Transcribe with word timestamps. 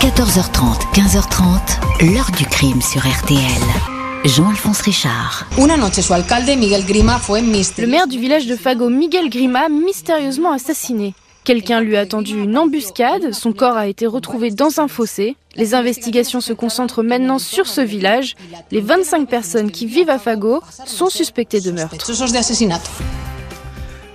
14h30, 0.00 0.94
15h30, 0.94 2.10
l'heure 2.14 2.30
du 2.30 2.46
crime 2.46 2.80
sur 2.80 3.02
RTL. 3.02 3.38
Jean-Alphonse 4.24 4.80
Richard. 4.80 5.46
Le 7.82 7.86
maire 7.86 8.06
du 8.06 8.18
village 8.18 8.46
de 8.46 8.56
Fago, 8.56 8.88
Miguel 8.88 9.28
Grima, 9.28 9.68
mystérieusement 9.68 10.52
assassiné. 10.52 11.12
Quelqu'un 11.44 11.82
lui 11.82 11.98
a 11.98 12.06
tendu 12.06 12.42
une 12.42 12.56
embuscade, 12.56 13.34
son 13.34 13.52
corps 13.52 13.76
a 13.76 13.88
été 13.88 14.06
retrouvé 14.06 14.50
dans 14.50 14.80
un 14.80 14.88
fossé. 14.88 15.36
Les 15.54 15.74
investigations 15.74 16.40
se 16.40 16.54
concentrent 16.54 17.02
maintenant 17.02 17.38
sur 17.38 17.66
ce 17.66 17.82
village. 17.82 18.36
Les 18.70 18.80
25 18.80 19.28
personnes 19.28 19.70
qui 19.70 19.84
vivent 19.84 20.08
à 20.08 20.18
Fago 20.18 20.62
sont 20.86 21.10
suspectées 21.10 21.60
de 21.60 21.72
meurtre. 21.72 22.06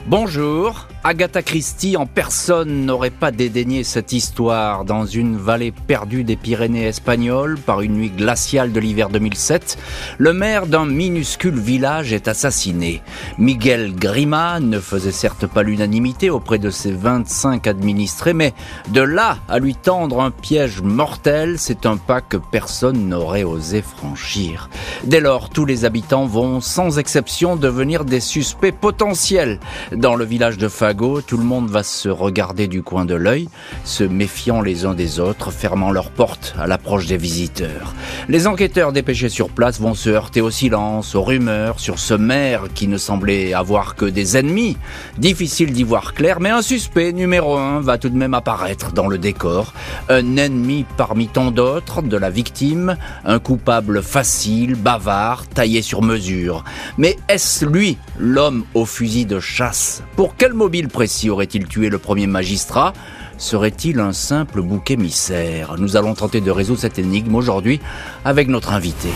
Bonjour. 0.08 0.88
Agatha 1.08 1.44
Christie 1.44 1.98
en 1.98 2.08
personne 2.08 2.84
n'aurait 2.84 3.12
pas 3.12 3.30
dédaigné 3.30 3.84
cette 3.84 4.12
histoire. 4.12 4.86
Dans 4.86 5.06
une 5.06 5.38
vallée 5.38 5.72
perdue 5.72 6.24
des 6.24 6.36
Pyrénées 6.36 6.88
espagnoles 6.88 7.60
par 7.60 7.82
une 7.82 7.94
nuit 7.94 8.10
glaciale 8.10 8.72
de 8.72 8.80
l'hiver 8.80 9.10
2007, 9.10 9.78
le 10.18 10.34
maire 10.34 10.66
d'un 10.66 10.88
minuscule 10.88 11.60
village 11.60 12.12
est 12.12 12.28
assassiné. 12.28 13.04
Miguel 13.38 13.94
Grima 13.94 14.60
ne 14.60 14.80
faisait 14.80 15.12
certes 15.12 15.46
pas 15.46 15.62
l'unanimité 15.62 16.32
auprès 16.32 16.58
de 16.58 16.72
ses 16.72 16.92
25 16.92 17.68
administrés, 17.68 18.34
mais 18.34 18.56
de 18.88 19.02
là 19.02 19.38
à 19.48 19.60
lui 19.60 19.76
tendre 19.76 20.22
un 20.22 20.32
piège 20.32 20.82
mortel, 20.82 21.60
c'est 21.60 21.86
un 21.86 21.98
pas 21.98 22.22
que 22.22 22.38
personne 22.38 23.08
n'aurait 23.10 23.44
osé 23.44 23.84
franchir. 23.84 24.72
Dès 25.04 25.20
lors, 25.20 25.52
tous 25.52 25.66
les 25.66 25.86
habitants 25.86 26.26
vont 26.26 26.62
sans 26.62 26.98
exception 26.98 27.58
devenir 27.58 28.06
des 28.06 28.20
suspects 28.20 28.74
potentiels. 28.74 29.60
Dans 29.92 30.16
le 30.16 30.26
village 30.26 30.58
de 30.58 30.68
Fag 30.68 30.95
tout 30.96 31.38
le 31.38 31.44
monde 31.44 31.70
va 31.70 31.84
se 31.84 32.08
regarder 32.08 32.68
du 32.68 32.82
coin 32.82 33.04
de 33.04 33.16
l'œil, 33.16 33.50
se 33.84 34.04
méfiant 34.04 34.62
les 34.62 34.86
uns 34.86 34.94
des 34.94 35.20
autres, 35.20 35.52
fermant 35.52 35.92
leurs 35.92 36.10
portes 36.10 36.56
à 36.58 36.68
l'approche 36.68 37.06
des 37.06 37.18
visiteurs. 37.18 37.94
Les 38.30 38.48
enquêteurs 38.48 38.94
dépêchés 38.94 39.28
sur 39.28 39.50
place 39.50 39.80
vont 39.80 39.94
se 39.94 40.10
heurter 40.10 40.40
au 40.40 40.52
silence, 40.52 41.14
aux 41.14 41.24
rumeurs 41.24 41.82
sur 41.82 42.00
ce 42.00 42.14
maire 42.14 42.68
qui 42.74 42.88
ne 42.88 42.98
semblait 42.98 43.54
avoir 43.54 43.96
que 43.96 44.06
des 44.06 44.38
ennemis. 44.38 44.78
Difficile 45.18 45.74
d'y 45.74 45.84
voir 45.84 46.14
clair, 46.14 46.40
mais 46.40 46.50
un 46.50 46.62
suspect 46.62 47.12
numéro 47.12 47.58
un 47.58 47.82
va 47.82 47.98
tout 47.98 48.10
de 48.10 48.18
même 48.18 48.34
apparaître 48.34 48.94
dans 48.94 49.08
le 49.08 49.18
décor. 49.18 49.74
Un 50.08 50.38
ennemi 50.38 50.86
parmi 50.96 51.28
tant 51.28 51.52
d'autres 51.52 52.04
de 52.04 52.18
la 52.18 52.30
victime, 52.30 52.96
un 53.26 53.40
coupable 53.40 54.02
facile, 54.02 54.76
bavard, 54.76 55.46
taillé 55.48 55.82
sur 55.82 56.02
mesure. 56.02 56.64
Mais 56.98 57.18
est-ce 57.28 57.66
lui, 57.66 57.98
l'homme 58.18 58.64
au 58.74 58.86
fusil 58.86 59.26
de 59.26 59.42
chasse? 59.42 60.04
Pour 60.16 60.36
quel 60.38 60.54
mobile 60.54 60.85
précis 60.88 61.30
aurait-il 61.30 61.68
tué 61.68 61.90
le 61.90 61.98
premier 61.98 62.28
magistrat? 62.28 62.94
Serait-il 63.38 64.00
un 64.00 64.14
simple 64.14 64.62
bouc 64.62 64.92
émissaire? 64.92 65.76
Nous 65.78 65.98
allons 65.98 66.14
tenter 66.14 66.42
de 66.42 66.52
résoudre 66.52 66.80
cette 66.80 67.00
énigme 67.00 67.36
aujourd'hui 67.36 67.80
avec 68.24 68.48
notre 68.48 68.74
invité. 68.74 69.10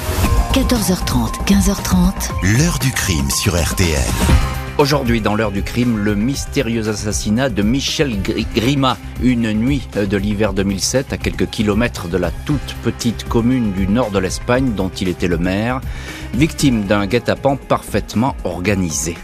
14h30, 0.53 1.45
15h30. 1.45 2.57
L'heure 2.57 2.79
du 2.79 2.91
crime 2.91 3.29
sur 3.29 3.55
RTL. 3.55 3.99
Aujourd'hui, 4.79 5.19
dans 5.19 5.35
l'heure 5.35 5.51
du 5.51 5.61
crime, 5.61 5.97
le 5.97 6.15
mystérieux 6.15 6.87
assassinat 6.87 7.49
de 7.49 7.61
Michel 7.61 8.15
Grima, 8.55 8.97
une 9.21 9.51
nuit 9.51 9.85
de 9.93 10.15
l'hiver 10.15 10.53
2007, 10.53 11.11
à 11.11 11.17
quelques 11.17 11.49
kilomètres 11.49 12.07
de 12.07 12.15
la 12.15 12.31
toute 12.31 12.75
petite 12.81 13.27
commune 13.27 13.73
du 13.73 13.87
nord 13.87 14.09
de 14.09 14.19
l'Espagne 14.19 14.71
dont 14.75 14.87
il 14.87 15.09
était 15.09 15.27
le 15.27 15.37
maire, 15.37 15.81
victime 16.33 16.85
d'un 16.85 17.07
guet-apens 17.07 17.57
parfaitement 17.57 18.37
organisé. 18.45 19.17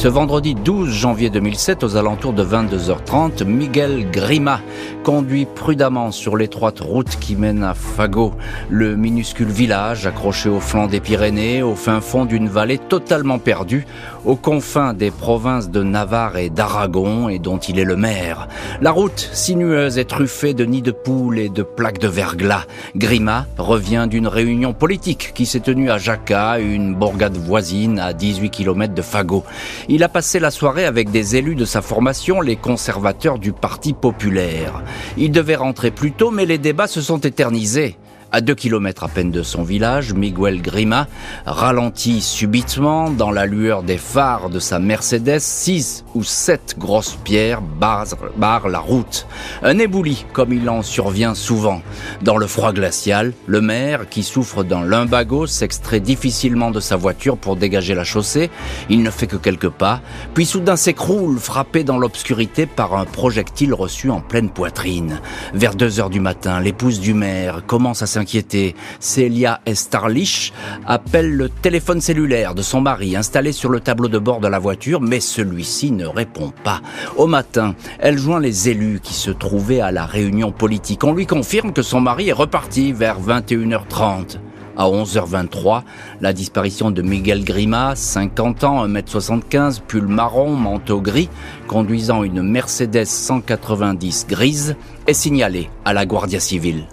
Ce 0.00 0.08
vendredi 0.08 0.54
12 0.54 0.88
janvier 0.88 1.28
2007, 1.28 1.84
aux 1.84 1.96
alentours 1.98 2.32
de 2.32 2.42
22h30, 2.42 3.44
Miguel 3.44 4.10
Grima 4.10 4.62
conduit 5.04 5.44
prudemment 5.44 6.10
sur 6.10 6.38
l'étroite 6.38 6.80
route 6.80 7.18
qui 7.20 7.36
mène 7.36 7.62
à 7.62 7.74
Fago, 7.74 8.32
le 8.70 8.96
minuscule 8.96 9.50
village 9.50 10.06
accroché 10.06 10.48
au 10.48 10.58
flanc 10.58 10.86
des 10.86 11.00
Pyrénées, 11.00 11.62
au 11.62 11.74
fin 11.74 12.00
fond 12.00 12.24
d'une 12.24 12.48
vallée 12.48 12.78
totalement 12.78 13.38
perdue, 13.38 13.86
aux 14.24 14.36
confins 14.36 14.94
des 14.94 15.10
provinces 15.10 15.70
de 15.70 15.82
Navarre 15.82 16.36
et 16.36 16.50
d'Aragon 16.50 17.28
et 17.28 17.38
dont 17.38 17.58
il 17.58 17.78
est 17.78 17.84
le 17.84 17.96
maire. 17.96 18.48
La 18.80 18.90
route 18.90 19.30
sinueuse 19.32 19.98
est 19.98 20.04
truffée 20.04 20.54
de 20.54 20.64
nids 20.64 20.82
de 20.82 20.90
poules 20.90 21.38
et 21.38 21.48
de 21.48 21.62
plaques 21.62 21.98
de 21.98 22.08
verglas. 22.08 22.66
Grima 22.96 23.46
revient 23.58 24.06
d'une 24.08 24.26
réunion 24.26 24.72
politique 24.72 25.32
qui 25.34 25.46
s'est 25.46 25.60
tenue 25.60 25.90
à 25.90 25.98
Jaca, 25.98 26.58
une 26.58 26.94
bourgade 26.94 27.36
voisine 27.36 27.98
à 27.98 28.12
18 28.12 28.50
km 28.50 28.94
de 28.94 29.02
Fago. 29.02 29.44
Il 29.88 30.02
a 30.02 30.08
passé 30.08 30.40
la 30.40 30.50
soirée 30.50 30.84
avec 30.84 31.10
des 31.10 31.36
élus 31.36 31.54
de 31.54 31.64
sa 31.64 31.82
formation, 31.82 32.40
les 32.40 32.56
conservateurs 32.56 33.38
du 33.38 33.52
Parti 33.52 33.92
populaire. 33.92 34.82
Il 35.16 35.32
devait 35.32 35.56
rentrer 35.56 35.90
plus 35.90 36.12
tôt, 36.12 36.30
mais 36.30 36.46
les 36.46 36.58
débats 36.58 36.86
se 36.86 37.00
sont 37.00 37.18
éternisés. 37.18 37.96
À 38.32 38.40
deux 38.40 38.54
kilomètres 38.54 39.02
à 39.02 39.08
peine 39.08 39.32
de 39.32 39.42
son 39.42 39.64
village, 39.64 40.14
Miguel 40.14 40.62
Grima 40.62 41.08
ralentit 41.46 42.20
subitement 42.20 43.10
dans 43.10 43.32
la 43.32 43.44
lueur 43.44 43.82
des 43.82 43.98
phares 43.98 44.50
de 44.50 44.60
sa 44.60 44.78
Mercedes. 44.78 45.40
Six 45.40 46.04
ou 46.14 46.22
sept 46.22 46.76
grosses 46.78 47.18
pierres 47.24 47.60
barrent, 47.60 48.68
la 48.68 48.78
route. 48.78 49.26
Un 49.64 49.78
éboulis, 49.78 50.26
comme 50.32 50.52
il 50.52 50.70
en 50.70 50.82
survient 50.82 51.34
souvent. 51.34 51.82
Dans 52.22 52.36
le 52.36 52.46
froid 52.46 52.72
glacial, 52.72 53.32
le 53.46 53.60
maire, 53.60 54.08
qui 54.08 54.22
souffre 54.22 54.62
d'un 54.62 54.84
lumbago, 54.84 55.48
s'extrait 55.48 55.98
difficilement 55.98 56.70
de 56.70 56.78
sa 56.78 56.94
voiture 56.94 57.36
pour 57.36 57.56
dégager 57.56 57.96
la 57.96 58.04
chaussée. 58.04 58.48
Il 58.88 59.02
ne 59.02 59.10
fait 59.10 59.26
que 59.26 59.36
quelques 59.36 59.70
pas, 59.70 60.02
puis 60.34 60.46
soudain 60.46 60.76
s'écroule, 60.76 61.40
frappé 61.40 61.82
dans 61.82 61.98
l'obscurité 61.98 62.66
par 62.66 62.94
un 62.94 63.06
projectile 63.06 63.74
reçu 63.74 64.08
en 64.08 64.20
pleine 64.20 64.50
poitrine. 64.50 65.20
Vers 65.52 65.74
deux 65.74 65.98
heures 65.98 66.10
du 66.10 66.20
matin, 66.20 66.60
l'épouse 66.60 67.00
du 67.00 67.12
maire 67.12 67.62
commence 67.66 68.02
à 68.02 68.06
inquiétée. 68.20 68.76
Célia 69.00 69.60
Estarlich 69.66 70.52
appelle 70.86 71.32
le 71.32 71.48
téléphone 71.48 72.00
cellulaire 72.00 72.54
de 72.54 72.62
son 72.62 72.80
mari 72.80 73.16
installé 73.16 73.50
sur 73.52 73.70
le 73.70 73.80
tableau 73.80 74.08
de 74.08 74.18
bord 74.18 74.40
de 74.40 74.46
la 74.46 74.60
voiture, 74.60 75.00
mais 75.00 75.20
celui-ci 75.20 75.90
ne 75.90 76.06
répond 76.06 76.52
pas. 76.62 76.80
Au 77.16 77.26
matin, 77.26 77.74
elle 77.98 78.18
joint 78.18 78.40
les 78.40 78.68
élus 78.68 79.00
qui 79.02 79.14
se 79.14 79.30
trouvaient 79.30 79.80
à 79.80 79.90
la 79.90 80.06
réunion 80.06 80.52
politique. 80.52 81.02
On 81.04 81.12
lui 81.12 81.26
confirme 81.26 81.72
que 81.72 81.82
son 81.82 82.00
mari 82.00 82.28
est 82.28 82.32
reparti 82.32 82.92
vers 82.92 83.20
21h30. 83.20 84.38
À 84.76 84.84
11h23, 84.84 85.82
la 86.20 86.32
disparition 86.32 86.90
de 86.90 87.02
Miguel 87.02 87.44
Grima, 87.44 87.94
50 87.96 88.64
ans, 88.64 88.86
1m75, 88.86 89.80
pull 89.86 90.06
marron, 90.06 90.54
manteau 90.54 91.00
gris, 91.00 91.28
conduisant 91.66 92.22
une 92.22 92.42
Mercedes 92.42 93.04
190 93.04 94.26
grise, 94.28 94.76
est 95.06 95.12
signalée 95.12 95.68
à 95.84 95.92
la 95.92 96.06
Guardia 96.06 96.40
Civile. 96.40 96.84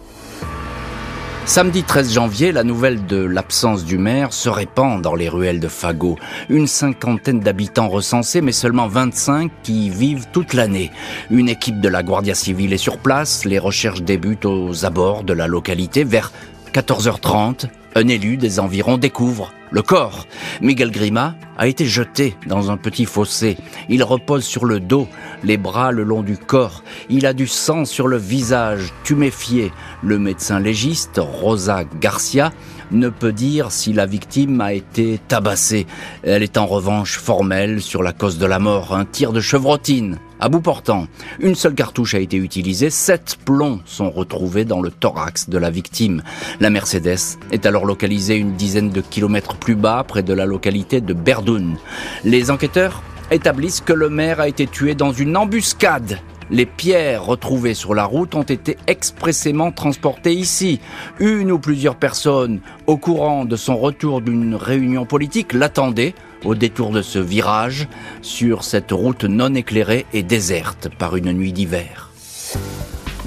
Samedi 1.48 1.84
13 1.84 2.14
janvier, 2.14 2.52
la 2.52 2.66
nouvelle 2.66 3.06
de 3.06 3.24
l'absence 3.24 3.86
du 3.86 3.98
maire 3.98 4.34
se 4.34 4.50
répand 4.50 5.02
dans 5.02 5.16
les 5.16 5.30
ruelles 5.30 5.62
de 5.62 5.70
Fago. 5.70 6.18
Une 6.50 6.68
cinquantaine 6.68 7.40
d'habitants 7.40 7.88
recensés, 7.88 8.42
mais 8.42 8.52
seulement 8.52 8.90
25 8.90 9.50
qui 9.64 9.90
vivent 9.90 10.28
toute 10.34 10.54
l'année. 10.54 10.92
Une 11.32 11.48
équipe 11.48 11.80
de 11.80 11.88
la 11.88 12.04
Guardia 12.04 12.36
Civile 12.36 12.74
est 12.74 12.78
sur 12.78 12.98
place. 12.98 13.46
Les 13.46 13.60
recherches 13.60 14.02
débutent 14.02 14.46
aux 14.46 14.84
abords 14.84 15.24
de 15.24 15.32
la 15.32 15.48
localité 15.48 16.04
vers 16.04 16.34
14h30. 16.74 17.70
Un 17.96 18.08
élu 18.10 18.36
des 18.36 18.60
environs 18.60 18.98
découvre 18.98 19.54
le 19.72 19.82
corps. 19.82 20.26
Miguel 20.62 20.92
Grima 20.92 21.36
a 21.58 21.68
été 21.68 21.86
jeté 21.86 22.36
dans 22.46 22.72
un 22.72 22.78
petit 22.78 23.06
fossé. 23.06 23.58
Il 23.90 24.04
repose 24.04 24.44
sur 24.44 24.66
le 24.66 24.80
dos, 24.80 25.08
les 25.44 25.58
bras 25.58 25.92
le 25.92 26.04
long 26.04 26.24
du 26.24 26.38
corps. 26.38 26.84
Il 27.10 27.26
a 27.26 27.34
du 27.34 27.48
sang 27.48 27.86
sur 27.86 28.08
le 28.08 28.18
visage, 28.18 28.94
tuméfié. 29.04 29.72
Le 30.04 30.20
médecin 30.20 30.60
légiste, 30.60 31.20
Rosa 31.20 31.84
Garcia, 32.00 32.52
ne 32.92 33.10
peut 33.10 33.34
dire 33.34 33.72
si 33.72 33.94
la 33.94 34.06
victime 34.06 34.62
a 34.62 34.74
été 34.74 35.20
tabassée. 35.28 35.88
Elle 36.24 36.44
est 36.44 36.58
en 36.58 36.66
revanche 36.66 37.18
formelle 37.18 37.82
sur 37.82 38.04
la 38.04 38.14
cause 38.14 38.38
de 38.38 38.46
la 38.46 38.60
mort, 38.60 38.96
un 38.96 39.06
tir 39.06 39.34
de 39.34 39.42
chevrotine. 39.42 40.20
À 40.40 40.50
bout 40.50 40.62
portant, 40.62 41.08
une 41.40 41.56
seule 41.56 41.74
cartouche 41.74 42.14
a 42.14 42.20
été 42.20 42.38
utilisée, 42.38 42.92
sept 42.92 43.38
plombs 43.44 43.80
sont 43.86 44.12
retrouvés 44.12 44.66
dans 44.66 44.82
le 44.82 44.92
thorax 44.92 45.50
de 45.50 45.58
la 45.58 45.72
victime. 45.72 46.22
La 46.60 46.70
Mercedes 46.70 47.40
est 47.52 47.66
alors 47.66 47.86
localisée 47.86 48.36
une 48.36 48.54
dizaine 48.54 48.92
de 48.92 49.02
kilomètres 49.02 49.56
plus 49.56 49.76
bas, 49.76 50.06
près 50.08 50.22
de 50.22 50.34
la 50.34 50.46
localité 50.46 51.02
de 51.02 51.14
Berdoun. 51.14 51.78
Les 52.24 52.52
enquêteurs 52.52 53.02
établissent 53.32 53.82
que 53.82 53.94
le 53.94 54.10
maire 54.10 54.40
a 54.40 54.48
été 54.48 54.68
tué 54.68 54.94
dans 54.94 55.12
une 55.12 55.36
embuscade 55.36 56.20
les 56.50 56.66
pierres 56.66 57.26
retrouvées 57.26 57.74
sur 57.74 57.94
la 57.94 58.06
route 58.06 58.36
ont 58.36 58.44
été 58.44 58.78
expressément 58.88 59.72
transportées 59.72 60.34
ici. 60.34 60.80
Une 61.20 61.52
ou 61.52 61.60
plusieurs 61.60 61.96
personnes 61.96 62.62
au 62.86 62.98
courant 62.98 63.44
de 63.44 63.56
son 63.56 63.78
retour 63.78 64.22
d'une 64.22 64.56
réunion 64.56 65.06
politique 65.06 65.52
l'attendaient 65.52 66.16
au 66.48 66.56
détour 66.56 66.92
de 66.92 67.02
ce 67.02 67.20
virage 67.20 67.90
sur 68.22 68.64
cette 68.64 68.92
route 68.92 69.26
non 69.26 69.54
éclairée 69.54 70.06
et 70.14 70.24
déserte 70.24 70.88
par 70.98 71.18
une 71.18 71.34
nuit 71.34 71.52
d'hiver. 71.52 72.10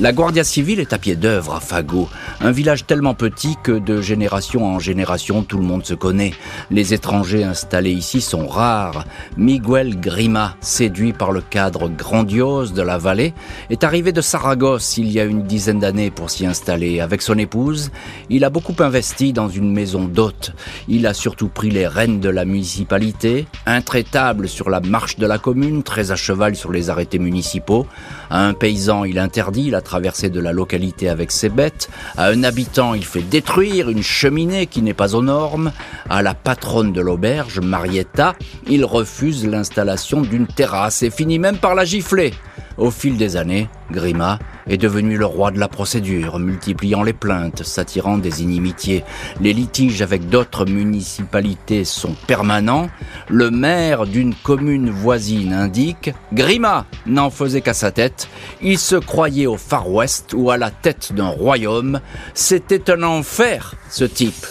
La 0.01 0.13
Guardia 0.13 0.45
Civile 0.45 0.81
est 0.81 0.95
à 0.95 0.99
pied 0.99 1.15
d'œuvre 1.15 1.57
à 1.57 1.61
Fago, 1.61 2.09
un 2.41 2.53
village 2.53 2.87
tellement 2.87 3.13
petit 3.13 3.57
que 3.63 3.73
de 3.73 4.01
génération 4.01 4.65
en 4.65 4.79
génération 4.79 5.43
tout 5.43 5.59
le 5.59 5.63
monde 5.63 5.85
se 5.85 5.93
connaît. 5.93 6.33
Les 6.71 6.95
étrangers 6.95 7.45
installés 7.45 7.91
ici 7.91 8.23
sont 8.23 8.47
rares. 8.47 9.05
Miguel 9.37 10.01
Grima, 10.01 10.57
séduit 10.63 11.13
par 11.13 11.33
le 11.33 11.43
cadre 11.43 11.91
grandiose 11.91 12.73
de 12.73 12.81
la 12.81 12.97
vallée, 12.97 13.35
est 13.69 13.85
arrivé 13.85 14.13
de 14.13 14.23
Saragosse 14.23 14.97
il 14.97 15.13
y 15.13 15.21
a 15.21 15.25
une 15.25 15.43
dizaine 15.43 15.81
d'années 15.81 16.11
pour 16.11 16.31
s'y 16.31 16.47
installer. 16.47 17.01
Avec 17.01 17.21
son 17.21 17.37
épouse, 17.37 17.91
il 18.31 18.45
a 18.45 18.49
beaucoup 18.49 18.77
investi 18.79 19.35
dans 19.35 19.51
une 19.51 19.71
maison 19.71 20.05
d'hôte. 20.05 20.53
Il 20.89 21.07
a 21.07 21.13
surtout 21.13 21.49
pris 21.49 21.69
les 21.69 21.87
rênes 21.87 22.21
de 22.21 22.31
la 22.31 22.47
municipalité, 22.47 23.45
intraitable 23.67 24.49
sur 24.49 24.71
la 24.71 24.81
marche 24.81 25.19
de 25.19 25.27
la 25.27 25.37
commune, 25.37 25.83
très 25.83 26.11
à 26.11 26.17
cheval 26.17 26.57
sur 26.57 26.73
les 26.73 26.89
arrêtés 26.89 27.19
municipaux. 27.19 27.87
À 28.31 28.47
un 28.47 28.55
paysan, 28.55 29.05
il 29.05 29.19
interdit 29.19 29.69
la 29.69 29.83
traversée 29.91 30.31
de 30.31 30.39
la 30.39 30.53
localité 30.53 31.09
avec 31.09 31.33
ses 31.33 31.49
bêtes. 31.49 31.91
À 32.17 32.27
un 32.27 32.45
habitant, 32.45 32.95
il 32.95 33.05
fait 33.05 33.23
détruire 33.23 33.91
une 33.91 34.05
cheminée 34.05 34.69
qui 34.69 34.83
n'est 34.83 34.95
pas 34.95 35.17
aux 35.17 35.23
normes. 35.23 35.73
À 36.09 36.23
la 36.23 36.33
patronne 36.33 36.93
de 36.93 37.01
l'auberge, 37.01 37.59
Marietta, 37.59 38.37
il 38.69 38.85
refuse 38.85 39.45
l'installation 39.45 40.21
d'une 40.21 40.47
terrasse 40.47 41.03
et 41.03 41.11
finit 41.11 41.41
même 41.41 41.57
par 41.57 41.75
la 41.75 41.85
gifler. 41.85 42.33
Au 42.79 42.91
fil 42.91 43.17
des 43.17 43.37
années, 43.37 43.69
Grima 43.91 44.39
est 44.67 44.77
devenu 44.77 45.17
le 45.17 45.27
roi 45.27 45.51
de 45.51 45.59
la 45.59 45.69
procédure, 45.69 46.39
multipliant 46.39 47.03
les 47.03 47.13
plaintes, 47.13 47.63
s'attirant 47.63 48.19
des 48.19 48.43
inimitiés. 48.43 49.05
Les 49.41 49.53
litiges 49.53 50.03
avec 50.03 50.29
d'autres 50.29 50.65
municipalités 50.65 51.85
sont 51.85 52.15
permanents. 52.27 52.89
Le 53.29 53.51
maire 53.51 54.07
d'une 54.07 54.35
commune 54.35 54.91
voisine 54.91 55.53
indique 55.53 56.13
Grima 56.33 56.87
n'en 57.07 57.31
faisait 57.31 57.61
qu'à 57.61 57.75
sa 57.75 57.91
tête. 57.91 58.29
Il 58.63 58.79
se 58.79 58.97
croyait 58.97 59.47
au 59.47 59.57
Far 59.57 59.91
West 59.91 60.33
ou 60.35 60.51
à 60.51 60.57
la 60.57 60.71
tête 60.71 61.13
d'un 61.13 61.29
royaume. 61.29 62.01
C'était 62.35 62.91
un 62.91 63.03
enfer, 63.03 63.75
ce 63.91 64.05
type. 64.05 64.47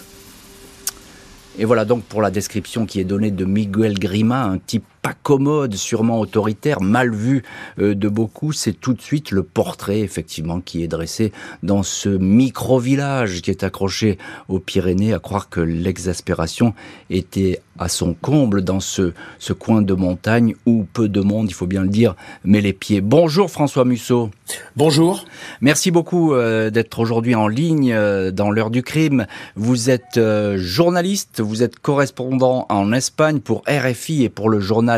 Et 1.58 1.66
voilà 1.66 1.84
donc 1.84 2.04
pour 2.04 2.22
la 2.22 2.32
description 2.32 2.86
qui 2.86 3.02
est 3.02 3.06
donnée 3.06 3.32
de 3.32 3.44
Miguel 3.44 4.00
Grima, 4.00 4.44
un 4.44 4.60
type 4.60 4.86
pas 5.02 5.14
commode, 5.14 5.76
sûrement 5.76 6.20
autoritaire, 6.20 6.82
mal 6.82 7.14
vu 7.14 7.44
euh, 7.80 7.96
de 7.96 8.10
beaucoup, 8.10 8.52
c'est 8.52 8.74
tout 8.74 8.94
de 8.94 9.02
suite 9.02 9.32
le 9.32 9.44
portrait 9.44 10.00
effectivement 10.00 10.60
qui 10.60 10.84
est 10.84 10.88
dressé 10.88 11.32
dans 11.64 11.84
ce 11.84 12.10
micro-village 12.10 13.42
qui 13.42 13.52
est 13.52 13.64
accroché 13.64 14.18
aux 14.48 14.60
Pyrénées, 14.60 15.14
à 15.14 15.20
croire 15.20 15.50
que 15.50 15.62
l'exaspération 15.62 16.74
était 17.10 17.62
à 17.78 17.88
son 17.88 18.14
comble 18.14 18.62
dans 18.62 18.82
ce, 18.82 19.14
ce 19.38 19.54
coin 19.54 19.82
de 19.82 19.94
montagne 19.94 20.56
où 20.66 20.86
peu 20.92 21.08
de 21.08 21.22
monde, 21.22 21.50
il 21.50 21.54
faut 21.54 21.68
bien 21.68 21.84
le 21.84 21.90
dire, 21.90 22.16
met 22.44 22.60
les 22.60 22.74
pieds. 22.74 23.00
Bonjour 23.00 23.50
François 23.50 23.86
Musso. 23.86 24.30
Bonjour. 24.76 25.24
Merci 25.62 25.92
beaucoup 25.92 26.34
euh, 26.34 26.72
d'être 26.72 27.00
aujourd'hui 27.00 27.36
en 27.36 27.48
ligne 27.48 27.94
euh, 27.94 28.32
dans 28.32 28.52
l'heure 28.52 28.70
du 28.70 28.84
crime. 28.84 29.28
Vous 29.56 29.90
êtes 29.90 30.20
journaliste, 30.56 31.40
vous 31.40 31.64
êtes 31.64 31.80
correspondant 31.80 32.66
en 32.70 32.92
Espagne 32.92 33.40
pour 33.40 33.64
RFI 33.68 34.24
et 34.24 34.30
pour 34.30 34.50
le 34.50 34.60
journal 34.60 34.89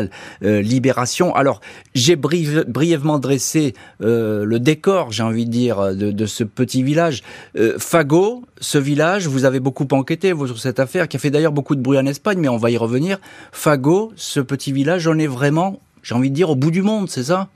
euh, 0.42 0.60
Libération. 0.60 1.34
Alors, 1.34 1.60
j'ai 1.94 2.16
brièvement 2.16 3.18
dressé 3.18 3.74
euh, 4.02 4.44
le 4.44 4.58
décor, 4.58 5.12
j'ai 5.12 5.22
envie 5.22 5.46
de 5.46 5.50
dire, 5.50 5.94
de, 5.94 6.26
ce 6.26 6.44
petit 6.44 6.82
village. 6.82 7.22
Euh, 7.56 7.74
Fago, 7.78 8.44
ce 8.60 8.78
village, 8.78 9.26
vous 9.26 9.44
avez 9.44 9.60
beaucoup 9.60 9.86
enquêté 9.92 10.32
sur 10.46 10.58
cette 10.58 10.80
affaire, 10.80 11.08
qui 11.08 11.16
a 11.16 11.20
fait 11.20 11.30
d'ailleurs 11.30 11.52
beaucoup 11.52 11.74
de 11.74 11.80
bruit 11.80 11.98
en 11.98 12.06
Espagne, 12.06 12.38
mais 12.38 12.48
on 12.48 12.56
va 12.56 12.70
y 12.70 12.76
revenir. 12.76 13.18
Fago, 13.52 14.12
ce 14.16 14.40
petit 14.40 14.72
village, 14.72 15.06
on 15.06 15.18
est 15.18 15.26
vraiment, 15.26 15.80
j'ai 16.02 16.14
envie 16.14 16.30
de 16.30 16.34
dire, 16.34 16.50
au 16.50 16.56
bout 16.56 16.70
du 16.70 16.82
monde, 16.82 17.10
c'est 17.10 17.24
ça? 17.24 17.48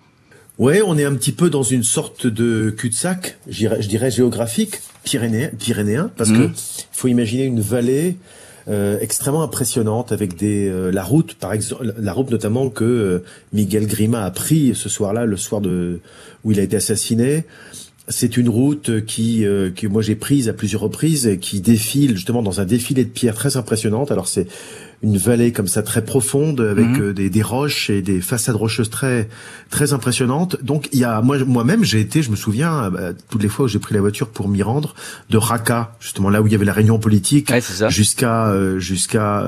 Ouais, 0.59 0.81
on 0.85 0.97
est 0.97 1.05
un 1.05 1.15
petit 1.15 1.33
peu 1.33 1.51
dans 1.51 1.63
une 1.63 1.83
sorte 1.83 2.27
de 2.27 2.71
cul-de-sac, 2.71 3.39
je 3.49 3.89
dirais 3.89 4.11
géographique, 4.11 4.81
pyrénéen, 5.05 5.51
pyrénéen 5.59 6.11
parce 6.17 6.31
mmh. 6.31 6.39
que 6.39 6.51
faut 6.93 7.09
imaginer 7.09 7.45
une 7.45 7.61
vallée 7.61 8.17
euh, 8.69 8.99
extrêmement 9.01 9.45
impressionnante 9.45 10.11
avec 10.11 10.37
des 10.37 10.69
euh, 10.69 10.91
la 10.91 11.05
route 11.05 11.35
par 11.35 11.53
exemple 11.53 11.95
la 11.97 12.13
route 12.13 12.31
notamment 12.33 12.69
que 12.69 12.85
euh, 12.85 13.25
Miguel 13.53 13.87
Grima 13.87 14.25
a 14.25 14.31
pris 14.33 14.75
ce 14.75 14.89
soir-là 14.89 15.25
le 15.25 15.37
soir 15.37 15.61
de 15.61 16.01
où 16.43 16.51
il 16.51 16.59
a 16.59 16.65
été 16.65 16.77
assassiné. 16.77 17.45
C'est 18.09 18.37
une 18.37 18.49
route 18.49 19.05
qui 19.05 19.43
que 19.43 19.87
moi 19.89 20.01
j'ai 20.01 20.15
prise 20.15 20.49
à 20.49 20.53
plusieurs 20.53 20.83
reprises 20.83 21.39
qui 21.41 21.61
défile 21.61 22.15
justement 22.15 22.41
dans 22.41 22.61
un 22.61 22.65
défilé 22.65 23.05
de 23.05 23.11
pierres 23.11 23.35
très 23.35 23.57
impressionnante. 23.57 24.13
Alors 24.13 24.29
c'est 24.29 24.47
une 25.03 25.19
vallée 25.19 25.53
comme 25.53 25.69
ça 25.69 25.83
très 25.83 26.05
profonde 26.05 26.61
avec 26.61 26.87
mhm. 26.87 27.03
euh, 27.03 27.13
des, 27.13 27.31
des, 27.31 27.43
roches 27.43 27.91
et 27.91 28.03
des 28.03 28.21
façades 28.21 28.57
rocheuses 28.57 28.91
très 28.91 29.29
très 29.71 29.93
impressionnantes. 29.93 30.57
Donc 30.63 30.89
il 30.93 30.99
y 30.99 31.05
a 31.05 31.21
moi 31.21 31.39
moi-même 31.45 31.85
j'ai 31.85 32.01
été, 32.01 32.23
je 32.23 32.31
me 32.31 32.37
souviens 32.37 32.85
euh, 32.85 32.91
bah, 32.91 33.01
toutes 33.29 33.43
les 33.43 33.49
fois 33.49 33.67
où 33.67 33.69
j'ai 33.69 33.79
pris 33.79 33.95
la 33.95 34.01
voiture 34.01 34.29
pour 34.29 34.49
m'y 34.49 34.63
rendre 34.63 34.95
de 35.31 35.37
Raqqa, 35.37 35.97
justement 36.01 36.31
là 36.31 36.43
où 36.43 36.47
il 36.47 36.53
y 36.53 36.57
avait 36.57 36.65
la 36.65 36.73
réunion 36.73 36.99
politique, 36.99 37.53
jusqu'à 37.89 38.49
euh, 38.49 38.79
jusqu'à 38.79 39.45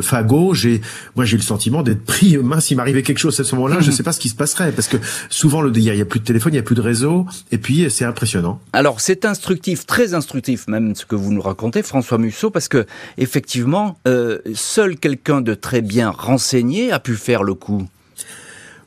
Fago. 0.00 0.54
J'ai 0.54 0.80
moi 1.16 1.24
j'ai 1.24 1.36
le 1.36 1.42
sentiment 1.42 1.82
d'être 1.82 2.04
pris 2.04 2.36
mince 2.38 2.66
s'il 2.66 2.76
m'arrivait 2.76 3.02
quelque 3.02 3.18
chose 3.18 3.38
à 3.40 3.44
ce 3.44 3.54
moment-là, 3.54 3.80
je 3.80 3.90
sais 3.90 4.02
pas 4.02 4.12
ce 4.12 4.20
qui 4.20 4.28
se 4.28 4.34
passerait 4.34 4.72
parce 4.72 4.88
que 4.88 4.96
souvent 5.28 5.62
le 5.62 5.72
il 5.78 5.84
y, 5.84 6.00
a 6.00 6.04
plus 6.04 6.18
de 6.18 6.24
téléphone, 6.24 6.52
il 6.54 6.56
y 6.56 6.60
a 6.60 6.62
plus 6.62 6.74
de 6.74 6.80
réseau 6.80 7.24
et 7.52 7.58
puis 7.58 7.88
c'est 7.88 8.04
impressionnant. 8.04 8.60
Alors 8.72 9.00
c'est 9.00 9.24
instructif, 9.24 9.86
très 9.86 10.14
instructif 10.14 10.66
même 10.66 10.94
ce 10.96 11.06
que 11.06 11.14
vous 11.14 11.32
nous 11.32 11.40
racontez 11.40 11.82
François 11.82 12.18
Musso 12.18 12.50
parce 12.50 12.68
que 12.68 12.84
effectivement 13.16 13.96
euh, 14.08 14.38
seul 14.78 14.96
quelqu'un 14.96 15.40
de 15.40 15.54
très 15.54 15.80
bien 15.80 16.10
renseigné 16.10 16.92
a 16.92 17.00
pu 17.00 17.16
faire 17.16 17.42
le 17.42 17.54
coup. 17.54 17.88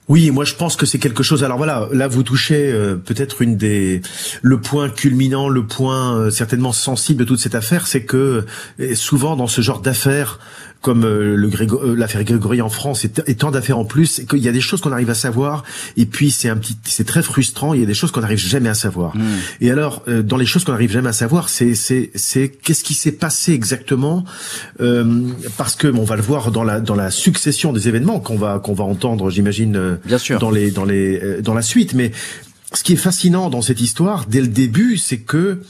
Oui, 0.08 0.32
moi 0.32 0.46
je 0.46 0.54
pense 0.54 0.78
que 0.78 0.86
c'est 0.86 1.00
quelque 1.00 1.22
chose. 1.22 1.44
Alors 1.44 1.58
voilà, 1.58 1.90
là 1.92 2.08
vous 2.08 2.24
touchez 2.24 2.72
euh, 2.72 2.96
peut-être 2.96 3.42
une 3.42 3.58
des 3.58 4.00
le 4.42 4.62
point 4.62 4.88
culminant, 4.90 5.50
le 5.50 5.66
point 5.66 6.16
euh, 6.16 6.30
certainement 6.30 6.72
sensible 6.72 7.20
de 7.20 7.26
toute 7.26 7.40
cette 7.40 7.56
affaire, 7.56 7.88
c'est 7.88 8.06
que 8.06 8.46
euh, 8.80 8.96
souvent 8.96 9.36
dans 9.36 9.48
ce 9.48 9.60
genre 9.60 9.82
d'affaires, 9.82 10.40
comme 10.81 11.06
euh, 11.06 11.36
le 11.36 11.50
euh, 11.50 11.95
l'affaire 11.95 12.24
Grégory 12.24 12.62
en 12.62 12.69
France 12.69 13.06
et, 13.06 13.36
tant 13.36 13.51
d'affaires 13.51 13.78
en 13.78 13.86
plus, 13.86 14.22
qu'il 14.28 14.39
y 14.39 14.50
a 14.50 14.51
des 14.51 14.62
choses 14.62 14.81
qu'on 14.81 14.92
arrive 14.92 15.10
à 15.10 15.16
savoir 15.16 15.63
et 15.95 16.06
puis 16.06 16.31
c'est 16.31 16.50
un 16.50 16.57
petit, 16.57 16.75
c'est 16.83 17.06
très 17.06 17.22
frustrant. 17.22 17.74
Il 17.74 17.80
y 17.80 17.83
a 17.83 17.86
des 17.86 17.94
choses 17.94 18.12
qu'on 18.12 18.22
n'arrive 18.22 18.39
jamais 18.39 18.69
à 18.69 18.74
savoir. 18.74 19.16
Hmm. 19.16 19.22
Et 19.62 19.72
alors, 19.72 20.04
euh, 20.07 20.24
dans 20.24 20.38
les 20.38 20.45
choses 20.45 20.63
qu'on 20.63 20.72
n'arrive 20.72 20.92
jamais 20.92 21.10
à 21.10 21.13
savoir, 21.13 21.50
c'est 21.50 21.75
c'est 21.75 22.12
c'est 22.16 22.50
qu'est-ce 22.50 22.83
qui 22.83 22.95
s'est 22.95 23.12
passé 23.12 23.54
exactement 23.54 24.25
Parce 25.57 25.75
que 25.75 25.88
on 25.88 26.04
va 26.04 26.16
le 26.16 26.22
voir 26.22 26.51
dans 26.51 26.63
la 26.63 26.80
dans 26.80 26.95
la 26.95 27.12
succession 27.12 27.74
des 27.74 27.88
événements 27.88 28.19
qu'on 28.19 28.38
va 28.38 28.60
qu'on 28.60 28.74
va 28.74 28.84
entendre, 28.84 29.30
j'imagine, 29.30 30.00
bien 30.06 30.18
sûr, 30.18 30.39
dans 30.39 30.51
les 30.51 30.72
dans 30.72 30.86
les 30.86 31.42
dans 31.42 31.54
la 31.54 31.62
suite. 31.62 31.94
Mais 31.94 32.12
ce 32.74 32.84
qui 32.84 32.94
est 32.94 32.98
fascinant 32.98 33.50
dans 33.50 33.62
cette 33.62 33.81
histoire, 33.81 34.25
dès 34.27 34.42
le 34.42 34.48
début, 34.48 34.98
c'est 34.98 35.19
que 35.19 35.62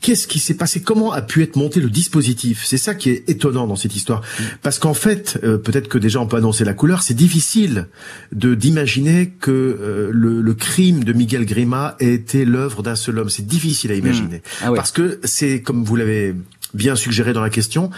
Qu'est-ce 0.00 0.28
qui 0.28 0.38
s'est 0.38 0.54
passé? 0.54 0.80
Comment 0.80 1.12
a 1.12 1.22
pu 1.22 1.42
être 1.42 1.56
monté 1.56 1.80
le 1.80 1.90
dispositif? 1.90 2.62
C'est 2.64 2.78
ça 2.78 2.94
qui 2.94 3.10
est 3.10 3.28
étonnant 3.28 3.66
dans 3.66 3.74
cette 3.74 3.96
histoire, 3.96 4.22
parce 4.62 4.78
qu'en 4.78 4.94
fait, 4.94 5.38
euh, 5.42 5.58
peut-être 5.58 5.88
que 5.88 5.98
déjà 5.98 6.20
on 6.20 6.26
peut 6.26 6.36
annoncer 6.36 6.64
la 6.64 6.72
couleur. 6.72 7.02
C'est 7.02 7.14
difficile 7.14 7.88
de 8.30 8.54
d'imaginer 8.54 9.30
que 9.40 9.50
euh, 9.50 10.10
le, 10.12 10.40
le, 10.40 10.54
crime 10.54 11.02
de 11.02 11.12
Miguel 11.12 11.46
Grima 11.46 11.96
ait 11.98 12.14
été 12.14 12.44
l'œuvre 12.44 12.82
d'un 12.82 12.94
seul 12.94 13.18
homme. 13.18 13.28
C'est 13.28 13.46
difficile 13.46 13.90
à 13.90 13.96
hmm. 13.96 13.98
imaginer, 13.98 14.42
ah 14.62 14.70
parce 14.74 14.92
que 14.92 15.20
c'est 15.24 15.62
comme 15.62 15.84
vous 15.84 15.96
l'avez 15.96 16.34
bien 16.74 16.94
suggéré 16.94 17.32
dans 17.32 17.42
la 17.42 17.50
question, 17.50 17.90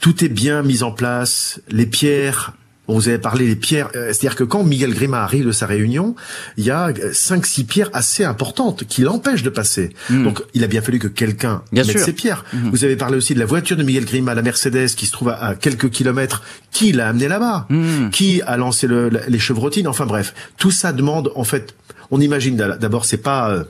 tout 0.00 0.24
est 0.24 0.28
bien 0.28 0.62
mis 0.62 0.82
en 0.82 0.92
place, 0.92 1.60
les 1.70 1.86
pierres 1.86 2.54
vous 2.88 3.08
avez 3.08 3.18
parlé 3.18 3.46
des 3.46 3.56
pierres, 3.56 3.90
euh, 3.94 4.08
c'est-à-dire 4.08 4.36
que 4.36 4.44
quand 4.44 4.64
Miguel 4.64 4.92
Grima 4.92 5.22
arrive 5.22 5.46
de 5.46 5.52
sa 5.52 5.66
réunion, 5.66 6.14
il 6.56 6.64
y 6.64 6.70
a 6.70 6.88
euh, 6.88 7.10
cinq 7.12 7.46
six 7.46 7.64
pierres 7.64 7.90
assez 7.92 8.24
importantes 8.24 8.84
qui 8.84 9.02
l'empêchent 9.02 9.42
de 9.42 9.50
passer. 9.50 9.90
Hmm. 10.10 10.24
Donc 10.24 10.42
il 10.54 10.64
a 10.64 10.66
bien 10.66 10.82
fallu 10.82 10.98
que 10.98 11.08
quelqu'un 11.08 11.62
mette 11.72 11.98
ces 11.98 12.12
pierres. 12.12 12.44
Hmm. 12.52 12.70
Vous 12.70 12.84
avez 12.84 12.96
parlé 12.96 13.16
aussi 13.16 13.34
de 13.34 13.38
la 13.38 13.46
voiture 13.46 13.76
de 13.76 13.82
Miguel 13.82 14.04
Grima, 14.04 14.34
la 14.34 14.42
Mercedes, 14.42 14.88
qui 14.96 15.06
se 15.06 15.12
trouve 15.12 15.28
à, 15.28 15.54
quelques 15.54 15.90
kilomètres. 15.90 16.42
Qui 16.72 16.92
l'a 16.92 17.08
amené 17.08 17.28
là-bas? 17.28 17.66
Hmm. 17.68 18.10
Qui 18.10 18.42
a 18.42 18.56
lancé 18.56 18.86
le, 18.86 19.10
les 19.28 19.38
chevrotines? 19.38 19.86
Enfin 19.86 20.06
bref, 20.06 20.34
tout 20.56 20.70
ça 20.70 20.92
demande 20.92 21.30
en 21.34 21.44
fait. 21.44 21.74
On 22.10 22.20
imagine 22.20 22.56
d'abord 22.56 23.04
c'est 23.04 23.16
pas 23.16 23.64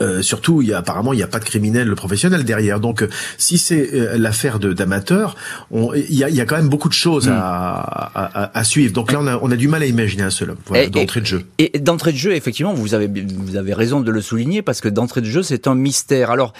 euh, 0.00 0.22
surtout, 0.22 0.62
il 0.62 0.68
y 0.68 0.72
a, 0.72 0.78
apparemment, 0.78 1.12
il 1.12 1.16
n'y 1.16 1.22
a 1.22 1.28
pas 1.28 1.38
de 1.38 1.44
criminel 1.44 1.94
professionnel 1.94 2.44
derrière. 2.44 2.80
Donc, 2.80 3.02
euh, 3.02 3.08
si 3.38 3.58
c'est 3.58 3.94
euh, 3.94 4.18
l'affaire 4.18 4.58
d'amateurs, 4.58 5.36
il 5.72 6.14
y 6.14 6.24
a, 6.24 6.30
y 6.30 6.40
a, 6.40 6.44
quand 6.44 6.56
même 6.56 6.68
beaucoup 6.68 6.88
de 6.88 6.94
choses 6.94 7.28
à, 7.28 7.34
à, 7.34 8.58
à, 8.58 8.64
suivre. 8.64 8.92
Donc 8.92 9.12
là, 9.12 9.18
on 9.20 9.26
a, 9.26 9.38
on 9.42 9.50
a, 9.50 9.56
du 9.56 9.68
mal 9.68 9.82
à 9.82 9.86
imaginer 9.86 10.22
un 10.22 10.30
seul 10.30 10.50
homme 10.50 10.58
voilà, 10.66 10.88
d'entrée 10.88 11.20
de 11.20 11.26
jeu. 11.26 11.42
Et, 11.58 11.78
d'entrée 11.78 12.12
de 12.12 12.16
jeu, 12.16 12.34
effectivement, 12.34 12.74
vous 12.74 12.94
avez, 12.94 13.08
vous 13.08 13.56
avez 13.56 13.74
raison 13.74 14.00
de 14.00 14.10
le 14.10 14.20
souligner 14.20 14.62
parce 14.62 14.80
que 14.80 14.88
d'entrée 14.88 15.20
de 15.20 15.26
jeu, 15.26 15.42
c'est 15.42 15.66
un 15.66 15.74
mystère. 15.74 16.30
Alors, 16.30 16.52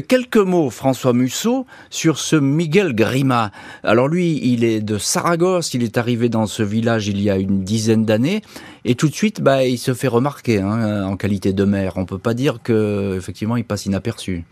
Quelques 0.00 0.38
mots, 0.38 0.70
François 0.70 1.12
Musso, 1.12 1.66
sur 1.90 2.18
ce 2.18 2.36
Miguel 2.36 2.94
Grima. 2.94 3.50
Alors 3.82 4.08
lui, 4.08 4.40
il 4.42 4.64
est 4.64 4.80
de 4.80 4.96
Saragosse, 4.96 5.74
il 5.74 5.82
est 5.82 5.98
arrivé 5.98 6.30
dans 6.30 6.46
ce 6.46 6.62
village 6.62 7.08
il 7.08 7.20
y 7.20 7.28
a 7.28 7.36
une 7.36 7.62
dizaine 7.62 8.06
d'années, 8.06 8.42
et 8.84 8.94
tout 8.94 9.08
de 9.08 9.14
suite, 9.14 9.42
bah, 9.42 9.66
il 9.66 9.78
se 9.78 9.92
fait 9.92 10.08
remarquer 10.08 10.60
hein, 10.60 11.04
en 11.04 11.16
qualité 11.16 11.52
de 11.52 11.64
maire. 11.64 11.94
On 11.96 12.06
peut 12.06 12.18
pas 12.18 12.34
dire 12.34 12.60
que 12.62 13.14
effectivement, 13.18 13.56
il 13.56 13.64
passe 13.64 13.86
inaperçu. 13.86 14.44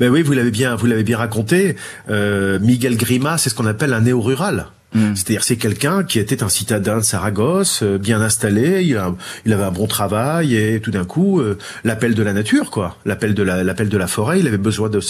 Ben 0.00 0.10
oui, 0.10 0.22
vous 0.22 0.32
l'avez 0.32 0.50
bien, 0.50 0.74
vous 0.74 0.86
l'avez 0.86 1.04
bien 1.04 1.18
raconté. 1.18 1.76
Euh, 2.10 2.58
Miguel 2.58 2.96
Grima, 2.96 3.38
c'est 3.38 3.50
ce 3.50 3.54
qu'on 3.54 3.66
appelle 3.66 3.92
un 3.92 4.00
néo-rural. 4.00 4.66
Mm. 4.94 5.14
C'est-à-dire 5.14 5.44
c'est 5.44 5.56
quelqu'un 5.56 6.02
qui 6.02 6.18
était 6.18 6.42
un 6.42 6.48
citadin 6.48 6.98
de 6.98 7.02
Saragosse, 7.02 7.82
euh, 7.82 7.98
bien 7.98 8.22
installé, 8.22 8.82
il, 8.84 8.98
il, 9.44 9.52
avait 9.52 9.64
un 9.64 9.70
bon 9.70 9.86
travail 9.86 10.56
et 10.56 10.80
tout 10.80 10.90
d'un 10.90 11.04
coup 11.04 11.40
euh, 11.40 11.58
l'appel 11.84 12.14
de 12.14 12.22
la 12.22 12.32
nature 12.32 12.70
quoi, 12.70 12.96
l'appel 13.04 13.34
de 13.34 13.42
la 13.42 13.62
l'appel 13.62 13.90
de 13.90 13.98
la 13.98 14.06
forêt, 14.06 14.40
il 14.40 14.46
avait 14.46 14.56
besoin 14.56 14.88
de, 14.88 15.00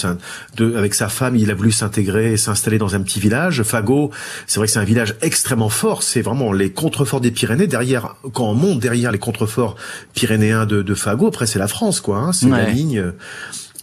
de 0.57 0.75
avec 0.75 0.93
sa 0.93 1.07
femme, 1.07 1.37
il 1.37 1.49
a 1.49 1.53
voulu 1.53 1.71
s'intégrer 1.71 2.33
et 2.33 2.37
s'installer 2.37 2.77
dans 2.77 2.95
un 2.95 3.01
petit 3.01 3.21
village. 3.21 3.63
Fago, 3.63 4.11
c'est 4.47 4.59
vrai 4.59 4.67
que 4.67 4.73
c'est 4.73 4.79
un 4.79 4.83
village 4.83 5.15
extrêmement 5.21 5.69
fort, 5.69 6.03
c'est 6.03 6.21
vraiment 6.21 6.51
les 6.51 6.71
contreforts 6.71 7.21
des 7.21 7.31
Pyrénées 7.31 7.67
derrière 7.67 8.15
quand 8.33 8.49
on 8.49 8.55
monte 8.55 8.79
derrière 8.79 9.13
les 9.13 9.17
contreforts 9.17 9.77
pyrénéens 10.13 10.65
de, 10.65 10.81
de 10.81 10.93
Fago, 10.93 11.27
après 11.27 11.47
c'est 11.47 11.59
la 11.59 11.69
France 11.69 12.01
quoi, 12.01 12.17
hein, 12.17 12.33
c'est 12.33 12.49
la 12.49 12.65
ligne 12.65 13.13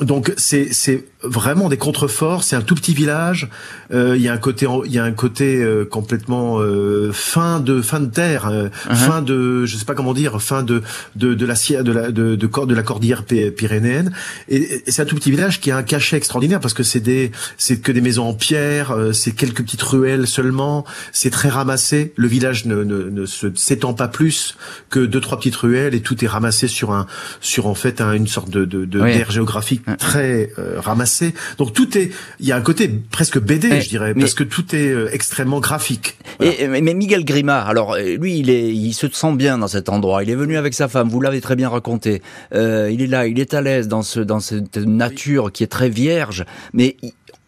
donc 0.00 0.34
c'est 0.36 0.68
c'est 0.72 1.04
vraiment 1.22 1.70
des 1.70 1.78
contreforts. 1.78 2.44
C'est 2.44 2.54
un 2.54 2.60
tout 2.60 2.74
petit 2.74 2.92
village. 2.92 3.48
Euh, 3.92 4.14
il 4.16 4.22
y 4.22 4.28
a 4.28 4.32
un 4.32 4.38
côté 4.38 4.66
il 4.84 4.92
y 4.92 4.98
a 4.98 5.04
un 5.04 5.12
côté 5.12 5.62
euh, 5.62 5.86
complètement 5.86 6.58
euh, 6.60 7.12
fin 7.12 7.60
de 7.60 7.80
fin 7.80 8.00
de 8.00 8.06
terre, 8.06 8.50
uh-huh. 8.50 8.94
fin 8.94 9.22
de 9.22 9.64
je 9.64 9.76
sais 9.76 9.86
pas 9.86 9.94
comment 9.94 10.12
dire, 10.12 10.42
fin 10.42 10.62
de 10.62 10.82
de 11.14 11.32
de 11.32 11.46
la 11.46 11.54
de 11.82 11.92
la 11.92 12.10
de, 12.10 12.36
de, 12.36 12.66
de 12.66 12.74
la 12.74 12.82
cordillère 12.82 13.24
pyrénéenne. 13.24 14.12
Et, 14.50 14.82
c'est 14.86 15.00
un 15.00 15.06
tout 15.06 15.16
petit 15.16 15.30
village 15.30 15.60
qui 15.60 15.70
a 15.70 15.78
un 15.78 15.82
cachet 15.82 16.18
extraordinaire 16.18 16.60
parce 16.60 16.74
que 16.74 16.82
c'est 16.82 17.00
des 17.00 17.32
c'est 17.56 17.80
que 17.80 17.90
des 17.90 18.02
maisons 18.02 18.28
en 18.28 18.34
pierre, 18.34 18.94
c'est 19.14 19.32
quelques 19.32 19.62
petites 19.62 19.82
ruelles 19.82 20.26
seulement. 20.26 20.84
C'est 21.12 21.30
très 21.30 21.48
ramassé. 21.48 22.12
Le 22.16 22.28
village 22.28 22.66
ne 22.66 22.84
ne, 22.84 23.04
ne 23.04 23.24
se 23.24 23.46
s'étend 23.54 23.94
pas 23.94 24.08
plus 24.08 24.58
que 24.90 25.00
deux 25.00 25.20
trois 25.20 25.38
petites 25.38 25.56
ruelles 25.56 25.94
et 25.94 26.00
tout 26.00 26.22
est 26.22 26.28
ramassé 26.28 26.68
sur 26.68 26.92
un 26.92 27.06
sur 27.40 27.66
en 27.66 27.74
fait 27.74 28.02
une 28.02 28.26
sorte 28.26 28.50
de 28.50 28.66
de, 28.66 28.84
de 28.84 29.06
géographique 29.30 29.85
très 29.94 30.50
euh, 30.58 30.80
ramassé. 30.80 31.34
Donc 31.58 31.72
tout 31.72 31.96
est, 31.96 32.10
il 32.40 32.46
y 32.46 32.52
a 32.52 32.56
un 32.56 32.60
côté 32.60 32.88
presque 33.10 33.38
BD, 33.38 33.80
je 33.80 33.88
dirais, 33.88 34.14
parce 34.14 34.34
que 34.34 34.42
tout 34.44 34.74
est 34.74 34.88
euh, 34.88 35.08
extrêmement 35.12 35.60
graphique. 35.60 36.18
Et, 36.40 36.66
mais 36.66 36.94
Miguel 36.94 37.24
Grima, 37.24 37.60
alors 37.60 37.94
euh, 37.94 38.16
lui, 38.16 38.38
il 38.38 38.50
est, 38.50 38.74
il 38.74 38.92
se 38.92 39.06
sent 39.08 39.34
bien 39.34 39.58
dans 39.58 39.68
cet 39.68 39.88
endroit. 39.88 40.24
Il 40.24 40.30
est 40.30 40.34
venu 40.34 40.56
avec 40.56 40.74
sa 40.74 40.88
femme. 40.88 41.08
Vous 41.08 41.20
l'avez 41.20 41.40
très 41.40 41.56
bien 41.56 41.68
raconté. 41.68 42.22
Euh, 42.54 42.90
il 42.90 43.02
est 43.02 43.06
là, 43.06 43.26
il 43.26 43.38
est 43.38 43.54
à 43.54 43.60
l'aise 43.60 43.88
dans 43.88 44.02
ce, 44.02 44.20
dans 44.20 44.40
cette 44.40 44.76
nature 44.76 45.52
qui 45.52 45.62
est 45.62 45.68
très 45.68 45.88
vierge. 45.88 46.44
Mais 46.72 46.96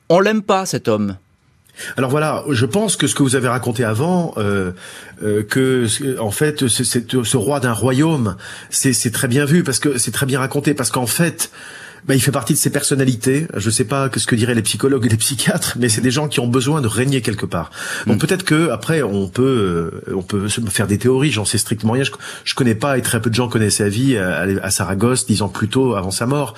on 0.08 0.20
l'aime 0.20 0.42
pas 0.42 0.66
cet 0.66 0.88
homme. 0.88 1.16
Alors 1.96 2.10
voilà, 2.10 2.44
je 2.50 2.66
pense 2.66 2.96
que 2.96 3.06
ce 3.06 3.14
que 3.14 3.22
vous 3.22 3.36
avez 3.36 3.48
raconté 3.48 3.84
avant, 3.84 4.34
euh, 4.36 4.72
euh, 5.22 5.42
que 5.42 5.86
en 6.18 6.30
fait, 6.30 6.66
c'est 6.68 6.84
ce 6.84 7.36
roi 7.36 7.60
d'un 7.60 7.72
royaume, 7.72 8.36
c'est 8.70 9.12
très 9.12 9.28
bien 9.28 9.44
vu 9.44 9.62
parce 9.62 9.78
que 9.78 9.98
c'est 9.98 10.10
très 10.10 10.26
bien 10.26 10.40
raconté 10.40 10.74
parce 10.74 10.90
qu'en 10.90 11.06
fait, 11.06 11.50
bah, 12.06 12.14
il 12.14 12.20
fait 12.20 12.32
partie 12.32 12.52
de 12.52 12.58
ces 12.58 12.70
personnalités. 12.70 13.46
Je 13.56 13.70
sais 13.70 13.84
pas 13.84 14.10
ce 14.14 14.26
que 14.26 14.34
diraient 14.34 14.54
les 14.54 14.62
psychologues 14.62 15.06
et 15.06 15.08
les 15.08 15.16
psychiatres, 15.16 15.76
mais 15.78 15.88
c'est 15.88 16.00
des 16.00 16.10
gens 16.10 16.28
qui 16.28 16.40
ont 16.40 16.46
besoin 16.46 16.80
de 16.80 16.88
régner 16.88 17.20
quelque 17.22 17.46
part. 17.46 17.70
Donc 18.06 18.16
mm. 18.16 18.18
peut-être 18.18 18.44
que 18.44 18.70
après 18.70 19.02
on 19.02 19.28
peut 19.28 19.42
euh, 20.08 20.14
on 20.14 20.22
peut 20.22 20.48
faire 20.48 20.86
des 20.86 20.98
théories. 20.98 21.30
J'en 21.30 21.44
sais 21.44 21.58
strictement 21.58 21.92
rien. 21.92 22.04
Je, 22.04 22.12
je 22.44 22.54
connais 22.54 22.74
pas 22.74 22.98
et 22.98 23.02
très 23.02 23.20
peu 23.20 23.30
de 23.30 23.34
gens 23.34 23.48
connaissent 23.48 23.76
sa 23.76 23.88
vie 23.88 24.16
à, 24.16 24.46
à 24.62 24.70
Saragosse 24.70 25.26
dix 25.26 25.42
ans 25.42 25.48
plus 25.48 25.68
tôt 25.68 25.94
avant 25.94 26.10
sa 26.10 26.26
mort. 26.26 26.54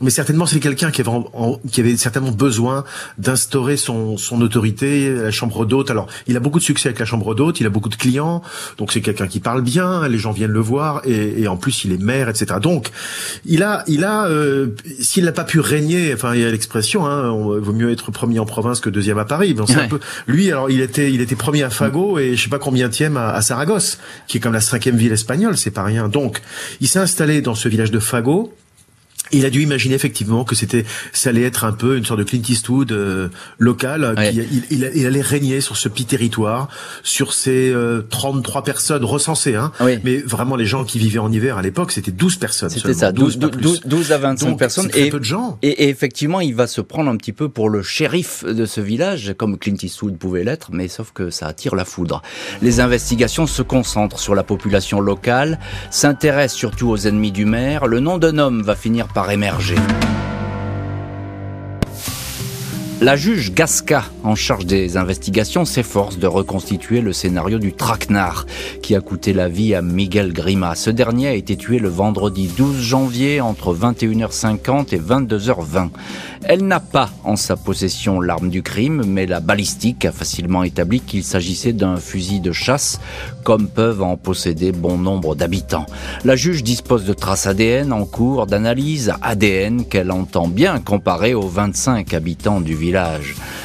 Mais 0.00 0.10
certainement 0.10 0.46
c'est 0.46 0.60
quelqu'un 0.60 0.90
qui 0.90 1.00
avait 1.00 1.10
qui 1.70 1.80
avait 1.80 1.96
certainement 1.96 2.32
besoin 2.32 2.84
d'instaurer 3.18 3.76
son 3.76 4.16
son 4.16 4.40
autorité, 4.40 5.12
la 5.12 5.30
chambre 5.30 5.66
d'hôte. 5.66 5.90
Alors 5.90 6.08
il 6.26 6.36
a 6.36 6.40
beaucoup 6.40 6.58
de 6.58 6.64
succès 6.64 6.88
avec 6.88 6.98
la 6.98 7.06
chambre 7.06 7.34
d'hôte. 7.34 7.60
Il 7.60 7.66
a 7.66 7.70
beaucoup 7.70 7.88
de 7.88 7.96
clients. 7.96 8.42
Donc 8.78 8.92
c'est 8.92 9.00
quelqu'un 9.00 9.26
qui 9.26 9.40
parle 9.40 9.62
bien. 9.62 10.08
Les 10.08 10.18
gens 10.18 10.32
viennent 10.32 10.50
le 10.50 10.60
voir 10.60 11.02
et, 11.04 11.42
et 11.42 11.48
en 11.48 11.56
plus 11.56 11.84
il 11.84 11.92
est 11.92 12.02
maire, 12.02 12.28
etc. 12.28 12.56
Donc 12.60 12.90
il 13.44 13.62
a 13.62 13.84
il 13.86 14.04
a 14.04 14.26
euh, 14.26 14.68
s'il 15.00 15.24
n'a 15.24 15.32
pas 15.32 15.44
pu 15.44 15.60
régner, 15.60 16.12
enfin 16.12 16.34
il 16.34 16.40
y 16.40 16.44
a 16.44 16.50
l'expression, 16.50 17.06
hein, 17.06 17.30
on, 17.30 17.60
vaut 17.60 17.72
mieux 17.72 17.92
être 17.92 18.10
premier 18.10 18.38
en 18.38 18.46
province 18.46 18.80
que 18.80 18.90
deuxième 18.90 19.18
à 19.18 19.24
Paris. 19.24 19.54
Mais 19.56 19.76
un 19.76 19.88
peu, 19.88 20.00
lui, 20.26 20.50
alors 20.50 20.70
il 20.70 20.80
était, 20.80 21.12
il 21.12 21.20
était 21.20 21.36
premier 21.36 21.62
à 21.62 21.70
Fago 21.70 22.18
et 22.18 22.36
je 22.36 22.42
sais 22.42 22.50
pas 22.50 22.58
combien 22.58 22.90
à, 23.16 23.30
à 23.30 23.42
Saragosse, 23.42 23.98
qui 24.26 24.38
est 24.38 24.40
comme 24.40 24.52
la 24.52 24.60
cinquième 24.60 24.96
ville 24.96 25.12
espagnole, 25.12 25.56
c'est 25.56 25.70
pas 25.70 25.84
rien. 25.84 26.08
Donc, 26.08 26.42
il 26.80 26.88
s'est 26.88 26.98
installé 26.98 27.42
dans 27.42 27.54
ce 27.54 27.68
village 27.68 27.90
de 27.90 27.98
Fago 27.98 28.54
il 29.32 29.46
a 29.46 29.50
dû 29.50 29.62
imaginer 29.62 29.94
effectivement 29.94 30.44
que 30.44 30.54
c'était, 30.54 30.84
ça 31.12 31.30
allait 31.30 31.42
être 31.42 31.64
un 31.64 31.72
peu 31.72 31.96
une 31.96 32.04
sorte 32.04 32.20
de 32.20 32.24
Clint 32.24 32.42
Eastwood 32.48 32.92
euh, 32.92 33.28
local. 33.58 34.14
il, 34.32 34.66
il, 34.70 35.06
allait 35.06 35.20
régner 35.20 35.60
sur 35.60 35.76
ce 35.76 35.88
petit 35.88 36.04
territoire, 36.04 36.68
sur 37.02 37.32
ces 37.32 37.74
33 38.10 38.60
euh, 38.60 38.64
personnes 38.64 39.04
recensées. 39.04 39.54
Hein, 39.54 39.72
Mais 40.04 40.18
vraiment, 40.18 40.56
les 40.56 40.66
gens 40.66 40.84
qui 40.84 40.98
vivaient 40.98 41.18
en 41.18 41.32
hiver 41.32 41.58
à 41.58 41.62
l'époque, 41.62 41.92
c'était 41.92 42.12
12 42.12 42.36
personnes. 42.36 42.70
C'était 42.70 42.94
ça, 42.94 43.12
12, 43.12 43.38
12, 43.84 44.12
à 44.12 44.18
25 44.18 44.56
personnes. 44.56 44.90
et, 44.94 45.10
peu 45.10 45.18
de 45.18 45.24
gens. 45.24 45.58
Et, 45.62 45.88
effectivement, 45.88 46.40
il 46.40 46.54
va 46.54 46.66
se 46.66 46.80
prendre 46.80 47.10
un 47.10 47.16
petit 47.16 47.32
peu 47.32 47.48
pour 47.48 47.70
le 47.70 47.82
shérif 47.82 48.44
de 48.44 48.66
ce 48.66 48.80
village, 48.80 49.34
comme 49.36 49.58
Clint 49.58 49.76
Eastwood 49.82 50.16
pouvait 50.16 50.44
l'être, 50.44 50.70
mais 50.72 50.88
sauf 50.88 51.12
que 51.12 51.30
ça 51.30 51.46
attire 51.46 51.74
la 51.74 51.84
foudre. 51.84 52.22
Les 52.60 52.80
investigations 52.80 53.46
se 53.46 53.62
concentrent 53.62 54.18
sur 54.18 54.34
la 54.34 54.42
population 54.42 55.00
locale, 55.00 55.58
s'intéressent 55.90 56.58
surtout 56.58 56.88
aux 56.88 56.98
ennemis 56.98 57.32
du 57.32 57.44
maire. 57.44 57.86
Le 57.86 58.00
nom 58.00 58.18
d'un 58.18 58.38
homme 58.38 58.62
va 58.62 58.76
finir 58.76 59.08
par 59.08 59.21
émerger. 59.30 59.76
La 63.02 63.16
juge 63.16 63.52
Gasca, 63.52 64.04
en 64.22 64.36
charge 64.36 64.64
des 64.64 64.96
investigations, 64.96 65.64
s'efforce 65.64 66.18
de 66.18 66.28
reconstituer 66.28 67.00
le 67.00 67.12
scénario 67.12 67.58
du 67.58 67.72
traquenard 67.72 68.46
qui 68.80 68.94
a 68.94 69.00
coûté 69.00 69.32
la 69.32 69.48
vie 69.48 69.74
à 69.74 69.82
Miguel 69.82 70.32
Grima. 70.32 70.76
Ce 70.76 70.88
dernier 70.88 71.26
a 71.26 71.32
été 71.32 71.56
tué 71.56 71.80
le 71.80 71.88
vendredi 71.88 72.48
12 72.56 72.80
janvier 72.80 73.40
entre 73.40 73.74
21h50 73.74 74.94
et 74.94 75.00
22h20. 75.00 75.88
Elle 76.44 76.64
n'a 76.64 76.78
pas 76.78 77.10
en 77.24 77.34
sa 77.34 77.56
possession 77.56 78.20
l'arme 78.20 78.50
du 78.50 78.62
crime, 78.62 79.02
mais 79.04 79.26
la 79.26 79.40
balistique 79.40 80.04
a 80.04 80.12
facilement 80.12 80.62
établi 80.62 81.00
qu'il 81.00 81.24
s'agissait 81.24 81.72
d'un 81.72 81.96
fusil 81.96 82.38
de 82.38 82.52
chasse, 82.52 83.00
comme 83.42 83.66
peuvent 83.66 84.02
en 84.02 84.16
posséder 84.16 84.70
bon 84.70 84.96
nombre 84.96 85.34
d'habitants. 85.34 85.86
La 86.24 86.36
juge 86.36 86.62
dispose 86.62 87.04
de 87.04 87.14
traces 87.14 87.48
ADN 87.48 87.92
en 87.92 88.04
cours 88.04 88.46
d'analyse 88.46 89.12
ADN 89.22 89.86
qu'elle 89.86 90.12
entend 90.12 90.46
bien 90.46 90.78
comparer 90.78 91.34
aux 91.34 91.48
25 91.48 92.14
habitants 92.14 92.60
du 92.60 92.76
village. 92.76 92.91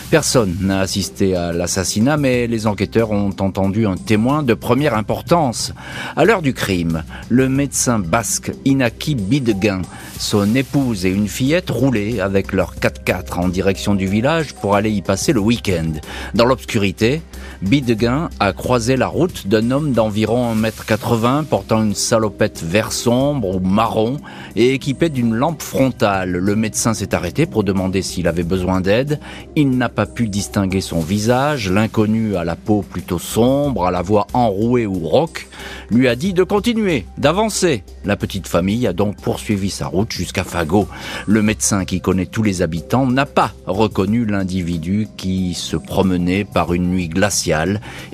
Personne 0.09 0.55
n'a 0.61 0.79
assisté 0.79 1.35
à 1.35 1.51
l'assassinat, 1.51 2.15
mais 2.15 2.47
les 2.47 2.65
enquêteurs 2.65 3.11
ont 3.11 3.35
entendu 3.39 3.85
un 3.85 3.97
témoin 3.97 4.41
de 4.41 4.53
première 4.53 4.95
importance. 4.95 5.73
À 6.15 6.23
l'heure 6.23 6.41
du 6.41 6.53
crime, 6.53 7.03
le 7.27 7.49
médecin 7.49 7.99
basque 7.99 8.51
Inaki 8.63 9.15
Bideguin, 9.15 9.81
son 10.17 10.55
épouse 10.55 11.05
et 11.05 11.09
une 11.09 11.27
fillette 11.27 11.69
roulaient 11.69 12.21
avec 12.21 12.53
leur 12.53 12.75
4x4 12.75 13.39
en 13.39 13.49
direction 13.49 13.95
du 13.95 14.07
village 14.07 14.53
pour 14.53 14.75
aller 14.75 14.91
y 14.91 15.01
passer 15.01 15.33
le 15.33 15.41
week-end. 15.41 15.91
Dans 16.33 16.45
l'obscurité, 16.45 17.21
Bideguin 17.63 18.29
a 18.39 18.53
croisé 18.53 18.97
la 18.97 19.07
route 19.07 19.47
d'un 19.47 19.71
homme 19.71 19.91
d'environ 19.91 20.53
1m80 20.53 21.45
portant 21.45 21.83
une 21.83 21.95
salopette 21.95 22.63
vert 22.63 22.91
sombre 22.91 23.55
ou 23.55 23.59
marron 23.59 24.17
et 24.55 24.73
équipé 24.73 25.09
d'une 25.09 25.33
lampe 25.33 25.63
frontale. 25.63 26.33
Le 26.33 26.55
médecin 26.55 26.93
s'est 26.93 27.15
arrêté 27.15 27.47
pour 27.47 27.63
demander 27.63 28.03
s'il 28.03 28.27
avait 28.27 28.43
besoin 28.43 28.79
d'aide. 28.79 29.19
Il 29.55 29.71
n'a 29.71 29.89
pas 29.89 30.05
pu 30.05 30.27
distinguer 30.27 30.81
son 30.81 30.99
visage. 30.99 31.71
L'inconnu 31.71 32.35
à 32.35 32.43
la 32.43 32.55
peau 32.55 32.83
plutôt 32.87 33.17
sombre, 33.19 33.87
à 33.87 33.91
la 33.91 34.03
voix 34.03 34.27
enrouée 34.33 34.85
ou 34.85 34.99
rauque, 34.99 35.47
lui 35.89 36.07
a 36.07 36.15
dit 36.15 36.33
de 36.33 36.43
continuer, 36.43 37.05
d'avancer. 37.17 37.83
La 38.05 38.17
petite 38.17 38.47
famille 38.47 38.85
a 38.85 38.93
donc 38.93 39.19
poursuivi 39.19 39.71
sa 39.71 39.87
route 39.87 40.11
jusqu'à 40.11 40.43
Fago. 40.43 40.87
Le 41.25 41.41
médecin 41.41 41.85
qui 41.85 42.01
connaît 42.01 42.27
tous 42.27 42.43
les 42.43 42.61
habitants 42.61 43.07
n'a 43.07 43.25
pas 43.25 43.53
reconnu 43.65 44.25
l'individu 44.25 45.07
qui 45.17 45.55
se 45.55 45.75
promenait 45.75 46.43
par 46.43 46.73
une 46.73 46.91
nuit 46.91 47.09
glaciale 47.09 47.46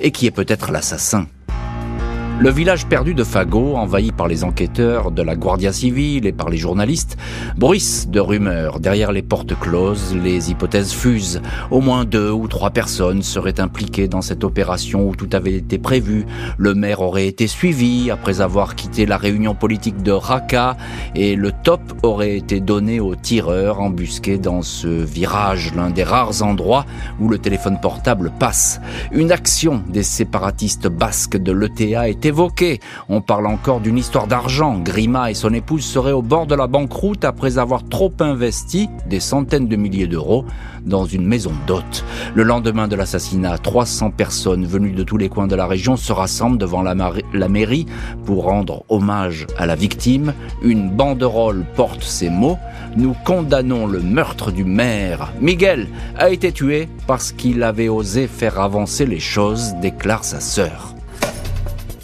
et 0.00 0.10
qui 0.10 0.26
est 0.26 0.30
peut-être 0.30 0.72
l'assassin. 0.72 1.26
Le 2.40 2.50
village 2.50 2.86
perdu 2.86 3.14
de 3.14 3.22
Fago, 3.22 3.76
envahi 3.76 4.10
par 4.10 4.26
les 4.26 4.42
enquêteurs 4.42 5.12
de 5.12 5.22
la 5.22 5.36
Guardia 5.36 5.72
Civile 5.72 6.26
et 6.26 6.32
par 6.32 6.50
les 6.50 6.56
journalistes, 6.56 7.16
bruisse 7.56 8.08
de 8.08 8.18
rumeurs. 8.18 8.80
Derrière 8.80 9.12
les 9.12 9.22
portes 9.22 9.58
closes, 9.58 10.14
les 10.16 10.50
hypothèses 10.50 10.92
fusent. 10.92 11.40
Au 11.70 11.80
moins 11.80 12.04
deux 12.04 12.32
ou 12.32 12.48
trois 12.48 12.70
personnes 12.70 13.22
seraient 13.22 13.60
impliquées 13.60 14.08
dans 14.08 14.20
cette 14.20 14.42
opération 14.42 15.08
où 15.08 15.14
tout 15.14 15.28
avait 15.32 15.54
été 15.54 15.78
prévu. 15.78 16.26
Le 16.58 16.74
maire 16.74 17.02
aurait 17.02 17.28
été 17.28 17.46
suivi 17.46 18.10
après 18.10 18.40
avoir 18.40 18.74
quitté 18.74 19.06
la 19.06 19.16
réunion 19.16 19.54
politique 19.54 20.02
de 20.02 20.12
Raqqa 20.12 20.76
et 21.14 21.36
le 21.36 21.52
top 21.62 21.80
aurait 22.02 22.36
été 22.36 22.58
donné 22.60 22.98
aux 22.98 23.14
tireurs 23.14 23.80
embusqués 23.80 24.38
dans 24.38 24.62
ce 24.62 24.88
virage, 24.88 25.72
l'un 25.76 25.90
des 25.90 26.04
rares 26.04 26.42
endroits 26.42 26.84
où 27.20 27.28
le 27.28 27.38
téléphone 27.38 27.78
portable 27.80 28.32
passe. 28.40 28.80
Une 29.12 29.30
action 29.30 29.82
des 29.88 30.02
séparatistes 30.02 30.88
basques 30.88 31.36
de 31.36 31.52
l'ETA 31.52 32.08
évoqué. 32.24 32.80
On 33.08 33.20
parle 33.20 33.46
encore 33.46 33.80
d'une 33.80 33.98
histoire 33.98 34.26
d'argent. 34.26 34.78
Grima 34.78 35.30
et 35.30 35.34
son 35.34 35.52
épouse 35.52 35.84
seraient 35.84 36.12
au 36.12 36.22
bord 36.22 36.46
de 36.46 36.54
la 36.54 36.66
banqueroute 36.66 37.24
après 37.24 37.58
avoir 37.58 37.84
trop 37.84 38.12
investi 38.20 38.88
des 39.06 39.20
centaines 39.20 39.68
de 39.68 39.76
milliers 39.76 40.06
d'euros 40.06 40.44
dans 40.84 41.06
une 41.06 41.26
maison 41.26 41.52
d'hôtes. 41.66 42.04
Le 42.34 42.42
lendemain 42.42 42.88
de 42.88 42.96
l'assassinat, 42.96 43.58
300 43.58 44.10
personnes 44.10 44.66
venues 44.66 44.92
de 44.92 45.02
tous 45.02 45.16
les 45.16 45.28
coins 45.28 45.46
de 45.46 45.56
la 45.56 45.66
région 45.66 45.96
se 45.96 46.12
rassemblent 46.12 46.58
devant 46.58 46.82
la, 46.82 46.94
la 47.32 47.48
mairie 47.48 47.86
pour 48.24 48.44
rendre 48.44 48.84
hommage 48.88 49.46
à 49.56 49.66
la 49.66 49.74
victime. 49.74 50.34
Une 50.62 50.90
banderole 50.90 51.64
porte 51.76 52.02
ces 52.02 52.30
mots. 52.30 52.58
Nous 52.96 53.14
condamnons 53.24 53.86
le 53.86 54.00
meurtre 54.00 54.52
du 54.52 54.64
maire. 54.64 55.32
Miguel 55.40 55.88
a 56.16 56.30
été 56.30 56.52
tué 56.52 56.88
parce 57.06 57.32
qu'il 57.32 57.62
avait 57.62 57.88
osé 57.88 58.26
faire 58.26 58.60
avancer 58.60 59.06
les 59.06 59.20
choses, 59.20 59.74
déclare 59.80 60.24
sa 60.24 60.40
sœur. 60.40 60.94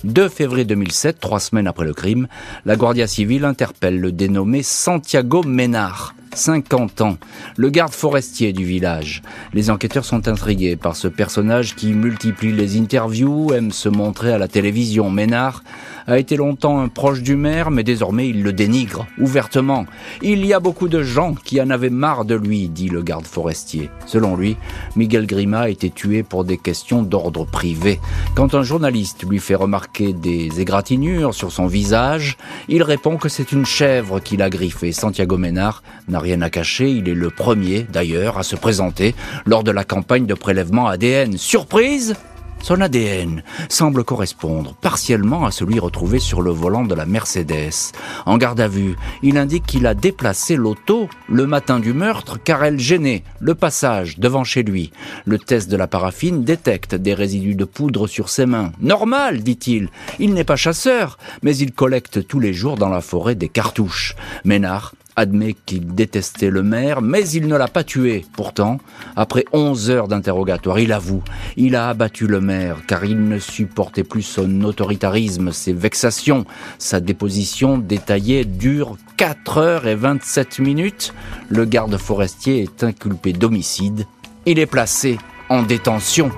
2 0.04 0.28
février 0.28 0.64
2007, 0.64 1.20
trois 1.20 1.40
semaines 1.40 1.66
après 1.66 1.84
le 1.84 1.92
crime, 1.92 2.26
la 2.64 2.76
Guardia 2.76 3.06
civile 3.06 3.44
interpelle 3.44 4.00
le 4.00 4.12
dénommé 4.12 4.62
Santiago 4.62 5.42
Ménard. 5.42 6.14
50 6.34 7.00
ans, 7.00 7.18
le 7.56 7.70
garde 7.70 7.92
forestier 7.92 8.52
du 8.52 8.64
village. 8.64 9.20
Les 9.52 9.68
enquêteurs 9.68 10.04
sont 10.04 10.28
intrigués 10.28 10.76
par 10.76 10.94
ce 10.94 11.08
personnage 11.08 11.74
qui 11.74 11.92
multiplie 11.92 12.52
les 12.52 12.78
interviews, 12.78 13.52
aime 13.52 13.72
se 13.72 13.88
montrer 13.88 14.32
à 14.32 14.38
la 14.38 14.48
télévision. 14.48 15.10
Ménard 15.10 15.64
a 16.10 16.18
été 16.18 16.36
longtemps 16.36 16.80
un 16.80 16.88
proche 16.88 17.22
du 17.22 17.36
maire, 17.36 17.70
mais 17.70 17.82
désormais 17.82 18.28
il 18.28 18.42
le 18.42 18.52
dénigre 18.52 19.06
ouvertement. 19.18 19.86
Il 20.22 20.44
y 20.46 20.52
a 20.52 20.60
beaucoup 20.60 20.88
de 20.88 21.02
gens 21.02 21.34
qui 21.34 21.60
en 21.60 21.70
avaient 21.70 21.90
marre 21.90 22.24
de 22.24 22.34
lui, 22.34 22.68
dit 22.68 22.88
le 22.88 23.02
garde 23.02 23.26
forestier. 23.26 23.90
Selon 24.06 24.36
lui, 24.36 24.56
Miguel 24.96 25.26
Grima 25.26 25.60
a 25.60 25.68
été 25.68 25.90
tué 25.90 26.22
pour 26.22 26.44
des 26.44 26.58
questions 26.58 27.02
d'ordre 27.02 27.44
privé. 27.44 28.00
Quand 28.34 28.54
un 28.54 28.62
journaliste 28.62 29.24
lui 29.28 29.38
fait 29.38 29.54
remarquer 29.54 30.12
des 30.12 30.60
égratignures 30.60 31.34
sur 31.34 31.52
son 31.52 31.66
visage, 31.66 32.36
il 32.68 32.82
répond 32.82 33.16
que 33.16 33.28
c'est 33.28 33.52
une 33.52 33.66
chèvre 33.66 34.20
qui 34.20 34.36
l'a 34.36 34.50
griffé. 34.50 34.92
Santiago 34.92 35.36
Ménard 35.36 35.82
n'a 36.08 36.18
rien 36.18 36.40
à 36.42 36.50
cacher, 36.50 36.90
il 36.90 37.08
est 37.08 37.14
le 37.14 37.30
premier 37.30 37.86
d'ailleurs 37.90 38.38
à 38.38 38.42
se 38.42 38.56
présenter 38.56 39.14
lors 39.46 39.64
de 39.64 39.70
la 39.70 39.84
campagne 39.84 40.26
de 40.26 40.34
prélèvement 40.34 40.86
ADN. 40.86 41.36
Surprise 41.36 42.14
son 42.62 42.80
ADN 42.80 43.42
semble 43.68 44.04
correspondre 44.04 44.74
partiellement 44.80 45.44
à 45.44 45.50
celui 45.50 45.78
retrouvé 45.78 46.18
sur 46.18 46.42
le 46.42 46.50
volant 46.50 46.84
de 46.84 46.94
la 46.94 47.06
Mercedes. 47.06 47.92
En 48.26 48.38
garde 48.38 48.60
à 48.60 48.68
vue, 48.68 48.96
il 49.22 49.38
indique 49.38 49.66
qu'il 49.66 49.86
a 49.86 49.94
déplacé 49.94 50.56
l'auto 50.56 51.08
le 51.28 51.46
matin 51.46 51.80
du 51.80 51.92
meurtre 51.92 52.38
car 52.42 52.64
elle 52.64 52.78
gênait 52.78 53.24
le 53.40 53.54
passage 53.54 54.18
devant 54.18 54.44
chez 54.44 54.62
lui. 54.62 54.92
Le 55.24 55.38
test 55.38 55.70
de 55.70 55.76
la 55.76 55.86
paraffine 55.86 56.44
détecte 56.44 56.94
des 56.94 57.14
résidus 57.14 57.54
de 57.54 57.64
poudre 57.64 58.06
sur 58.06 58.28
ses 58.28 58.46
mains. 58.46 58.72
Normal, 58.80 59.42
dit-il. 59.42 59.88
Il, 60.18 60.34
n'est 60.34 60.44
pas 60.44 60.56
chasseur, 60.56 61.18
mais 61.42 61.56
il 61.56 61.72
collecte 61.72 62.26
tous 62.26 62.40
les 62.40 62.52
jours 62.52 62.76
dans 62.76 62.88
la 62.88 63.00
forêt 63.00 63.34
des 63.34 63.48
cartouches. 63.48 64.14
Ménard 64.44 64.94
admet 65.16 65.54
qu'il 65.66 65.94
détestait 65.94 66.50
le 66.50 66.62
maire, 66.62 67.02
mais 67.02 67.28
il 67.28 67.46
ne 67.46 67.56
l'a 67.56 67.68
pas 67.68 67.84
tué. 67.84 68.24
Pourtant, 68.34 68.78
après 69.16 69.44
11 69.52 69.90
heures 69.90 70.08
d'interrogatoire, 70.08 70.78
il 70.78 70.92
avoue, 70.92 71.22
il 71.56 71.76
a 71.76 71.88
abattu 71.88 72.26
le 72.26 72.40
maire, 72.40 72.78
car 72.86 73.04
il 73.04 73.28
ne 73.28 73.38
supportait 73.38 74.04
plus 74.04 74.22
son 74.22 74.62
autoritarisme, 74.62 75.52
ses 75.52 75.72
vexations. 75.72 76.44
Sa 76.78 77.00
déposition 77.00 77.78
détaillée 77.78 78.44
dure 78.44 78.96
4 79.16 79.58
heures 79.58 79.86
et 79.86 79.94
27 79.94 80.58
minutes. 80.58 81.12
Le 81.48 81.64
garde 81.64 81.96
forestier 81.96 82.62
est 82.62 82.84
inculpé 82.84 83.32
d'homicide. 83.32 84.06
Il 84.46 84.58
est 84.58 84.66
placé 84.66 85.18
en 85.48 85.62
détention. 85.62 86.30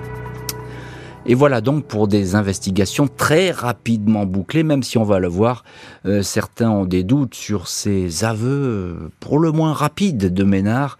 Et 1.24 1.34
voilà 1.34 1.60
donc 1.60 1.84
pour 1.84 2.08
des 2.08 2.34
investigations 2.34 3.06
très 3.06 3.52
rapidement 3.52 4.26
bouclées, 4.26 4.64
même 4.64 4.82
si 4.82 4.98
on 4.98 5.04
va 5.04 5.20
le 5.20 5.28
voir, 5.28 5.62
euh, 6.04 6.22
certains 6.22 6.70
ont 6.70 6.84
des 6.84 7.04
doutes 7.04 7.34
sur 7.34 7.68
ces 7.68 8.24
aveux 8.24 8.48
euh, 8.48 9.10
pour 9.20 9.38
le 9.38 9.52
moins 9.52 9.72
rapides 9.72 10.34
de 10.34 10.44
Ménard 10.44 10.98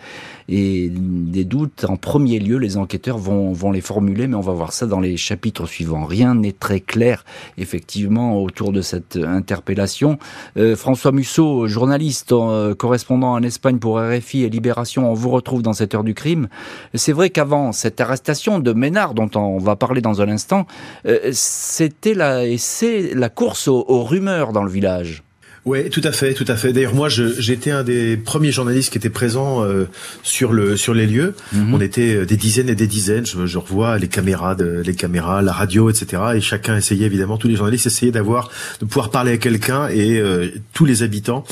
et 0.48 0.90
des 0.90 1.44
doutes. 1.44 1.84
En 1.88 1.96
premier 1.96 2.38
lieu, 2.38 2.58
les 2.58 2.76
enquêteurs 2.76 3.18
vont, 3.18 3.52
vont 3.52 3.70
les 3.70 3.80
formuler, 3.80 4.26
mais 4.26 4.36
on 4.36 4.40
va 4.40 4.52
voir 4.52 4.72
ça 4.72 4.86
dans 4.86 5.00
les 5.00 5.16
chapitres 5.16 5.66
suivants. 5.66 6.04
Rien 6.04 6.34
n'est 6.34 6.52
très 6.52 6.80
clair, 6.80 7.24
effectivement, 7.58 8.40
autour 8.40 8.72
de 8.72 8.80
cette 8.80 9.16
interpellation. 9.16 10.18
Euh, 10.56 10.76
François 10.76 11.12
Musso, 11.12 11.66
journaliste, 11.66 12.32
euh, 12.32 12.74
correspondant 12.74 13.32
en 13.32 13.42
Espagne 13.42 13.78
pour 13.78 13.98
RFI 14.00 14.44
et 14.44 14.48
Libération, 14.48 15.10
on 15.10 15.14
vous 15.14 15.30
retrouve 15.30 15.62
dans 15.62 15.72
cette 15.72 15.94
heure 15.94 16.04
du 16.04 16.14
crime. 16.14 16.48
C'est 16.94 17.12
vrai 17.12 17.30
qu'avant 17.30 17.72
cette 17.72 18.00
arrestation 18.00 18.58
de 18.58 18.72
Ménard, 18.72 19.14
dont 19.14 19.30
on 19.34 19.58
va 19.58 19.76
parler 19.76 20.00
dans 20.00 20.20
un 20.20 20.28
instant, 20.28 20.66
euh, 21.06 21.30
c'était 21.32 22.14
la, 22.14 22.44
c'est 22.58 23.14
la 23.14 23.28
course 23.28 23.68
aux 23.68 24.04
rumeurs 24.04 24.52
dans 24.52 24.64
le 24.64 24.70
village. 24.70 25.22
Oui, 25.64 25.90
tout 25.90 26.00
à 26.02 26.10
fait, 26.10 26.34
tout 26.34 26.44
à 26.48 26.56
fait. 26.56 26.72
D'ailleurs, 26.72 26.94
moi, 26.94 27.08
j'étais 27.08 27.70
un 27.70 27.84
des 27.84 28.16
premiers 28.16 28.50
journalistes 28.50 28.90
qui 28.90 28.98
était 28.98 29.10
présent 29.10 29.62
euh, 29.62 29.84
sur 30.24 30.52
le 30.52 30.76
sur 30.76 30.92
les 30.92 31.06
lieux. 31.06 31.34
Mhm. 31.52 31.74
On 31.74 31.80
était 31.80 32.16
euh, 32.16 32.26
des 32.26 32.36
dizaines 32.36 32.68
et 32.68 32.74
des 32.74 32.88
dizaines. 32.88 33.26
Je, 33.26 33.46
je, 33.46 33.58
revois 33.58 33.96
les 33.96 34.08
caméras, 34.08 34.56
de, 34.56 34.82
les 34.84 34.94
caméras, 34.96 35.40
la 35.40 35.52
radio, 35.52 35.88
etc. 35.88 36.20
Et 36.34 36.40
chacun 36.40 36.76
essayait 36.76 37.06
évidemment, 37.06 37.38
tous 37.38 37.46
les 37.46 37.54
journalistes 37.54 37.86
essayaient 37.86 38.10
d'avoir, 38.10 38.50
de 38.80 38.86
pouvoir 38.86 39.10
parler 39.10 39.32
à 39.32 39.36
quelqu'un. 39.36 39.86
Et 39.86 40.18
euh, 40.18 40.48
tous 40.72 40.84
les 40.84 41.04
habitants 41.04 41.44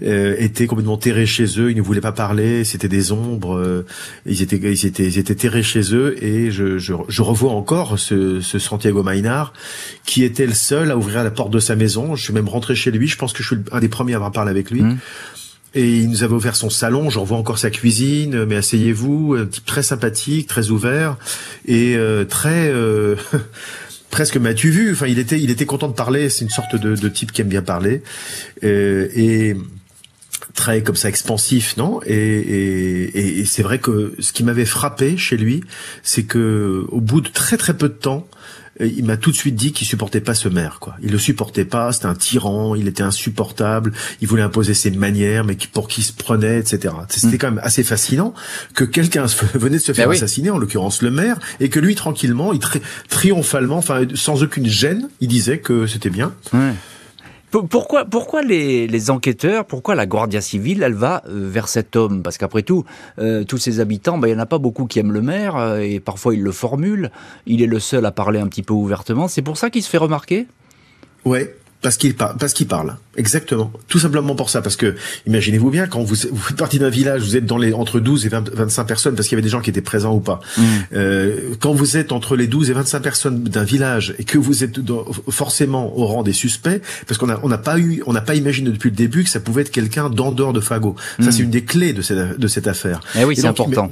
étaient 0.00 0.66
complètement 0.66 0.98
terrés 0.98 1.26
chez 1.26 1.58
eux. 1.58 1.70
Ils 1.70 1.76
ne 1.76 1.82
voulaient 1.82 2.02
pas 2.02 2.12
parler. 2.12 2.64
C'était 2.64 2.86
des 2.86 3.12
ombres. 3.12 3.84
ils 4.26 4.42
étaient 4.42 4.58
ils 4.58 4.86
étaient 4.86 5.06
ils 5.06 5.18
étaient 5.18 5.34
terrés 5.34 5.62
chez 5.64 5.94
eux. 5.94 6.22
Et 6.22 6.52
je 6.52 6.78
je, 6.78 6.92
je 7.08 7.22
revois 7.22 7.52
encore 7.52 7.98
ce, 7.98 8.40
ce 8.40 8.58
Santiago 8.58 9.02
Maynard 9.02 9.54
qui 10.04 10.22
était 10.22 10.46
le 10.46 10.52
seul 10.54 10.90
à 10.90 10.96
ouvrir 10.96 11.24
la 11.24 11.30
porte 11.30 11.50
de 11.50 11.58
sa 11.58 11.74
maison. 11.76 12.14
Je 12.14 12.22
suis 12.22 12.32
même 12.32 12.48
rentré 12.48 12.74
chez 12.74 12.90
lui. 12.90 13.08
Je 13.08 13.16
pense 13.16 13.32
que 13.32 13.42
je 13.42 13.48
suis 13.48 13.55
un 13.72 13.80
des 13.80 13.88
premiers 13.88 14.12
à 14.12 14.16
avoir 14.16 14.32
parlé 14.32 14.50
avec 14.50 14.70
lui. 14.70 14.82
Mmh. 14.82 14.98
Et 15.76 15.98
il 15.98 16.08
nous 16.08 16.22
avait 16.22 16.32
ouvert 16.32 16.56
son 16.56 16.70
salon, 16.70 17.10
j'en 17.10 17.24
vois 17.24 17.36
encore 17.36 17.58
sa 17.58 17.68
cuisine, 17.68 18.46
mais 18.46 18.56
asseyez-vous, 18.56 19.36
un 19.38 19.44
type 19.44 19.66
très 19.66 19.82
sympathique, 19.82 20.46
très 20.46 20.70
ouvert 20.70 21.18
et 21.66 21.96
euh, 21.96 22.24
très 22.24 22.70
euh, 22.70 23.16
presque 24.10 24.38
m'as-tu 24.38 24.70
vu? 24.70 24.92
Enfin, 24.92 25.06
il 25.06 25.18
était 25.18 25.38
il 25.38 25.50
était 25.50 25.66
content 25.66 25.88
de 25.88 25.92
parler. 25.92 26.30
C'est 26.30 26.46
une 26.46 26.50
sorte 26.50 26.76
de, 26.76 26.96
de, 26.96 27.08
type 27.10 27.30
qui 27.30 27.42
aime 27.42 27.48
bien 27.48 27.60
parler 27.60 28.02
euh, 28.64 29.08
et 29.14 29.54
très 30.54 30.82
comme 30.82 30.96
ça 30.96 31.10
expansif, 31.10 31.76
non? 31.76 32.00
Et, 32.06 32.14
et, 32.14 33.40
et 33.40 33.44
c'est 33.44 33.62
vrai 33.62 33.78
que 33.78 34.14
ce 34.18 34.32
qui 34.32 34.44
m'avait 34.44 34.64
frappé 34.64 35.18
chez 35.18 35.36
lui, 35.36 35.62
c'est 36.02 36.22
que 36.22 36.86
au 36.88 37.02
bout 37.02 37.20
de 37.20 37.28
très 37.28 37.58
très 37.58 37.76
peu 37.76 37.90
de 37.90 37.94
temps, 37.94 38.26
il 38.80 39.04
m'a 39.04 39.16
tout 39.16 39.30
de 39.30 39.36
suite 39.36 39.54
dit 39.54 39.72
qu'il 39.72 39.86
supportait 39.86 40.20
pas 40.20 40.34
ce 40.34 40.48
maire, 40.48 40.78
quoi. 40.80 40.96
Il 41.02 41.10
le 41.10 41.18
supportait 41.18 41.64
pas, 41.64 41.92
c'était 41.92 42.06
un 42.06 42.14
tyran, 42.14 42.74
il 42.74 42.88
était 42.88 43.02
insupportable, 43.02 43.92
il 44.20 44.28
voulait 44.28 44.42
imposer 44.42 44.74
ses 44.74 44.90
manières, 44.90 45.44
mais 45.44 45.56
pour 45.72 45.88
qui 45.88 46.02
se 46.02 46.12
prenait, 46.12 46.58
etc. 46.58 46.94
C'était 47.08 47.36
mm. 47.36 47.38
quand 47.38 47.50
même 47.52 47.60
assez 47.62 47.82
fascinant 47.82 48.34
que 48.74 48.84
quelqu'un 48.84 49.26
venait 49.54 49.78
de 49.78 49.82
se 49.82 49.92
faire 49.92 50.08
ben 50.08 50.14
assassiner, 50.14 50.50
en 50.50 50.58
l'occurrence 50.58 51.02
le 51.02 51.10
maire, 51.10 51.38
et 51.60 51.68
que 51.68 51.80
lui, 51.80 51.94
tranquillement, 51.94 52.52
il 52.52 52.60
triomphalement, 53.08 53.78
enfin, 53.78 54.02
sans 54.14 54.42
aucune 54.42 54.66
gêne, 54.66 55.08
il 55.20 55.28
disait 55.28 55.58
que 55.58 55.86
c'était 55.86 56.10
bien. 56.10 56.32
Ouais. 56.52 56.72
Pourquoi, 57.62 58.04
pourquoi 58.04 58.42
les, 58.42 59.10
enquêteurs, 59.10 59.64
pourquoi 59.64 59.94
la 59.94 60.06
Guardia 60.06 60.40
civile, 60.40 60.82
elle 60.82 60.94
va 60.94 61.22
euh, 61.28 61.48
vers 61.48 61.68
cet 61.68 61.96
homme? 61.96 62.22
Parce 62.22 62.38
qu'après 62.38 62.62
tout, 62.62 62.84
euh, 63.18 63.44
tous 63.44 63.58
ces 63.58 63.80
habitants, 63.80 64.18
ben, 64.18 64.28
il 64.28 64.34
n'y 64.34 64.36
en 64.36 64.42
a 64.42 64.46
pas 64.46 64.58
beaucoup 64.58 64.86
qui 64.86 64.98
aiment 64.98 65.12
le 65.12 65.22
maire, 65.22 65.56
euh, 65.56 65.78
et 65.78 66.00
parfois 66.00 66.34
ils 66.34 66.42
le 66.42 66.52
formulent. 66.52 67.10
Il 67.46 67.62
est 67.62 67.66
le 67.66 67.80
seul 67.80 68.04
à 68.04 68.10
parler 68.10 68.40
un 68.40 68.48
petit 68.48 68.62
peu 68.62 68.74
ouvertement. 68.74 69.28
C'est 69.28 69.42
pour 69.42 69.56
ça 69.56 69.70
qu'il 69.70 69.82
se 69.82 69.88
fait 69.88 69.98
remarquer? 69.98 70.46
Ouais, 71.24 71.56
parce 71.86 71.98
qu'il 71.98 72.16
parle, 72.16 72.36
parce 72.36 72.52
qu'il 72.52 72.66
parle, 72.66 72.96
exactement. 73.16 73.70
Tout 73.86 74.00
simplement 74.00 74.34
pour 74.34 74.50
ça, 74.50 74.60
parce 74.60 74.74
que 74.74 74.96
imaginez-vous 75.28 75.70
bien 75.70 75.86
quand 75.86 76.02
vous, 76.02 76.16
vous 76.32 76.42
faites 76.42 76.56
partie 76.56 76.80
d'un 76.80 76.88
village, 76.88 77.22
vous 77.22 77.36
êtes 77.36 77.46
dans 77.46 77.58
les 77.58 77.72
entre 77.72 78.00
12 78.00 78.26
et 78.26 78.28
25 78.28 78.84
personnes, 78.84 79.14
parce 79.14 79.28
qu'il 79.28 79.36
y 79.36 79.38
avait 79.38 79.44
des 79.44 79.50
gens 79.50 79.60
qui 79.60 79.70
étaient 79.70 79.80
présents 79.82 80.12
ou 80.12 80.18
pas. 80.18 80.40
Mm. 80.56 80.62
Euh, 80.94 81.54
quand 81.60 81.72
vous 81.74 81.96
êtes 81.96 82.10
entre 82.10 82.34
les 82.34 82.48
12 82.48 82.70
et 82.70 82.72
25 82.72 82.98
personnes 82.98 83.44
d'un 83.44 83.62
village 83.62 84.16
et 84.18 84.24
que 84.24 84.36
vous 84.36 84.64
êtes 84.64 84.80
forcément 85.28 85.96
au 85.96 86.06
rang 86.06 86.24
des 86.24 86.32
suspects, 86.32 86.82
parce 87.06 87.18
qu'on 87.18 87.28
a 87.28 87.38
on 87.44 87.48
n'a 87.48 87.58
pas 87.58 87.78
eu, 87.78 88.02
on 88.06 88.12
n'a 88.12 88.20
pas 88.20 88.34
imaginé 88.34 88.70
depuis 88.70 88.90
le 88.90 88.96
début 88.96 89.22
que 89.22 89.30
ça 89.30 89.38
pouvait 89.38 89.62
être 89.62 89.70
quelqu'un 89.70 90.10
d'en 90.10 90.32
dehors 90.32 90.52
de 90.52 90.60
Fago. 90.60 90.96
Ça 91.20 91.28
mm. 91.28 91.30
c'est 91.30 91.42
une 91.44 91.50
des 91.50 91.62
clés 91.62 91.92
de 91.92 92.02
cette 92.02 92.36
de 92.36 92.48
cette 92.48 92.66
affaire. 92.66 92.98
Eh 93.16 93.22
oui, 93.22 93.36
c'est 93.36 93.46
important. 93.46 93.88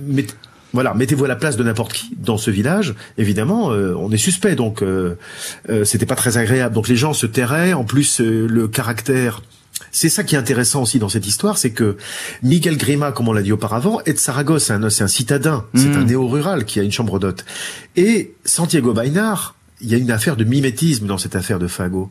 Voilà, 0.75 0.93
mettez-vous 0.93 1.25
à 1.25 1.29
la 1.29 1.37
place 1.37 1.57
de 1.57 1.63
n'importe 1.63 1.93
qui 1.93 2.11
dans 2.19 2.37
ce 2.37 2.51
village. 2.51 2.95
Évidemment, 3.17 3.71
euh, 3.71 3.95
on 3.97 4.11
est 4.11 4.17
suspect, 4.19 4.57
donc 4.57 4.83
euh, 4.83 5.15
euh, 5.71 5.85
c'était 5.85 6.05
pas 6.05 6.17
très 6.17 6.37
agréable. 6.37 6.75
Donc 6.75 6.89
les 6.89 6.97
gens 6.97 7.13
se 7.13 7.27
tairaient. 7.27 7.73
En 7.73 7.85
plus, 7.85 8.21
le 8.21 8.69
caractère 8.69 9.41
c'est 9.91 10.09
ça 10.09 10.25
qui 10.25 10.35
est 10.35 10.39
intéressant 10.39 10.83
aussi 10.83 10.99
dans 10.99 11.09
cette 11.09 11.27
histoire, 11.27 11.57
c'est 11.57 11.71
que 11.71 11.97
Miguel 12.43 12.77
Grima, 12.77 13.13
comme 13.13 13.29
on 13.29 13.33
l'a 13.33 13.43
dit 13.43 13.53
auparavant, 13.53 14.01
est 14.07 14.13
de 14.13 14.19
Saragosse, 14.19 14.65
c'est 14.65 14.73
un, 14.73 14.83
un, 14.83 15.09
citadin, 15.09 15.65
c'est 15.75 15.89
mm. 15.89 15.97
un 15.97 16.05
néo-rural 16.05 16.65
qui 16.65 16.81
a 16.81 16.83
une 16.83 16.91
chambre 16.91 17.21
d'hôte. 17.21 17.45
Et 17.95 18.35
Santiago 18.45 18.93
Bainar, 18.93 19.55
il 19.81 19.89
y 19.89 19.95
a 19.95 19.99
une 19.99 20.11
affaire 20.11 20.37
de 20.37 20.45
mimétisme 20.45 21.07
dans 21.07 21.19
cette 21.19 21.37
affaire 21.37 21.61
de 21.61 21.69
Fago 21.69 22.11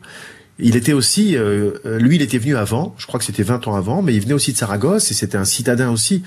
il 0.58 0.76
était 0.76 0.92
aussi, 0.92 1.36
euh, 1.36 1.72
euh, 1.84 1.98
lui, 1.98 2.16
il 2.16 2.22
était 2.22 2.38
venu 2.38 2.56
avant. 2.56 2.94
Je 2.98 3.06
crois 3.06 3.18
que 3.18 3.26
c'était 3.26 3.42
20 3.42 3.66
ans 3.66 3.74
avant, 3.74 4.02
mais 4.02 4.14
il 4.14 4.20
venait 4.20 4.34
aussi 4.34 4.52
de 4.52 4.56
Saragosse 4.56 5.10
et 5.10 5.14
c'était 5.14 5.36
un 5.36 5.44
citadin 5.44 5.90
aussi. 5.90 6.22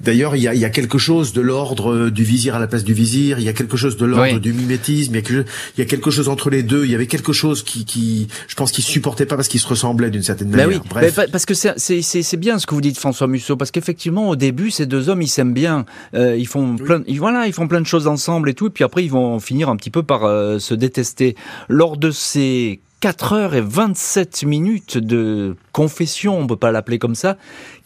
D'ailleurs, 0.00 0.34
il 0.34 0.42
y 0.42 0.48
a, 0.48 0.54
il 0.54 0.60
y 0.60 0.64
a 0.64 0.70
quelque 0.70 0.98
chose 0.98 1.32
de 1.32 1.40
l'ordre 1.40 2.10
du 2.10 2.24
vizir 2.24 2.56
à 2.56 2.58
la 2.58 2.66
place 2.66 2.82
du 2.82 2.92
vizir. 2.92 3.38
Il 3.38 3.44
y 3.44 3.48
a 3.48 3.52
quelque 3.52 3.76
chose 3.76 3.96
de 3.96 4.04
l'ordre 4.04 4.40
du 4.40 4.52
mimétisme. 4.52 5.12
Il 5.12 5.16
y, 5.16 5.18
a 5.18 5.22
quelque, 5.22 5.48
il 5.76 5.80
y 5.80 5.82
a 5.82 5.86
quelque 5.86 6.10
chose 6.10 6.28
entre 6.28 6.50
les 6.50 6.64
deux. 6.64 6.84
Il 6.84 6.90
y 6.90 6.94
avait 6.94 7.06
quelque 7.06 7.32
chose 7.32 7.62
qui, 7.62 7.84
qui 7.84 8.26
je 8.48 8.54
pense, 8.56 8.72
qu'il 8.72 8.82
supportait 8.82 9.26
pas 9.26 9.36
parce 9.36 9.46
qu'ils 9.46 9.60
se 9.60 9.68
ressemblaient 9.68 10.10
d'une 10.10 10.22
certaine 10.22 10.50
ben 10.50 10.66
manière. 10.66 10.80
oui, 10.82 10.88
Bref. 10.88 11.20
parce 11.30 11.46
que 11.46 11.54
c'est 11.54 12.36
bien 12.36 12.58
ce 12.58 12.66
que 12.66 12.74
vous 12.74 12.80
dites, 12.80 12.98
François 12.98 13.28
Musso, 13.28 13.56
parce 13.56 13.70
qu'effectivement, 13.70 14.28
au 14.28 14.36
début, 14.36 14.72
ces 14.72 14.86
deux 14.86 15.08
hommes, 15.08 15.22
ils 15.22 15.28
s'aiment 15.28 15.54
bien. 15.54 15.86
Euh, 16.14 16.36
ils 16.36 16.48
font 16.48 16.76
plein, 16.76 17.02
voilà, 17.16 17.46
ils 17.46 17.52
font 17.52 17.68
plein 17.68 17.80
de 17.80 17.86
choses 17.86 18.08
ensemble 18.08 18.50
et 18.50 18.54
tout, 18.54 18.66
et 18.66 18.70
puis 18.70 18.82
après, 18.82 19.04
ils 19.04 19.10
vont 19.10 19.38
finir 19.38 19.68
un 19.68 19.76
petit 19.76 19.90
peu 19.90 20.02
par 20.02 20.24
euh, 20.24 20.58
se 20.58 20.74
détester. 20.74 21.36
Lors 21.68 21.96
de 21.96 22.10
ces 22.10 22.80
4 23.00 23.32
heures 23.32 23.54
et 23.54 23.60
27 23.60 24.42
minutes 24.44 24.98
de 24.98 25.56
confession, 25.72 26.38
on 26.38 26.46
peut 26.46 26.56
pas 26.56 26.72
l'appeler 26.72 26.98
comme 26.98 27.14
ça. 27.14 27.36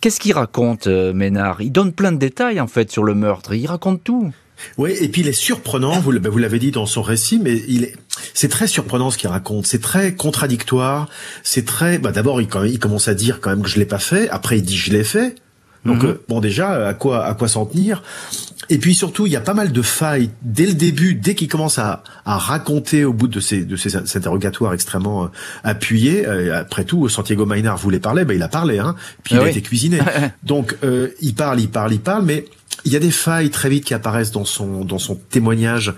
Qu'est-ce 0.01 0.19
qu'il 0.19 0.33
raconte, 0.33 0.87
euh, 0.87 1.13
Ménard? 1.13 1.61
Il 1.61 1.71
donne 1.71 1.93
plein 1.93 2.13
de 2.13 2.19
détails, 2.19 2.61
en 2.61 2.67
fait, 2.67 2.91
sur 2.91 3.05
le 3.05 3.15
meurtre. 3.15 3.53
Il 3.55 3.67
raconte 3.67 4.03
tout. 4.03 4.33
Oui, 4.79 4.95
et 5.01 5.09
puis 5.09 5.23
il 5.23 5.29
est 5.29 5.33
surprenant, 5.33 6.01
vous, 6.01 6.13
vous 6.13 6.39
l'avez 6.39 6.59
dit 6.59 6.71
dans 6.71 6.87
son 6.87 7.03
récit, 7.03 7.41
mais 7.43 7.61
il 7.69 7.85
est, 7.85 7.97
c'est 8.35 8.49
très 8.49 8.67
surprenant 8.67 9.11
ce 9.11 9.19
qu'il 9.19 9.29
raconte. 9.29 9.67
C'est 9.67 9.81
très 9.81 10.15
contradictoire. 10.15 11.09
C'est 11.43 11.65
très, 11.65 11.99
bah 11.99 12.13
d'abord 12.13 12.41
il, 12.41 12.49
il 12.67 12.79
commence 12.79 13.09
à 13.09 13.15
dire 13.15 13.41
quand 13.41 13.51
même 13.51 13.63
que 13.63 13.69
je 13.69 13.79
l'ai 13.79 13.87
pas 13.87 13.99
fait. 13.99 14.29
Après 14.29 14.59
il 14.59 14.63
dit 14.63 14.77
je 14.77 14.93
l'ai 14.93 15.05
fait. 15.05 15.35
Donc 15.85 16.03
mhm. 16.03 16.11
euh, 16.11 16.25
bon 16.29 16.41
déjà 16.41 16.89
à 16.89 16.95
quoi 16.95 17.25
à 17.25 17.35
quoi 17.35 17.49
s'en 17.49 17.67
tenir? 17.67 18.03
Et 18.69 18.79
puis 18.79 18.95
surtout, 18.95 19.27
il 19.27 19.33
y 19.33 19.37
a 19.37 19.41
pas 19.41 19.55
mal 19.55 19.73
de 19.73 19.83
failles 19.83 20.31
dès 20.43 20.67
le 20.67 20.75
début, 20.75 21.15
dès 21.15 21.35
qu'il 21.35 21.49
commence 21.49 21.79
à, 21.79 22.03
à, 22.25 22.39
raconter 22.39 23.05
au 23.05 23.13
bout 23.13 23.29
de 23.29 23.41
ces, 23.41 23.65
de 23.65 23.77
ces 23.77 23.97
interrogatoires 23.97 24.73
extrêmement 24.73 25.25
euh, 25.25 25.29
appuyés. 25.65 26.27
Euh, 26.27 26.61
après 26.61 26.85
tout, 26.85 27.09
Santiago 27.09 27.45
Maynard 27.45 27.77
voulait 27.77 27.99
parler, 27.99 28.25
ben 28.25 28.35
il 28.35 28.43
a 28.43 28.49
parlé, 28.49 28.79
hein. 28.79 28.95
Puis 29.25 29.35
ah 29.37 29.43
il 29.43 29.47
a 29.47 29.51
été 29.51 29.63
cuisiné. 29.63 29.99
Donc 30.43 30.77
euh, 30.85 31.09
il 31.21 31.35
parle, 31.35 31.61
il 31.61 31.69
parle, 31.69 31.93
il 31.93 32.01
parle, 32.01 32.25
mais 32.25 32.45
il 32.85 32.93
y 32.93 32.97
a 32.97 32.99
des 32.99 33.11
failles 33.11 33.51
très 33.51 33.69
vite 33.69 33.85
qui 33.85 33.95
apparaissent 33.95 34.31
dans 34.31 34.45
son 34.45 34.85
dans 34.85 34.99
son 34.99 35.15
témoignage 35.15 35.95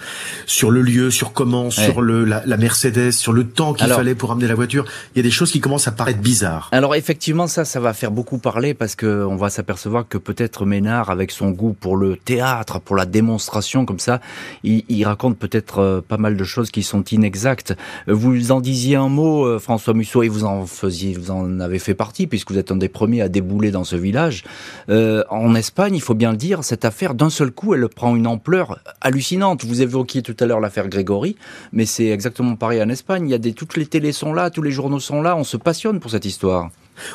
sur 0.46 0.70
le 0.70 0.82
lieu, 0.82 1.10
sur 1.10 1.32
comment, 1.32 1.70
sur 1.70 2.00
le 2.00 2.24
la, 2.24 2.42
la, 2.46 2.56
Mercedes, 2.56 3.12
sur 3.12 3.32
le 3.32 3.44
temps 3.44 3.72
qu'il 3.72 3.88
fallait 3.88 4.14
pour 4.14 4.32
amener 4.32 4.46
la 4.46 4.54
voiture. 4.54 4.84
Il 5.14 5.18
y 5.18 5.20
a 5.20 5.22
des 5.22 5.30
choses 5.30 5.50
qui 5.50 5.60
commencent 5.60 5.88
à 5.88 5.92
paraître 5.92 6.20
bizarres. 6.20 6.68
Alors 6.72 6.94
effectivement, 6.94 7.46
ça, 7.46 7.64
ça 7.64 7.80
va 7.80 7.92
faire 7.92 8.10
beaucoup 8.10 8.38
parler 8.38 8.74
parce 8.74 8.94
que 8.94 9.24
on 9.24 9.36
va 9.36 9.50
s'apercevoir 9.50 10.06
que 10.08 10.18
peut-être 10.18 10.66
Ménard, 10.66 11.10
avec 11.10 11.30
son 11.30 11.50
goût 11.50 11.72
pour 11.72 11.96
le 11.96 12.16
théâtre, 12.16 12.80
pour 12.80 12.96
la 12.96 13.06
démonstration 13.06 13.84
comme 13.84 13.98
ça, 13.98 14.20
il, 14.62 14.84
il 14.88 15.04
raconte 15.04 15.38
peut-être 15.38 15.78
euh, 15.78 16.00
pas 16.00 16.16
mal 16.16 16.36
de 16.36 16.44
choses 16.44 16.70
qui 16.70 16.82
sont 16.82 17.04
inexactes. 17.04 17.74
Vous 18.06 18.52
en 18.52 18.60
disiez 18.60 18.96
un 18.96 19.08
mot, 19.08 19.46
euh, 19.46 19.58
François 19.58 19.94
Musso, 19.94 20.22
et 20.22 20.28
vous 20.28 20.44
en 20.44 20.66
faisiez, 20.66 21.14
vous 21.14 21.30
en 21.30 21.60
avez 21.60 21.78
fait 21.78 21.94
partie 21.94 22.26
puisque 22.26 22.50
vous 22.50 22.58
êtes 22.58 22.70
un 22.70 22.76
des 22.76 22.88
premiers 22.88 23.22
à 23.22 23.28
débouler 23.28 23.70
dans 23.70 23.84
ce 23.84 23.96
village. 23.96 24.44
Euh, 24.88 25.24
en 25.30 25.54
Espagne, 25.54 25.94
il 25.94 26.00
faut 26.00 26.14
bien 26.14 26.30
le 26.30 26.36
dire 26.36 26.64
cette 26.74 26.84
affaire, 26.84 27.14
d'un 27.14 27.30
seul 27.30 27.52
coup, 27.52 27.72
elle 27.72 27.88
prend 27.88 28.16
une 28.16 28.26
ampleur 28.26 28.80
hallucinante. 29.00 29.64
Vous 29.64 29.80
évoquiez 29.80 30.22
tout 30.22 30.36
à 30.40 30.44
l'heure 30.44 30.58
l'affaire 30.58 30.88
Grégory, 30.88 31.36
mais 31.70 31.86
c'est 31.86 32.08
exactement 32.08 32.56
pareil 32.56 32.82
en 32.82 32.88
Espagne. 32.88 33.28
Il 33.28 33.30
y 33.30 33.34
a 33.34 33.38
des, 33.38 33.52
toutes 33.52 33.76
les 33.76 33.86
télés 33.86 34.10
sont 34.10 34.32
là, 34.32 34.50
tous 34.50 34.60
les 34.60 34.72
journaux 34.72 34.98
sont 34.98 35.22
là, 35.22 35.36
on 35.36 35.44
se 35.44 35.56
passionne 35.56 36.00
pour 36.00 36.10
cette 36.10 36.24
histoire 36.24 36.70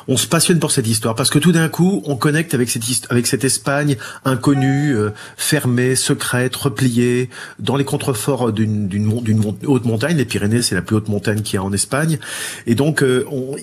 on 0.08 0.18
se 0.18 0.28
passionne 0.28 0.60
pour 0.60 0.72
cette 0.72 0.88
histoire 0.88 1.16
parce 1.16 1.30
que 1.30 1.40
tout 1.40 1.52
d'un 1.52 1.70
coup, 1.70 2.02
on 2.06 2.16
connecte 2.16 2.54
avec 2.54 2.70
cette 2.70 2.84
avec 3.10 3.28
cette 3.28 3.44
Espagne 3.44 3.98
inconnue, 4.26 4.96
euh, 4.96 5.12
fermée, 5.38 5.96
secrète, 5.96 6.56
repliée, 6.56 7.30
dans 7.60 7.76
les 7.76 7.86
contreforts 7.86 8.52
d'une 8.52 8.88
d'une 8.88 9.56
haute 9.66 9.86
montagne. 9.86 10.18
Les 10.18 10.26
Pyrénées, 10.26 10.62
c'est 10.62 10.76
la 10.76 10.82
plus 10.82 10.96
haute 10.96 11.10
montagne 11.10 11.42
qu'il 11.42 11.56
y 11.56 11.58
a 11.58 11.64
en 11.64 11.74
Espagne, 11.74 12.20
et 12.68 12.76
donc 12.76 13.04
euh, 13.04 13.26
on, 13.32 13.56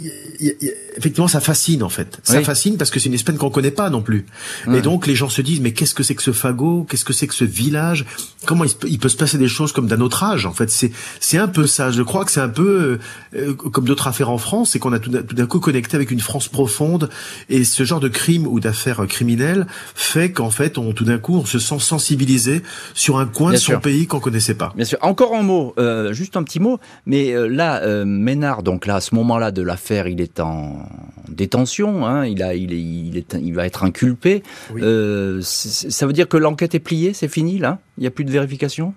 effectivement, 0.96 1.28
ça 1.28 1.40
fascine 1.40 1.82
en 1.82 1.88
fait. 1.88 2.18
Ça 2.22 2.42
fascine 2.42 2.76
parce 2.76 2.90
que 2.90 3.00
c'est 3.00 3.08
une 3.08 3.14
Espagne 3.14 3.36
qu'on 3.36 3.50
connaît 3.50 3.70
pas 3.70 3.90
non 3.90 4.02
plus. 4.02 4.26
Et 4.72 4.80
donc 4.80 5.06
les 5.06 5.14
gens 5.14 5.28
se 5.28 5.42
disent 5.42 5.60
mais 5.60 5.72
qu'est-ce 5.72 5.94
que 5.94 6.02
c'est 6.02 6.14
que 6.14 6.22
ce 6.22 6.32
fagot? 6.32 6.86
Qu'est-ce 6.88 7.04
que 7.04 7.12
c'est 7.12 7.26
que 7.26 7.34
ce 7.34 7.44
village? 7.44 8.06
Comment 8.44 8.64
il, 8.64 8.98
peut 8.98 9.08
se 9.08 9.16
passer 9.16 9.38
des 9.38 9.48
choses 9.48 9.72
comme 9.72 9.86
d'un 9.86 10.00
autre 10.00 10.22
âge 10.22 10.46
En 10.46 10.52
fait, 10.52 10.70
c'est 10.70 10.92
c'est 11.20 11.38
un 11.38 11.48
peu 11.48 11.66
ça. 11.66 11.90
Je 11.90 12.02
crois 12.02 12.24
que 12.24 12.30
c'est 12.30 12.40
un 12.40 12.48
peu 12.48 12.98
euh, 13.34 13.54
comme 13.54 13.84
d'autres 13.84 14.06
affaires 14.06 14.30
en 14.30 14.38
France, 14.38 14.70
c'est 14.70 14.78
qu'on 14.78 14.92
a 14.92 14.98
tout 14.98 15.10
d'un 15.10 15.46
coup 15.46 15.60
connecté 15.60 15.96
avec 15.96 16.05
une 16.10 16.20
France 16.20 16.48
profonde. 16.48 17.08
Et 17.48 17.64
ce 17.64 17.84
genre 17.84 18.00
de 18.00 18.08
crime 18.08 18.46
ou 18.46 18.60
d'affaires 18.60 19.04
criminelles 19.08 19.66
fait 19.94 20.32
qu'en 20.32 20.50
fait, 20.50 20.78
on 20.78 20.92
tout 20.92 21.04
d'un 21.04 21.18
coup, 21.18 21.36
on 21.36 21.44
se 21.44 21.58
sent 21.58 21.78
sensibilisé 21.78 22.62
sur 22.94 23.18
un 23.18 23.26
coin 23.26 23.52
de 23.52 23.56
son 23.56 23.80
pays 23.80 24.06
qu'on 24.06 24.20
connaissait 24.20 24.54
pas. 24.54 24.72
Bien 24.76 24.84
sûr. 24.84 24.98
Encore 25.02 25.34
un 25.34 25.42
mot, 25.42 25.74
euh, 25.78 26.12
juste 26.12 26.36
un 26.36 26.42
petit 26.42 26.60
mot. 26.60 26.78
Mais 27.04 27.32
euh, 27.32 27.46
là, 27.46 27.82
euh, 27.82 28.04
Ménard, 28.04 28.62
donc 28.62 28.86
là, 28.86 28.96
à 28.96 29.00
ce 29.00 29.14
moment-là 29.14 29.50
de 29.50 29.62
l'affaire, 29.62 30.08
il 30.08 30.20
est 30.20 30.40
en 30.40 30.88
détention. 31.28 32.06
Hein, 32.06 32.26
il 32.26 32.42
a, 32.42 32.54
il 32.54 32.72
est, 32.72 32.80
il 32.80 33.16
est, 33.16 33.36
il 33.40 33.54
va 33.54 33.66
être 33.66 33.84
inculpé. 33.84 34.42
ça 34.70 36.06
veut 36.06 36.12
dire 36.12 36.28
que 36.28 36.36
l'enquête 36.36 36.74
est 36.74 36.80
pliée, 36.80 37.12
c'est 37.12 37.28
fini 37.28 37.58
là? 37.58 37.78
Il 37.98 38.02
n'y 38.02 38.06
a 38.06 38.10
plus 38.10 38.24
de 38.24 38.30
vérification? 38.30 38.94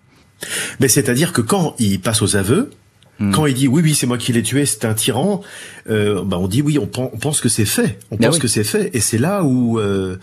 Mais 0.80 0.88
c'est-à-dire 0.88 1.34
que 1.34 1.42
quand 1.42 1.76
il 1.80 2.00
passe 2.00 2.22
aux 2.22 2.36
aveux, 2.36 2.72
Hmm. 3.20 3.32
Quand 3.32 3.46
il 3.46 3.54
dit 3.54 3.68
oui 3.68 3.82
oui 3.84 3.96
c'est 3.96 4.08
moi 4.08 4.18
qui 4.18 4.32
l'ai 4.32 4.44
tué, 4.44 4.66
c'est 4.66 4.86
un 4.86 4.94
tyran, 4.94 5.42
euh, 5.90 6.24
bah 6.24 6.38
on 6.40 6.48
dit 6.48 6.62
oui 6.62 6.80
on, 6.80 6.88
pense 6.88 7.42
que 7.42 7.50
c'est 7.50 7.66
fait, 7.66 8.00
on 8.12 8.16
ben 8.16 8.28
pense 8.28 8.40
que 8.40 8.48
c'est 8.48 8.64
fait 8.64 8.90
et 8.94 9.02
c'est 9.02 9.18
là 9.18 9.44
où 9.44 9.78
euh, 9.78 10.18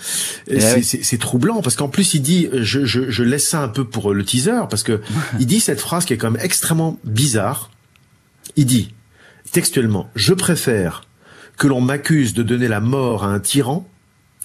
ben 0.48 0.82
c'est 0.82 1.18
troublant 1.18 1.60
parce 1.60 1.76
qu'en 1.76 1.88
plus 1.88 2.14
il 2.14 2.20
dit 2.20 2.48
je, 2.52 2.86
je, 2.86 3.10
je 3.10 3.22
laisse 3.22 3.46
ça 3.46 3.60
un 3.60 3.68
peu 3.68 3.84
pour 3.84 4.14
le 4.14 4.24
teaser 4.24 4.62
parce 4.70 4.82
que 4.82 5.02
il 5.40 5.46
dit 5.46 5.60
cette 5.60 5.80
phrase 5.80 6.06
qui 6.06 6.14
est 6.14 6.16
quand 6.16 6.30
même 6.30 6.42
extrêmement 6.42 6.98
bizarre. 7.04 7.70
Il 8.56 8.64
dit 8.64 8.94
textuellement 9.52 10.08
je 10.14 10.32
préfère 10.32 11.02
que 11.58 11.66
l'on 11.66 11.82
m'accuse 11.82 12.32
de 12.32 12.42
donner 12.42 12.68
la 12.68 12.80
mort 12.80 13.24
à 13.24 13.28
un 13.28 13.40
tyran 13.40 13.86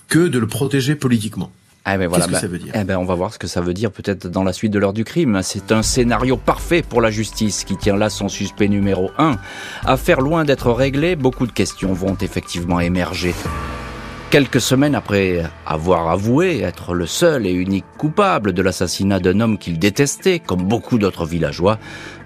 que 0.10 0.28
de 0.28 0.40
le 0.40 0.48
protéger 0.48 0.96
politiquement. 0.96 1.52
Ah 1.84 1.98
ben 1.98 2.08
voilà, 2.08 2.26
Qu'est-ce 2.26 2.36
que 2.36 2.42
ça 2.42 2.48
veut 2.48 2.60
dire 2.60 2.74
eh 2.76 2.84
ben 2.84 2.98
on 2.98 3.06
va 3.06 3.16
voir 3.16 3.34
ce 3.34 3.40
que 3.40 3.48
ça 3.48 3.60
veut 3.60 3.74
dire 3.74 3.92
peut-être 3.92 4.28
dans 4.28 4.44
la 4.44 4.54
suite 4.54 4.72
de 4.72 4.78
l'heure 4.78 4.94
du 4.94 5.04
crime. 5.04 5.40
C'est 5.42 5.72
un 5.72 5.82
scénario 5.82 6.38
parfait 6.38 6.84
pour 6.84 7.02
la 7.02 7.10
justice 7.10 7.64
qui 7.64 7.76
tient 7.76 7.98
là 7.98 8.10
son 8.10 8.30
suspect 8.30 8.68
numéro 8.68 9.10
1. 9.18 9.38
Affaire 9.86 10.22
loin 10.22 10.46
d'être 10.46 10.72
réglée, 10.72 11.16
beaucoup 11.16 11.48
de 11.48 11.52
questions 11.52 11.94
vont 11.94 12.16
effectivement 12.22 12.80
émerger. 12.80 13.34
Quelques 14.30 14.62
semaines 14.62 14.96
après 14.96 15.44
avoir 15.66 16.10
avoué 16.10 16.62
être 16.62 16.94
le 16.94 17.06
seul 17.06 17.46
et 17.46 17.52
unique 17.52 17.84
coupable 17.98 18.54
de 18.54 18.62
l'assassinat 18.62 19.20
d'un 19.20 19.42
homme 19.42 19.58
qu'il 19.58 19.78
détestait, 19.78 20.40
comme 20.40 20.64
beaucoup 20.64 20.98
d'autres 20.98 21.26
villageois, 21.26 21.80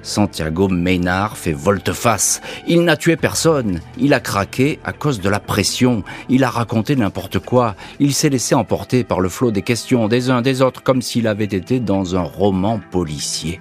Santiago 0.06 0.68
Maynard 0.68 1.36
fait 1.36 1.52
volte-face. 1.52 2.40
Il 2.68 2.84
n'a 2.84 2.96
tué 2.96 3.16
personne. 3.16 3.82
Il 3.98 4.14
a 4.14 4.20
craqué 4.20 4.80
à 4.84 4.94
cause 4.94 5.20
de 5.20 5.30
la 5.30 5.40
pression. 5.40 6.04
Il 6.30 6.44
a 6.44 6.50
raconté 6.52 6.96
n'importe 6.96 7.40
quoi. 7.40 7.76
Il 8.00 8.14
s'est 8.14 8.30
laissé 8.30 8.54
emporter 8.54 9.04
par 9.04 9.20
le 9.20 9.30
flot 9.30 9.50
des 9.50 9.64
questions 9.64 10.08
des 10.08 10.30
uns 10.30 10.44
des 10.44 10.62
autres 10.62 10.84
comme 10.84 11.02
s'il 11.02 11.28
avait 11.28 11.46
été 11.46 11.80
dans 11.80 12.16
un 12.16 12.22
roman 12.22 12.80
policier. 12.92 13.60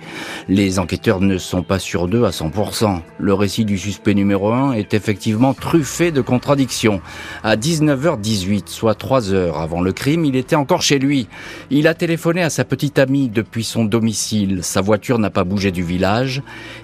Les 0.49 0.79
enquêteurs 0.79 1.23
ne 1.23 1.39
sont 1.39 1.63
pas 1.63 1.79
sûrs 1.79 2.09
d'eux 2.09 2.25
à 2.25 2.31
100%. 2.31 3.01
Le 3.19 3.33
récit 3.33 3.65
du 3.65 3.79
suspect 3.79 4.15
numéro 4.15 4.53
1 4.53 4.73
est 4.73 4.93
effectivement 4.93 5.55
truffé 5.55 6.13
de 6.13 6.21
contradictions. 6.21 7.01
À 7.43 7.57
19h18, 7.57 8.65
soit 8.67 8.95
3 8.95 9.33
heures 9.33 9.61
avant 9.61 9.81
le 9.81 9.93
crime, 9.93 10.27
il 10.27 10.37
était 10.37 10.57
encore 10.57 10.83
chez 10.83 10.99
lui. 10.99 11.27
Il 11.71 11.89
a 11.89 11.95
téléphoné 11.95 12.43
à 12.43 12.51
sa 12.51 12.65
petite 12.65 12.99
amie 12.99 13.31
depuis 13.31 13.65
son 13.65 13.87
domicile. 13.87 14.63
Sa 14.63 14.83
voiture 14.83 15.19
n'a 15.19 15.31
pas 15.31 15.45
bougé 15.45 15.73
du 15.73 15.83
village 15.83 16.34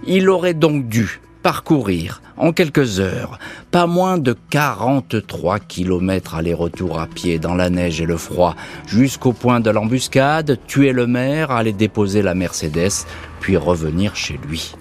il 0.07 0.29
aurait 0.29 0.55
donc 0.55 0.89
dû 0.89 1.21
parcourir 1.43 2.21
en 2.37 2.53
quelques 2.53 3.01
heures 3.01 3.39
pas 3.71 3.87
moins 3.87 4.19
de 4.19 4.37
43 4.51 5.59
kilomètres 5.61 6.35
aller-retour 6.35 7.01
à 7.01 7.07
pied 7.07 7.39
dans 7.39 7.55
la 7.55 7.71
neige 7.71 8.01
et 8.01 8.07
le 8.07 8.17
froid 8.17 8.57
jusqu'au 8.87 9.33
point 9.33 9.61
de 9.61 9.71
l'embuscade, 9.71 10.59
tuer 10.67 10.93
le 10.93 11.07
maire, 11.07 11.51
aller 11.51 11.73
déposer 11.73 12.23
la 12.23 12.35
Mercedes, 12.35 13.07
puis 13.41 13.57
revenir 13.57 14.17
chez 14.17 14.39
lui. 14.47 14.75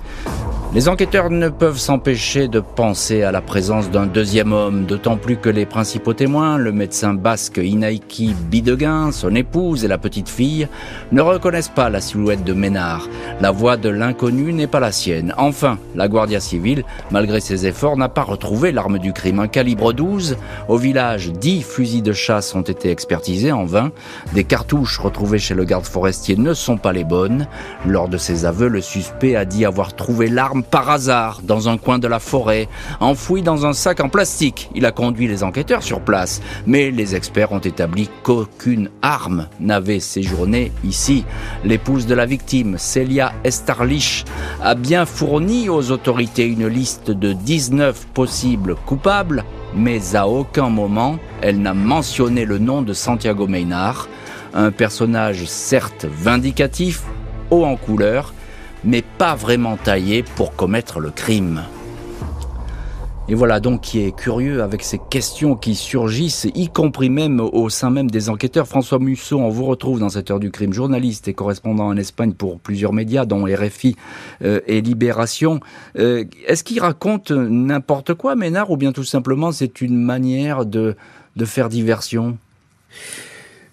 Les 0.72 0.88
enquêteurs 0.88 1.32
ne 1.32 1.50
peuvent 1.50 1.80
s'empêcher 1.80 2.48
de 2.48 2.60
penser 2.60 3.24
à 3.24 3.32
la 3.32 3.42
présence 3.42 3.90
d'un 3.90 4.06
deuxième 4.06 4.54
homme, 4.54 4.86
d'autant 4.86 5.18
plus 5.18 5.36
que 5.36 5.50
les 5.50 5.66
principaux 5.66 6.14
témoins, 6.14 6.60
le 6.60 6.72
médecin 6.72 7.16
basque 7.16 7.58
Inaiki 7.58 8.36
Bideguin, 8.52 9.12
son 9.12 9.34
épouse 9.34 9.84
et 9.84 9.88
la 9.88 9.98
petite 9.98 10.30
fille, 10.30 10.68
ne 11.12 11.22
reconnaissent 11.22 11.70
pas 11.70 11.90
la 11.90 12.02
silhouette 12.02 12.44
de 12.44 12.54
Ménard. 12.54 13.08
La 13.42 13.50
voix 13.50 13.78
de 13.78 13.90
l'inconnu 13.90 14.54
n'est 14.54 14.68
pas 14.68 14.80
la 14.80 14.92
sienne. 14.92 15.34
Enfin, 15.38 15.80
la 15.96 16.08
Guardia 16.08 16.40
civile, 16.40 16.84
malgré 17.10 17.40
ses 17.40 17.66
efforts, 17.66 17.98
n'a 17.98 18.08
pas 18.08 18.22
retrouvé 18.22 18.72
l'arme 18.72 19.00
du 19.00 19.12
crime. 19.12 19.40
Un 19.40 19.48
calibre 19.48 19.92
12. 19.92 20.38
Au 20.68 20.78
village, 20.78 21.32
10 21.32 21.64
fusils 21.64 22.04
de 22.04 22.14
chasse 22.14 22.54
ont 22.54 22.62
été 22.62 22.92
expertisés 22.92 23.52
en 23.52 23.66
vain. 23.66 23.92
Des 24.34 24.44
cartouches 24.44 25.00
retrouvées 25.00 25.40
chez 25.40 25.56
le 25.56 25.64
garde 25.64 25.86
forestier 25.86 26.38
ne 26.38 26.54
sont 26.54 26.78
pas 26.78 26.94
les 26.94 27.06
bonnes. 27.06 27.48
Lors 27.88 28.08
de 28.08 28.18
ses 28.18 28.46
aveux, 28.46 28.68
le 28.68 28.82
suspect 28.82 29.36
a 29.36 29.46
dit 29.46 29.66
avoir 29.66 29.96
trouvé 29.96 30.28
l'arme 30.28 30.59
par 30.62 30.90
hasard 30.90 31.42
dans 31.44 31.70
un 31.70 31.78
coin 31.78 32.00
de 32.00 32.08
la 32.08 32.20
forêt, 32.20 32.68
enfouie 33.00 33.42
dans 33.42 33.66
un 33.66 33.74
sac 33.74 34.00
en 34.00 34.10
plastique. 34.10 34.70
Il 34.76 34.86
a 34.86 34.92
conduit 34.92 35.28
les 35.28 35.44
enquêteurs 35.44 35.84
sur 35.84 36.02
place, 36.02 36.42
mais 36.66 36.92
les 36.92 37.16
experts 37.16 37.52
ont 37.52 37.60
établi 37.60 38.10
qu'aucune 38.24 38.90
arme 39.02 39.48
n'avait 39.60 40.00
séjourné 40.00 40.72
ici. 40.84 41.26
L'épouse 41.64 42.06
de 42.06 42.16
la 42.16 42.26
victime, 42.26 42.78
Celia 42.78 43.34
Estarlich, 43.44 44.26
a 44.62 44.76
bien 44.76 45.06
fourni 45.06 45.70
aux 45.70 45.92
autorités 45.92 46.46
une 46.46 46.68
liste 46.68 47.12
de 47.12 47.34
19 47.34 48.08
possibles 48.14 48.76
coupables, 48.86 49.44
mais 49.76 50.16
à 50.16 50.28
aucun 50.28 50.70
moment 50.70 51.18
elle 51.42 51.62
n'a 51.62 51.74
mentionné 51.74 52.46
le 52.46 52.58
nom 52.58 52.82
de 52.82 52.94
Santiago 52.94 53.48
Maynard, 53.48 54.08
un 54.54 54.72
personnage 54.72 55.46
certes 55.46 56.06
vindicatif, 56.06 57.04
haut 57.52 57.66
en 57.66 57.76
couleur, 57.76 58.34
mais 58.84 59.02
pas 59.02 59.36
vraiment 59.36 59.78
taillé 59.78 60.24
pour 60.36 60.56
commettre 60.56 61.00
le 61.00 61.12
crime. 61.12 61.64
Et 63.32 63.36
voilà 63.36 63.60
donc 63.60 63.82
qui 63.82 64.00
est 64.00 64.12
curieux 64.12 64.64
avec 64.64 64.82
ces 64.82 64.98
questions 64.98 65.56
qui 65.56 65.76
surgissent, 65.76 66.48
y 66.56 66.68
compris 66.68 67.12
même 67.12 67.40
au 67.40 67.70
sein 67.70 67.92
même 67.92 68.10
des 68.10 68.28
enquêteurs. 68.28 68.68
François 68.68 68.98
Musso, 68.98 69.38
on 69.38 69.50
vous 69.50 69.66
retrouve 69.66 70.00
dans 70.00 70.10
cette 70.10 70.32
heure 70.32 70.40
du 70.40 70.50
crime, 70.50 70.74
journaliste 70.74 71.28
et 71.28 71.36
correspondant 71.36 71.86
en 71.86 71.96
Espagne 71.96 72.34
pour 72.34 72.60
plusieurs 72.60 72.92
médias, 72.92 73.26
dont 73.26 73.44
RFI 73.44 73.96
euh, 74.44 74.62
et 74.66 74.82
Libération. 74.82 75.60
Euh, 76.00 76.26
est-ce 76.48 76.64
qu'il 76.64 76.80
raconte 76.80 77.30
n'importe 77.30 78.16
quoi, 78.16 78.36
Ménard, 78.36 78.72
ou 78.72 78.78
bien 78.78 78.92
tout 78.94 79.04
simplement 79.04 79.52
c'est 79.52 79.82
une 79.82 80.02
manière 80.02 80.66
de, 80.66 80.96
de 81.36 81.46
faire 81.46 81.70
diversion? 81.70 82.36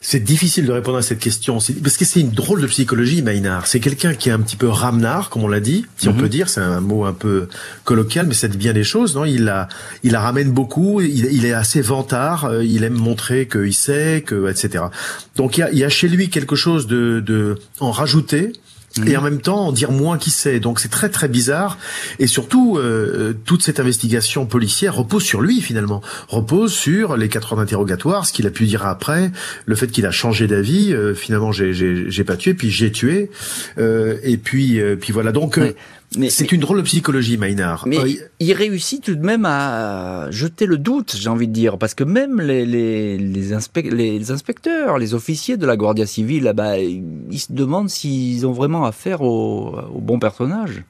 C'est 0.08 0.20
difficile 0.20 0.66
de 0.66 0.70
répondre 0.70 0.98
à 0.98 1.02
cette 1.02 1.18
question, 1.18 1.58
parce 1.82 1.96
que 1.96 2.04
c'est 2.04 2.20
une 2.20 2.30
drôle 2.30 2.60
de 2.60 2.68
psychologie, 2.68 3.22
Maynard. 3.22 3.66
C'est 3.66 3.80
quelqu'un 3.80 4.14
qui 4.14 4.28
est 4.28 4.32
un 4.32 4.38
petit 4.38 4.54
peu 4.54 4.68
ramnard, 4.68 5.30
comme 5.30 5.42
on 5.42 5.48
l'a 5.48 5.58
dit, 5.58 5.84
si 5.96 6.08
on 6.08 6.12
mhm. 6.12 6.20
peut 6.20 6.28
dire. 6.28 6.48
C'est 6.48 6.60
un 6.60 6.78
mot 6.78 7.06
un 7.06 7.12
peu 7.12 7.48
colloquial, 7.82 8.28
mais 8.28 8.34
ça 8.34 8.46
dit 8.46 8.56
bien 8.56 8.72
les 8.72 8.84
choses, 8.84 9.16
non? 9.16 9.24
Il 9.24 9.46
la, 9.46 9.66
il 10.04 10.12
la 10.12 10.20
ramène 10.20 10.52
beaucoup. 10.52 11.00
Il, 11.00 11.44
est 11.44 11.52
assez 11.52 11.80
vantard. 11.80 12.44
Euh, 12.44 12.64
il 12.64 12.84
aime 12.84 12.94
montrer 12.94 13.48
qu'il 13.48 13.74
sait, 13.74 14.22
que 14.24 14.48
etc. 14.48 14.84
Donc 15.34 15.58
il 15.58 15.62
y 15.62 15.64
a, 15.64 15.72
il 15.72 15.78
y 15.78 15.82
a 15.82 15.88
chez 15.88 16.06
lui 16.06 16.30
quelque 16.30 16.54
chose 16.54 16.86
de, 16.86 17.18
de 17.18 17.58
en 17.80 17.90
rajouter 17.90 18.52
et 19.06 19.16
en 19.16 19.22
même 19.22 19.40
temps 19.40 19.66
en 19.66 19.72
dire 19.72 19.92
moins 19.92 20.18
qui 20.18 20.30
sait. 20.30 20.60
Donc 20.60 20.80
c'est 20.80 20.88
très 20.88 21.08
très 21.08 21.28
bizarre. 21.28 21.78
Et 22.18 22.26
surtout, 22.26 22.78
euh, 22.78 23.34
toute 23.44 23.62
cette 23.62 23.80
investigation 23.80 24.46
policière 24.46 24.94
repose 24.94 25.22
sur 25.22 25.40
lui 25.40 25.60
finalement, 25.60 26.02
repose 26.28 26.72
sur 26.72 27.16
les 27.16 27.28
quatre 27.28 27.52
heures 27.52 27.58
d'interrogatoire, 27.58 28.26
ce 28.26 28.32
qu'il 28.32 28.46
a 28.46 28.50
pu 28.50 28.64
dire 28.64 28.86
après, 28.86 29.30
le 29.66 29.74
fait 29.74 29.88
qu'il 29.88 30.06
a 30.06 30.10
changé 30.10 30.46
d'avis. 30.46 30.92
Euh, 30.92 31.14
finalement, 31.14 31.52
j'ai 31.52 32.24
pas 32.24 32.36
tué, 32.36 32.54
puis 32.54 32.70
j'ai 32.70 32.92
tué. 32.92 33.30
Euh, 33.78 34.18
et 34.22 34.36
puis 34.36 34.80
puis 35.00 35.12
voilà. 35.12 35.32
Donc 35.32 35.58
c'est 36.28 36.52
une 36.52 36.60
drôle 36.60 36.78
de 36.78 36.82
psychologie, 36.82 37.36
Maynard. 37.36 37.86
Mais 37.86 37.98
il 38.40 38.52
réussit 38.52 39.02
tout 39.02 39.14
de 39.14 39.24
même 39.24 39.44
à 39.44 40.28
jeter 40.30 40.66
le 40.66 40.78
doute, 40.78 41.16
j'ai 41.18 41.28
envie 41.28 41.48
de 41.48 41.52
dire, 41.52 41.78
parce 41.78 41.94
que 41.94 42.04
même 42.04 42.40
les, 42.40 42.64
les, 42.64 43.18
les, 43.18 43.52
inspecteurs, 43.52 44.98
les 44.98 45.14
officiers 45.14 45.56
de 45.56 45.66
la 45.66 45.76
Guardia 45.76 46.06
Civile, 46.06 46.44
là-bas, 46.44 46.78
ils 46.78 47.38
se 47.38 47.52
demandent 47.52 47.90
s'ils 47.90 48.46
ont 48.46 48.52
vraiment 48.52 48.84
affaire 48.84 49.22
au, 49.22 49.76
au 49.94 50.00
bon 50.00 50.18
personnage. 50.18 50.84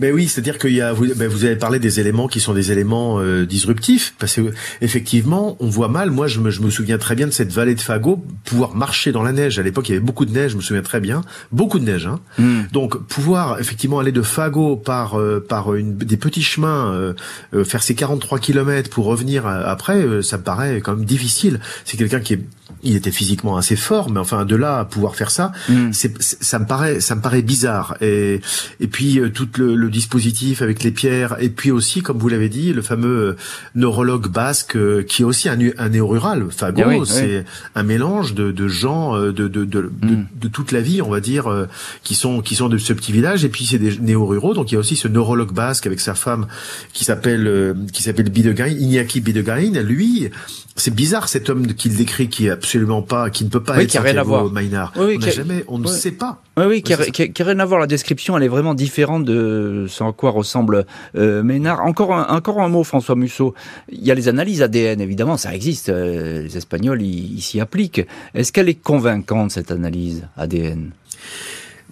Mais 0.00 0.12
oui, 0.12 0.28
c'est-à-dire 0.28 0.58
qu'il 0.58 0.72
y 0.72 0.80
a, 0.80 0.92
vous, 0.92 1.06
ben, 1.14 1.28
vous, 1.28 1.44
avez 1.44 1.56
parlé 1.56 1.78
des 1.78 2.00
éléments 2.00 2.26
qui 2.26 2.40
sont 2.40 2.54
des 2.54 2.72
éléments 2.72 3.20
euh, 3.20 3.44
disruptifs, 3.44 4.14
parce 4.18 4.36
que 4.36 4.52
effectivement, 4.80 5.56
on 5.60 5.68
voit 5.68 5.88
mal. 5.88 6.10
Moi, 6.10 6.26
je 6.26 6.40
me, 6.40 6.50
je 6.50 6.62
me 6.62 6.70
souviens 6.70 6.96
très 6.96 7.14
bien 7.14 7.26
de 7.26 7.32
cette 7.32 7.52
vallée 7.52 7.74
de 7.74 7.80
Fagot, 7.80 8.24
pouvoir 8.44 8.74
marcher 8.74 9.12
dans 9.12 9.22
la 9.22 9.32
neige. 9.32 9.58
À 9.58 9.62
l'époque, 9.62 9.88
il 9.88 9.92
y 9.92 9.94
avait 9.96 10.04
beaucoup 10.04 10.24
de 10.24 10.32
neige, 10.32 10.52
je 10.52 10.56
me 10.56 10.62
souviens 10.62 10.82
très 10.82 11.00
bien, 11.00 11.22
beaucoup 11.52 11.78
de 11.78 11.84
neige. 11.84 12.06
Hein. 12.06 12.20
Hmm. 12.38 12.62
Donc, 12.72 12.96
pouvoir 13.06 13.60
effectivement 13.60 13.98
aller 13.98 14.12
de 14.12 14.22
Fagot 14.22 14.76
par 14.76 15.18
euh, 15.18 15.44
par 15.46 15.74
une, 15.74 15.96
des 15.96 16.16
petits 16.16 16.42
chemins, 16.42 17.14
euh, 17.52 17.64
faire 17.64 17.82
ces 17.82 17.94
43 17.94 18.38
kilomètres 18.38 18.88
pour 18.88 19.04
revenir 19.04 19.46
après, 19.46 20.22
ça 20.22 20.38
me 20.38 20.42
paraît 20.42 20.80
quand 20.80 20.96
même 20.96 21.04
difficile. 21.04 21.60
C'est 21.84 21.96
quelqu'un 21.96 22.20
qui 22.20 22.34
est 22.34 22.40
il 22.82 22.96
était 22.96 23.10
physiquement 23.10 23.56
assez 23.56 23.76
fort, 23.76 24.10
mais 24.10 24.20
enfin 24.20 24.44
de 24.44 24.56
là 24.56 24.78
à 24.78 24.84
pouvoir 24.84 25.14
faire 25.16 25.30
ça, 25.30 25.52
mm. 25.68 25.92
c'est, 25.92 26.20
ça 26.20 26.58
me 26.58 26.66
paraît, 26.66 27.00
ça 27.00 27.14
me 27.14 27.20
paraît 27.20 27.42
bizarre. 27.42 27.96
Et 28.00 28.40
et 28.80 28.86
puis 28.86 29.18
euh, 29.18 29.29
tout 29.32 29.48
le, 29.58 29.74
le, 29.74 29.90
dispositif 29.90 30.62
avec 30.62 30.82
les 30.82 30.90
pierres, 30.90 31.36
et 31.40 31.50
puis 31.50 31.70
aussi, 31.70 32.02
comme 32.02 32.18
vous 32.18 32.28
l'avez 32.28 32.48
dit, 32.48 32.72
le 32.72 32.82
fameux 32.82 33.30
euh, 33.30 33.36
neurologue 33.74 34.28
basque 34.28 34.76
euh, 34.76 35.02
qui 35.02 35.22
est 35.22 35.24
aussi 35.24 35.48
un, 35.48 35.58
un 35.78 35.88
néo-rural. 35.88 36.46
Fago, 36.50 36.82
ah 36.84 37.04
c'est 37.04 37.44
un 37.74 37.82
mélange 37.82 38.34
de, 38.34 38.52
de 38.52 38.68
gens 38.68 39.18
de 39.18 39.30
de, 39.30 39.48
de, 39.48 39.64
de, 39.64 39.80
mm. 39.82 40.26
de, 40.34 40.48
toute 40.48 40.72
la 40.72 40.80
vie, 40.80 41.02
on 41.02 41.10
va 41.10 41.20
dire, 41.20 41.66
qui 42.02 42.14
sont 42.14 42.40
qui 42.40 42.54
sont 42.54 42.68
de 42.68 42.78
ce 42.78 42.92
petit 42.92 43.12
village. 43.12 43.44
Et 43.44 43.48
puis 43.48 43.66
c'est 43.66 43.78
des 43.78 43.98
néo-ruraux, 43.98 44.54
donc 44.54 44.70
il 44.70 44.74
y 44.74 44.76
a 44.76 44.80
aussi 44.80 44.96
ce 44.96 45.08
neurologue 45.08 45.52
basque 45.52 45.86
avec 45.86 46.00
sa 46.00 46.14
femme 46.14 46.46
qui 46.92 47.04
s'appelle 47.04 47.74
qui 47.92 48.02
s'appelle 48.02 48.30
Bidegain, 48.30 48.68
Iñaki 48.68 49.20
Bidegain. 49.20 49.60
Lui, 49.82 50.30
c'est 50.76 50.94
bizarre 50.94 51.28
cet 51.28 51.50
homme 51.50 51.74
qu'il 51.74 51.96
décrit 51.96 52.28
qui 52.28 52.46
est 52.46 52.50
absolument 52.50 53.02
pas, 53.02 53.30
qui 53.30 53.44
ne 53.44 53.50
peut 53.50 53.62
pas 53.62 53.76
oui, 53.76 53.84
être 53.84 53.90
qui 53.90 53.98
a 53.98 54.02
rien 54.02 54.16
à 54.16 54.22
voir. 54.22 54.50
Maynard. 54.50 54.92
on 54.96 55.20
jamais, 55.20 55.64
on 55.68 55.78
ne 55.78 55.86
sait 55.86 56.12
pas. 56.12 56.42
Oui, 56.60 56.66
oui, 56.66 56.82
qui, 56.82 56.92
a, 56.92 57.44
rien 57.44 57.58
à 57.58 57.64
voir. 57.64 57.80
La 57.80 57.86
description, 57.86 58.36
elle 58.36 58.42
est 58.42 58.48
vraiment 58.48 58.74
différente 58.74 59.24
de 59.24 59.86
ce 59.88 60.04
à 60.04 60.12
quoi 60.12 60.30
ressemble 60.30 60.84
euh, 61.16 61.42
Maynard. 61.42 61.80
Encore 61.80 62.14
un, 62.14 62.26
encore 62.36 62.60
un 62.60 62.68
mot, 62.68 62.84
François 62.84 63.16
Musso. 63.16 63.54
Il 63.90 64.04
y 64.04 64.10
a 64.10 64.14
les 64.14 64.28
analyses 64.28 64.60
ADN, 64.60 65.00
évidemment, 65.00 65.38
ça 65.38 65.54
existe. 65.54 65.88
Euh, 65.88 66.42
les 66.42 66.56
Espagnols, 66.58 67.00
ils 67.00 67.40
s'y 67.40 67.60
appliquent. 67.60 68.06
Est-ce 68.34 68.52
qu'elle 68.52 68.68
est 68.68 68.74
convaincante 68.74 69.52
cette 69.52 69.70
analyse 69.70 70.26
ADN 70.36 70.90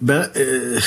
ben, 0.01 0.27
euh, 0.37 0.79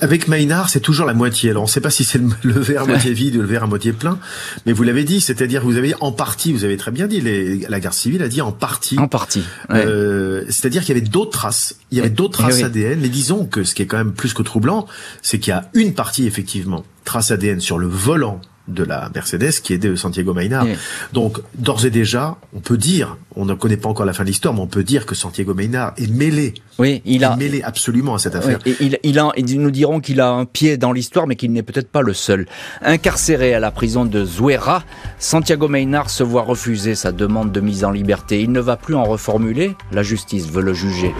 avec 0.00 0.28
Maynard, 0.28 0.68
c'est 0.68 0.80
toujours 0.80 1.06
la 1.06 1.14
moitié. 1.14 1.50
Alors, 1.50 1.62
on 1.62 1.66
ne 1.66 1.70
sait 1.70 1.80
pas 1.80 1.90
si 1.90 2.04
c'est 2.04 2.20
le, 2.42 2.52
verre 2.52 2.82
à 2.82 2.86
moitié 2.88 3.12
vide 3.12 3.36
ou 3.36 3.40
le 3.40 3.46
verre 3.46 3.64
à 3.64 3.66
moitié 3.66 3.92
plein, 3.92 4.18
mais 4.66 4.72
vous 4.72 4.82
l'avez 4.82 5.04
dit, 5.04 5.20
c'est-à-dire 5.20 5.62
vous 5.62 5.76
avez 5.76 5.94
en 6.00 6.12
partie, 6.12 6.52
vous 6.52 6.64
avez 6.64 6.76
très 6.76 6.90
bien 6.90 7.06
dit, 7.06 7.20
les, 7.20 7.58
la 7.68 7.80
garde 7.80 7.94
civile 7.94 8.22
a 8.22 8.28
dit 8.28 8.40
en 8.40 8.52
partie. 8.52 8.98
En 8.98 9.08
partie. 9.08 9.44
Euh, 9.70 10.44
c'est-à-dire 10.48 10.82
qu'il 10.82 10.96
y 10.96 10.98
avait 10.98 11.08
d'autres 11.08 11.30
traces. 11.30 11.76
Il 11.90 11.98
y 11.98 12.00
avait 12.00 12.10
d'autres 12.10 12.38
traces 12.38 12.62
ADN, 12.62 13.00
mais 13.00 13.08
disons 13.08 13.46
que 13.46 13.64
ce 13.64 13.74
qui 13.74 13.82
est 13.82 13.86
quand 13.86 13.98
même 13.98 14.12
plus 14.12 14.34
que 14.34 14.42
troublant, 14.42 14.86
c'est 15.22 15.38
qu'il 15.38 15.52
y 15.52 15.54
a 15.54 15.70
une 15.74 15.94
partie 15.94 16.26
effectivement 16.26 16.84
trace 17.04 17.30
ADN 17.30 17.60
sur 17.60 17.78
le 17.78 17.86
volant 17.86 18.40
de 18.68 18.84
la 18.84 19.10
Mercedes 19.14 19.60
qui 19.62 19.72
est 19.72 19.78
de 19.78 19.96
Santiago 19.96 20.34
Maynard. 20.34 20.66
Donc 21.12 21.38
d'ores 21.54 21.84
et 21.86 21.90
déjà, 21.90 22.36
on 22.54 22.60
peut 22.60 22.76
dire, 22.76 23.16
on 23.36 23.44
ne 23.44 23.54
connaît 23.54 23.76
pas 23.76 23.88
encore 23.88 24.06
la 24.06 24.12
fin 24.12 24.24
de 24.24 24.28
l'histoire, 24.28 24.54
mais 24.54 24.60
on 24.60 24.66
peut 24.66 24.84
dire 24.84 25.06
que 25.06 25.14
Santiago 25.14 25.54
Maynard 25.54 25.92
est 25.96 26.10
mêlé. 26.10 26.54
Oui, 26.78 27.02
il 27.04 27.24
a 27.24 27.36
mêlé 27.36 27.62
absolument 27.62 28.14
à 28.14 28.18
cette 28.18 28.36
affaire. 28.36 28.58
et 28.66 28.76
il, 28.80 28.98
il 29.02 29.18
a, 29.18 29.32
ils 29.36 29.60
nous 29.60 29.70
diront 29.70 30.00
qu'il 30.00 30.20
a 30.20 30.30
un 30.30 30.44
pied 30.44 30.76
dans 30.76 30.92
l'histoire, 30.92 31.26
mais 31.26 31.34
qu'il 31.34 31.52
n'est 31.52 31.62
peut-être 31.62 31.90
pas 31.90 32.02
le 32.02 32.12
seul. 32.12 32.46
Incarcéré 32.82 33.54
à 33.54 33.60
la 33.60 33.70
prison 33.70 34.04
de 34.04 34.24
Zuera, 34.24 34.84
Santiago 35.18 35.68
Maynard 35.68 36.10
se 36.10 36.22
voit 36.22 36.42
refuser 36.42 36.94
sa 36.94 37.10
demande 37.10 37.50
de 37.52 37.60
mise 37.60 37.84
en 37.84 37.90
liberté. 37.90 38.42
Il 38.42 38.52
ne 38.52 38.60
va 38.60 38.76
plus 38.76 38.94
en 38.94 39.04
reformuler. 39.04 39.74
La 39.92 40.02
justice 40.02 40.46
veut 40.48 40.62
le 40.62 40.74
juger. 40.74 41.14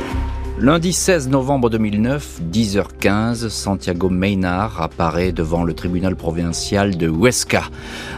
Lundi 0.60 0.92
16 0.92 1.28
novembre 1.28 1.70
2009, 1.70 2.40
10h15, 2.52 3.48
Santiago 3.48 4.08
Maynard 4.08 4.82
apparaît 4.82 5.30
devant 5.30 5.62
le 5.62 5.72
tribunal 5.72 6.16
provincial 6.16 6.96
de 6.96 7.06
Huesca. 7.06 7.62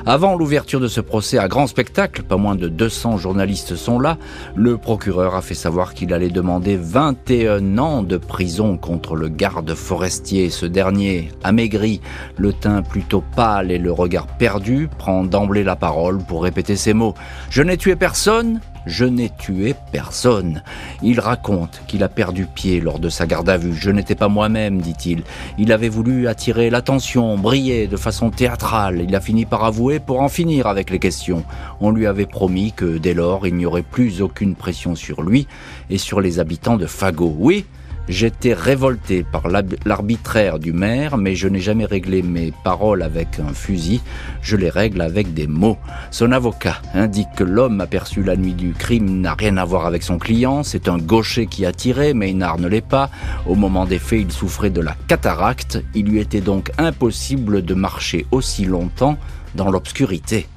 Avant 0.06 0.36
l'ouverture 0.36 0.80
de 0.80 0.88
ce 0.88 1.02
procès 1.02 1.36
à 1.36 1.48
grand 1.48 1.66
spectacle, 1.66 2.22
pas 2.22 2.38
moins 2.38 2.54
de 2.54 2.68
200 2.68 3.18
journalistes 3.18 3.76
sont 3.76 3.98
là, 3.98 4.16
le 4.56 4.78
procureur 4.78 5.34
a 5.34 5.42
fait 5.42 5.54
savoir 5.54 5.92
qu'il 5.92 6.14
allait 6.14 6.30
demander 6.30 6.78
21 6.78 7.76
ans 7.76 8.02
de 8.02 8.16
prison 8.16 8.78
contre 8.78 9.16
le 9.16 9.28
garde 9.28 9.74
forestier. 9.74 10.48
Ce 10.48 10.64
dernier, 10.64 11.32
amaigri, 11.44 12.00
le 12.38 12.54
teint 12.54 12.80
plutôt 12.80 13.22
pâle 13.36 13.70
et 13.70 13.78
le 13.78 13.92
regard 13.92 14.26
perdu, 14.26 14.88
prend 14.96 15.24
d'emblée 15.24 15.62
la 15.62 15.76
parole 15.76 16.16
pour 16.16 16.42
répéter 16.42 16.76
ces 16.76 16.94
mots. 16.94 17.12
Je 17.50 17.60
n'ai 17.60 17.76
tué 17.76 17.96
personne, 17.96 18.60
je 18.90 19.04
n'ai 19.04 19.30
tué 19.30 19.74
personne. 19.92 20.62
Il 21.02 21.20
raconte 21.20 21.80
qu'il 21.86 22.02
a 22.02 22.08
perdu 22.08 22.46
pied 22.46 22.80
lors 22.80 22.98
de 22.98 23.08
sa 23.08 23.26
garde 23.26 23.48
à 23.48 23.56
vue. 23.56 23.74
Je 23.74 23.90
n'étais 23.90 24.14
pas 24.14 24.28
moi-même, 24.28 24.80
dit-il. 24.80 25.22
Il 25.58 25.72
avait 25.72 25.88
voulu 25.88 26.28
attirer 26.28 26.70
l'attention, 26.70 27.38
briller 27.38 27.86
de 27.86 27.96
façon 27.96 28.30
théâtrale. 28.30 29.00
Il 29.06 29.14
a 29.14 29.20
fini 29.20 29.46
par 29.46 29.64
avouer 29.64 30.00
pour 30.00 30.20
en 30.20 30.28
finir 30.28 30.66
avec 30.66 30.90
les 30.90 30.98
questions. 30.98 31.44
On 31.80 31.90
lui 31.92 32.06
avait 32.06 32.26
promis 32.26 32.72
que 32.72 32.98
dès 32.98 33.14
lors, 33.14 33.46
il 33.46 33.54
n'y 33.54 33.66
aurait 33.66 33.82
plus 33.82 34.20
aucune 34.20 34.56
pression 34.56 34.94
sur 34.94 35.22
lui 35.22 35.46
et 35.88 35.98
sur 35.98 36.20
les 36.20 36.40
habitants 36.40 36.76
de 36.76 36.86
Fago. 36.86 37.34
Oui, 37.38 37.64
J'étais 38.10 38.54
révolté 38.54 39.22
par 39.22 39.44
l'arbitraire 39.46 40.58
du 40.58 40.72
maire, 40.72 41.16
mais 41.16 41.36
je 41.36 41.46
n'ai 41.46 41.60
jamais 41.60 41.84
réglé 41.84 42.22
mes 42.22 42.52
paroles 42.64 43.02
avec 43.02 43.38
un 43.38 43.54
fusil, 43.54 44.00
je 44.42 44.56
les 44.56 44.68
règle 44.68 45.00
avec 45.00 45.32
des 45.32 45.46
mots. 45.46 45.78
Son 46.10 46.32
avocat 46.32 46.82
indique 46.92 47.28
que 47.36 47.44
l'homme 47.44 47.80
aperçu 47.80 48.24
la 48.24 48.34
nuit 48.34 48.54
du 48.54 48.72
crime 48.72 49.20
n'a 49.20 49.34
rien 49.34 49.56
à 49.58 49.64
voir 49.64 49.86
avec 49.86 50.02
son 50.02 50.18
client, 50.18 50.64
c'est 50.64 50.88
un 50.88 50.98
gaucher 50.98 51.46
qui 51.46 51.64
a 51.64 51.72
tiré, 51.72 52.12
mais 52.12 52.26
Maynard 52.32 52.58
ne 52.58 52.66
l'est 52.66 52.80
pas. 52.80 53.10
Au 53.46 53.54
moment 53.54 53.86
des 53.86 54.00
faits, 54.00 54.22
il 54.22 54.32
souffrait 54.32 54.70
de 54.70 54.80
la 54.80 54.96
cataracte, 55.06 55.80
il 55.94 56.06
lui 56.06 56.18
était 56.18 56.40
donc 56.40 56.72
impossible 56.78 57.64
de 57.64 57.74
marcher 57.74 58.26
aussi 58.32 58.64
longtemps 58.64 59.18
dans 59.54 59.70
l'obscurité. 59.70 60.48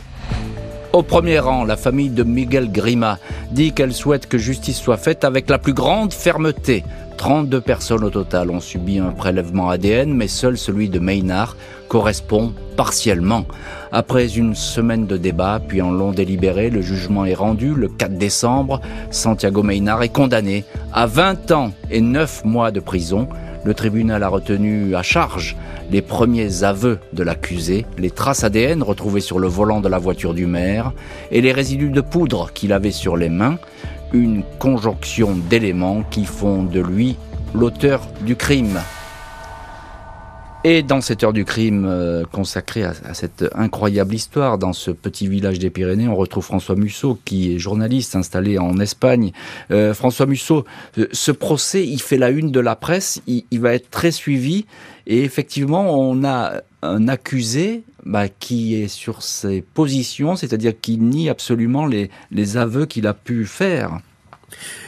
Au 0.94 1.02
premier 1.02 1.39
rang, 1.39 1.63
la 1.63 1.76
famille 1.76 2.12
de 2.12 2.22
Miguel 2.22 2.72
Grima 2.72 3.18
dit 3.52 3.74
qu'elle 3.74 3.94
souhaite 3.94 4.28
que 4.28 4.38
justice 4.38 4.78
soit 4.78 4.98
faite 4.98 5.24
avec 5.24 5.50
la 5.50 5.58
plus 5.58 5.74
grande 5.74 6.13
fermeté. 6.13 6.84
32 7.17 7.62
personnes 7.62 8.04
au 8.04 8.10
total 8.10 8.49
ont 8.49 8.60
subi 8.60 8.99
un 8.99 9.12
prélèvement 9.12 9.69
ADN, 9.69 10.13
mais 10.13 10.28
seul 10.28 10.58
celui 10.58 10.89
de 10.89 10.99
Maynard 10.99 11.56
correspond 11.88 12.54
partiellement. 12.76 13.45
Après 13.91 14.38
une 14.38 14.56
semaine 14.56 15.06
de 15.06 15.17
débat, 15.17 15.62
puis 15.65 15.82
en 15.82 15.91
long 15.91 16.12
délibéré, 16.12 16.69
le 16.69 16.82
jugement 16.82 17.26
est 17.26 17.36
rendu 17.36 17.73
le 17.76 17.88
4 17.88 18.17
décembre. 18.17 18.82
Santiago 19.12 19.63
Maynard 19.63 20.02
est 20.04 20.10
condamné 20.10 20.65
à 20.91 21.06
20 21.06 21.52
ans 21.52 21.71
et 21.91 22.02
9 22.02 22.45
mois 22.45 22.71
de 22.71 22.80
prison. 22.80 23.28
Le 23.63 23.73
tribunal 23.73 24.23
a 24.23 24.28
retenu 24.28 24.95
à 24.95 25.04
charge 25.04 25.56
les 25.91 26.02
premiers 26.02 26.63
aveux 26.63 26.99
de 27.13 27.23
l'accusé, 27.23 27.86
les 27.97 28.10
traces 28.10 28.43
ADN 28.43 28.84
retrouvées 28.84 29.21
sur 29.21 29.39
le 29.39 29.47
volant 29.47 29.80
de 29.80 29.88
la 29.88 29.99
voiture 29.99 30.34
du 30.34 30.47
maire 30.47 30.91
et 31.32 31.41
les 31.41 31.52
résidus 31.52 31.89
de 31.89 32.02
poudre 32.02 32.52
qu'il 32.52 32.73
avait 32.73 32.91
sur 32.91 33.15
les 33.15 33.30
mains, 33.30 33.58
une 34.13 34.43
conjonction 34.60 35.36
d'éléments 35.49 36.04
qui 36.04 36.26
font 36.26 36.63
de 36.63 36.80
lui 36.80 37.17
l'auteur 37.54 38.08
du 38.21 38.36
crime. 38.36 38.80
Et 40.65 40.82
dans 40.82 41.02
cette 41.02 41.26
heure 41.26 41.34
du 41.34 41.43
crime 41.43 41.86
euh, 41.86 42.23
consacrée 42.32 42.84
à, 42.84 43.13
cette 43.13 43.43
incroyable 43.54 44.15
histoire, 44.15 44.58
dans 44.58 44.71
ce 44.71 44.91
petit 44.91 45.28
village 45.28 45.60
des 45.60 45.69
Pyrénées, 45.69 46.08
on 46.08 46.15
retrouve 46.15 46.45
François 46.45 46.76
Musso, 46.76 47.19
qui 47.26 47.54
est 47.54 47.60
journaliste 47.60 48.15
installé 48.15 48.58
en 48.58 48.80
Espagne. 48.80 49.34
Euh, 49.71 49.93
François 49.93 50.26
Musso, 50.26 50.63
euh, 50.97 51.08
ce 51.12 51.34
procès, 51.34 51.86
il 51.86 52.02
fait 52.02 52.17
la 52.17 52.30
une 52.30 52.49
de 52.49 52.62
la 52.62 52.78
presse, 52.78 53.21
il, 53.28 53.60
va 53.60 53.73
être 53.73 53.89
très 53.89 54.12
suivi, 54.12 54.65
et 55.06 55.26
effectivement, 55.26 55.99
on 55.99 56.23
a 56.23 56.62
un 56.84 57.08
accusé 57.08 57.84
bah, 58.06 58.28
qui 58.28 58.76
est 58.76 58.88
sur 58.88 59.22
ses 59.24 59.62
positions, 59.62 60.36
c'est-à-dire 60.36 60.74
qui 60.80 60.98
nie 60.98 61.30
absolument 61.30 61.86
les, 61.86 62.10
les 62.32 62.58
aveux 62.58 62.86
qu'il 62.86 63.08
a 63.08 63.13
pu 63.13 63.46
faire. 63.46 64.00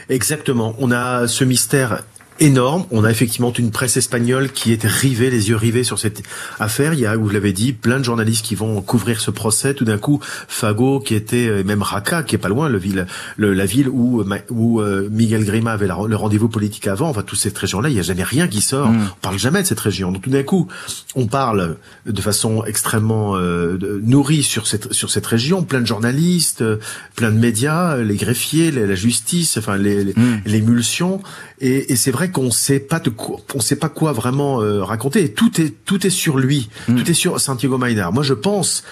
Exactement. 0.08 0.74
On 0.78 0.92
a 0.92 1.26
ce 1.26 1.44
mystère 1.44 2.04
énorme. 2.40 2.84
On 2.90 3.04
a 3.04 3.10
effectivement 3.10 3.52
une 3.52 3.70
presse 3.70 3.96
espagnole 3.96 4.50
qui 4.50 4.72
est 4.72 4.84
rivée, 4.84 5.30
les 5.30 5.48
yeux 5.48 5.56
rivés 5.56 5.84
sur 5.84 5.98
cette 5.98 6.22
affaire. 6.58 6.94
Il 6.94 7.00
y 7.00 7.06
a, 7.06 7.16
vous 7.16 7.28
l'avez 7.28 7.52
dit, 7.52 7.72
plein 7.72 7.98
de 7.98 8.04
journalistes 8.04 8.44
qui 8.44 8.54
vont 8.54 8.80
couvrir 8.82 9.20
ce 9.20 9.30
procès. 9.30 9.74
Tout 9.74 9.84
d'un 9.84 9.98
coup, 9.98 10.20
Fago, 10.48 11.00
qui 11.00 11.14
était, 11.14 11.64
même 11.64 11.82
Raca, 11.82 12.22
qui 12.22 12.34
est 12.34 12.38
pas 12.38 12.48
loin, 12.48 12.68
le 12.68 12.78
ville, 12.78 13.06
le, 13.36 13.54
la 13.54 13.66
ville 13.66 13.88
où, 13.88 14.24
où 14.50 14.80
euh, 14.80 15.08
Miguel 15.10 15.44
Grima 15.44 15.72
avait 15.72 15.86
le 15.88 16.16
rendez-vous 16.16 16.48
politique 16.48 16.86
avant, 16.86 17.08
enfin, 17.08 17.22
toute 17.22 17.38
cette 17.38 17.56
région-là, 17.56 17.88
il 17.88 17.94
n'y 17.94 18.00
a 18.00 18.02
jamais 18.02 18.24
rien 18.24 18.48
qui 18.48 18.60
sort. 18.60 18.88
Mm. 18.88 19.08
On 19.12 19.20
parle 19.20 19.38
jamais 19.38 19.62
de 19.62 19.66
cette 19.66 19.80
région. 19.80 20.12
Donc 20.12 20.22
tout 20.22 20.30
d'un 20.30 20.42
coup, 20.42 20.68
on 21.14 21.26
parle 21.26 21.76
de 22.06 22.20
façon 22.20 22.64
extrêmement 22.64 23.36
euh, 23.36 23.78
nourrie 24.02 24.42
sur 24.42 24.66
cette, 24.66 24.92
sur 24.92 25.10
cette 25.10 25.26
région. 25.26 25.62
Plein 25.62 25.80
de 25.80 25.86
journalistes, 25.86 26.64
plein 27.14 27.30
de 27.30 27.38
médias, 27.38 27.96
les 27.96 28.16
greffiers, 28.16 28.70
la 28.70 28.94
justice, 28.94 29.56
enfin, 29.56 29.76
les, 29.76 30.04
les, 30.04 30.14
les 30.44 30.56
émulsions. 30.56 31.22
Et, 31.60 31.92
et 31.92 31.96
c'est 31.96 32.10
vrai 32.10 32.25
qu'on 32.30 32.50
sait 32.50 32.80
pas 32.80 33.00
de 33.00 33.10
quoi, 33.10 33.38
on 33.54 33.60
sait 33.60 33.76
pas 33.76 33.88
quoi 33.88 34.12
vraiment 34.12 34.60
euh, 34.60 34.82
raconter. 34.82 35.32
tout 35.32 35.60
est 35.60 35.74
tout 35.84 36.06
est 36.06 36.10
sur 36.10 36.38
lui, 36.38 36.68
hmm. 36.88 36.96
tout 36.96 37.10
est 37.10 37.14
sur 37.14 37.40
Santiago 37.40 37.78
Maynard. 37.78 38.12
Moi, 38.12 38.22
je 38.22 38.34
pense 38.34 38.84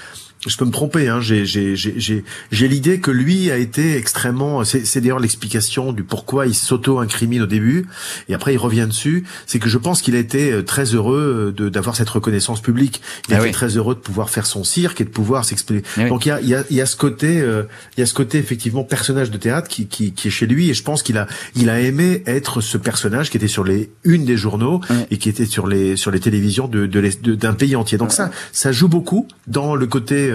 je 0.47 0.57
peux 0.57 0.65
me 0.65 0.71
tromper, 0.71 1.09
hein, 1.09 1.21
j'ai 1.21 2.69
l'idée 2.69 3.01
que 3.01 3.11
lui 3.11 3.51
a 3.51 3.57
été 3.57 3.97
extrêmement. 3.97 4.65
C'est 4.65 5.01
d'ailleurs 5.01 5.19
l'explication 5.19 5.93
du 5.93 6.05
pourquoi 6.05 6.47
il 6.47 6.55
s'auto-incrimine 6.55 7.43
au 7.43 7.47
début 7.47 7.87
et 8.29 8.35
après 8.35 8.55
il 8.55 8.59
revient 8.59 8.87
dessus. 8.89 9.25
C'est 9.47 9.59
que 9.59 9.69
je 9.69 9.79
pense 9.79 10.03
qu'il 10.03 10.17
a 10.17 10.19
été 10.19 10.53
euh, 10.53 10.63
très 10.63 10.95
heureux 10.95 11.55
euh, 11.59 11.71
d'avoir 11.71 11.97
cette 11.97 12.09
reconnaissance 12.09 12.61
publique. 12.61 13.01
Il 13.29 13.35
a 13.35 13.39
ah 13.39 13.41
été 13.41 13.53
très 13.53 13.77
heureux 13.77 13.95
de 13.95 14.01
pouvoir 14.01 14.31
faire 14.31 14.47
son 14.47 14.65
cirque 14.65 15.01
et 15.01 15.05
de 15.05 15.11
pouvoir 15.11 15.45
s'exprimer. 15.45 15.83
Ah 15.97 16.09
Donc 16.09 16.27
il 16.27 16.29
y 16.29 16.33
a, 16.33 16.41
y, 16.41 16.55
a, 16.55 16.65
y 16.71 16.81
a 16.81 16.87
ce 16.87 16.97
côté, 16.97 17.41
euh, 17.41 17.65
il 17.97 18.01
y 18.01 18.03
a 18.03 18.07
ce 18.07 18.15
côté 18.15 18.39
effectivement 18.39 18.85
personnage 18.85 19.31
de 19.31 19.39
théâtre 19.39 19.69
qui, 19.69 19.87
qui, 19.87 20.13
qui 20.13 20.29
est 20.29 20.31
chez 20.31 20.47
lui 20.47 20.71
et 20.71 20.75
je 20.75 20.83
pense 20.83 21.03
qu'il 21.03 21.17
a, 21.19 21.27
il 21.57 21.71
a 21.71 21.81
aimé 21.81 22.23
être 22.27 22.61
ce 22.61 22.77
personnage 22.77 23.31
qui 23.31 23.37
était 23.37 23.49
sur 23.49 23.65
les 23.65 23.91
une 24.05 24.25
des 24.25 24.37
journaux 24.37 24.81
et 25.11 25.19
qui 25.19 25.29
était 25.29 25.47
sur 25.47 25.67
les 25.67 25.97
sur 25.97 26.11
les 26.11 26.21
télévisions 26.21 26.69
de 26.69 26.87
d'un 26.87 27.53
de, 27.53 27.57
pays 27.57 27.77
entier. 27.77 27.99
Donc 27.99 28.13
ça, 28.13 28.31
ça 28.53 28.73
joue 28.73 28.89
beaucoup 28.89 29.27
dans 29.47 29.75
le 29.75 29.87
côté 29.87 30.31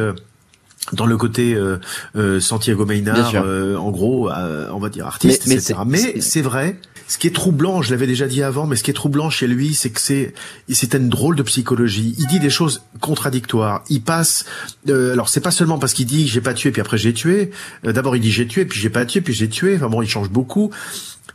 dans 0.94 1.06
le 1.06 1.18
côté 1.18 1.54
euh, 1.54 1.78
euh, 2.16 2.40
Santiago 2.40 2.86
Maynard, 2.86 3.36
en 3.36 3.92
gros, 3.92 4.30
on 4.30 4.80
va 4.80 4.90
dire 4.90 5.06
artiste, 5.06 5.48
mais, 5.48 5.56
etc. 5.56 5.76
Mais 5.86 6.22
c'est 6.22 6.42
vrai. 6.42 6.80
Ce 7.08 7.18
qui 7.18 7.26
est 7.26 7.36
troublant, 7.36 7.82
je 7.82 7.90
l'avais 7.90 8.06
déjà 8.06 8.28
dit 8.28 8.44
avant, 8.44 8.68
mais 8.68 8.76
ce 8.76 8.84
qui 8.84 8.92
est 8.92 8.94
troublant 8.94 9.32
chez 9.32 9.48
lui, 9.48 9.74
c'est 9.74 9.90
que 9.90 10.00
c'est 10.00 10.34
c'est 10.70 10.94
une 10.94 11.10
drôle 11.10 11.36
de 11.36 11.42
psychologie. 11.42 12.16
Il 12.20 12.28
dit 12.28 12.40
des 12.40 12.52
choses 12.52 12.84
contradictoires. 13.02 13.84
Il 13.90 14.04
passe. 14.04 14.46
alors 14.88 15.28
c'est 15.28 15.42
pas 15.42 15.52
seulement 15.52 15.80
parce 15.80 15.94
qu'il 15.94 16.06
dit 16.06 16.28
j'ai 16.28 16.42
pas 16.42 16.54
tué 16.54 16.72
puis 16.72 16.82
après 16.82 17.00
j'ai 17.00 17.14
tué. 17.14 17.50
D'abord 17.84 18.16
il 18.16 18.22
dit 18.22 18.32
j'ai 18.32 18.46
tué 18.46 18.66
puis 18.66 18.80
j'ai 18.80 18.92
pas 18.92 19.06
tué 19.06 19.22
puis 19.22 19.34
j'ai 19.34 19.50
tué. 19.50 19.76
Enfin 19.76 19.90
bon, 19.90 20.04
il 20.04 20.10
change 20.10 20.30
beaucoup 20.30 20.72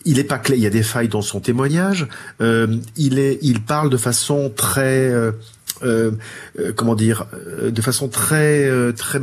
il 0.05 0.19
est 0.19 0.25
pas 0.25 0.39
clair. 0.39 0.57
Il 0.57 0.63
y 0.63 0.67
a 0.67 0.71
des 0.71 0.83
failles 0.83 1.09
dans 1.09 1.23
son 1.23 1.41
témoignage. 1.41 2.07
Euh, 2.41 2.77
il 2.97 3.19
est, 3.19 3.39
il 3.43 3.63
parle 3.63 3.91
de 3.91 3.97
façon 3.97 4.53
très 4.55 5.11
euh, 5.85 6.13
euh, 6.59 6.73
comment 6.75 6.95
dire, 6.95 7.27
euh, 7.35 7.71
de 7.71 7.83
façon 7.83 8.09
très 8.09 8.71
très 8.97 9.21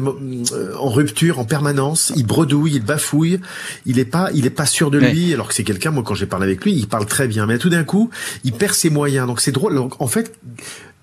en 0.78 0.89
rupture 0.89 1.39
en 1.39 1.45
permanence. 1.45 2.12
Il 2.15 2.26
bredouille, 2.26 2.76
il 2.76 2.84
bafouille. 2.84 3.39
Il 3.86 4.00
est 4.00 4.06
pas, 4.06 4.30
il 4.34 4.45
est 4.45 4.52
pas 4.52 4.65
sûr 4.65 4.91
de 4.91 4.97
lui. 4.97 5.34
Alors 5.34 5.47
que 5.47 5.54
c'est 5.54 5.63
quelqu'un, 5.63 5.91
moi 5.91 6.04
quand 6.06 6.15
j'ai 6.15 6.26
parlé 6.26 6.45
avec 6.45 6.63
lui, 6.63 6.74
il 6.74 6.88
parle 6.88 7.06
très 7.06 7.28
bien. 7.28 7.45
Mais 7.45 7.58
tout 7.58 7.69
d'un 7.69 7.84
coup, 7.84 8.10
il 8.43 8.54
perd 8.54 8.74
ses 8.74 8.89
moyens. 8.89 9.28
Donc 9.28 9.41
c'est 9.41 9.52
drôle. 9.52 9.76
Donc, 9.76 10.02
en 10.02 10.08
fait, 10.08 10.34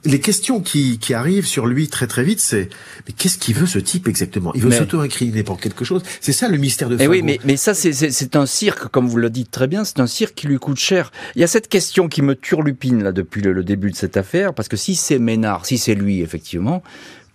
les 0.08 0.20
questions 0.20 0.60
qui, 0.60 0.98
qui 0.98 1.14
arrivent 1.14 1.46
sur 1.46 1.66
lui 1.66 1.88
très 1.88 2.06
très 2.06 2.24
vite, 2.24 2.40
c'est 2.40 2.68
mais 3.06 3.12
qu'est-ce 3.12 3.38
qu'il 3.38 3.54
veut 3.54 3.66
ce 3.66 3.78
type 3.78 4.08
exactement? 4.08 4.52
Il 4.54 4.62
veut 4.62 4.70
s'auto-incriminer 4.70 5.42
pour 5.42 5.60
quelque 5.60 5.84
chose. 5.84 6.02
C'est 6.20 6.32
ça 6.32 6.48
le 6.48 6.56
mystère 6.56 6.88
de 6.88 6.94
eh 6.94 6.98
Fago. 6.98 7.10
oui, 7.10 7.22
mais, 7.22 7.38
mais 7.44 7.56
ça 7.56 7.74
c'est 7.74 8.36
un 8.36 8.46
cirque, 8.46 8.88
comme 8.88 9.06
vous 9.06 9.18
le 9.18 9.30
dites 9.30 9.50
très 9.50 9.66
bien, 9.66 9.84
c'est 9.84 10.00
un 10.00 10.06
cirque 10.06 10.34
qui 10.34 10.46
lui 10.46 10.58
coûte 10.58 10.78
cher. 10.78 11.12
Il 11.36 11.40
y 11.40 11.44
a 11.44 11.46
cette 11.46 11.68
question 11.68 12.08
qui 12.08 12.22
me 12.22 12.34
turlupine 12.34 13.02
là 13.02 13.12
depuis 13.12 13.42
le, 13.42 13.62
début 13.62 13.90
de 13.90 13.96
cette 13.96 14.16
affaire, 14.16 14.54
parce 14.54 14.68
que 14.68 14.76
si 14.76 14.94
c'est 14.94 15.18
Ménard, 15.18 15.66
si 15.66 15.78
c'est 15.78 15.94
lui 15.94 16.22
effectivement, 16.22 16.82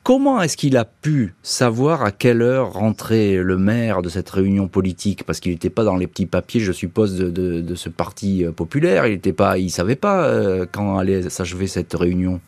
Comment 0.06 0.42
est-ce 0.42 0.58
qu'il 0.58 0.76
a 0.76 0.84
pu 0.84 1.34
savoir 1.44 2.04
à 2.04 2.12
quelle 2.12 2.42
heure 2.42 2.74
rentrait 2.74 3.38
le 3.38 3.58
maire 3.58 4.02
de 4.02 4.10
cette 4.10 4.30
réunion 4.30 4.68
politique? 4.68 5.24
Parce 5.24 5.40
qu'il 5.40 5.54
n'était 5.54 5.70
pas 5.70 5.86
dans 5.86 5.96
les 5.96 6.08
petits 6.08 6.26
papiers, 6.26 6.60
je 6.60 6.74
suppose, 6.74 7.18
de, 7.18 7.30
de, 7.30 7.62
de 7.62 7.76
ce 7.76 7.88
parti 7.88 8.44
euh, 8.44 8.52
populaire. 8.52 9.08
Il 9.08 9.14
n'était 9.14 9.32
pas, 9.32 9.58
il 9.58 9.70
savait 9.70 9.96
pas 9.96 10.26
euh, 10.26 10.66
quand 10.70 10.98
allait 10.98 11.30
s'achever 11.30 11.68
cette 11.68 11.94
réunion. 11.94 12.42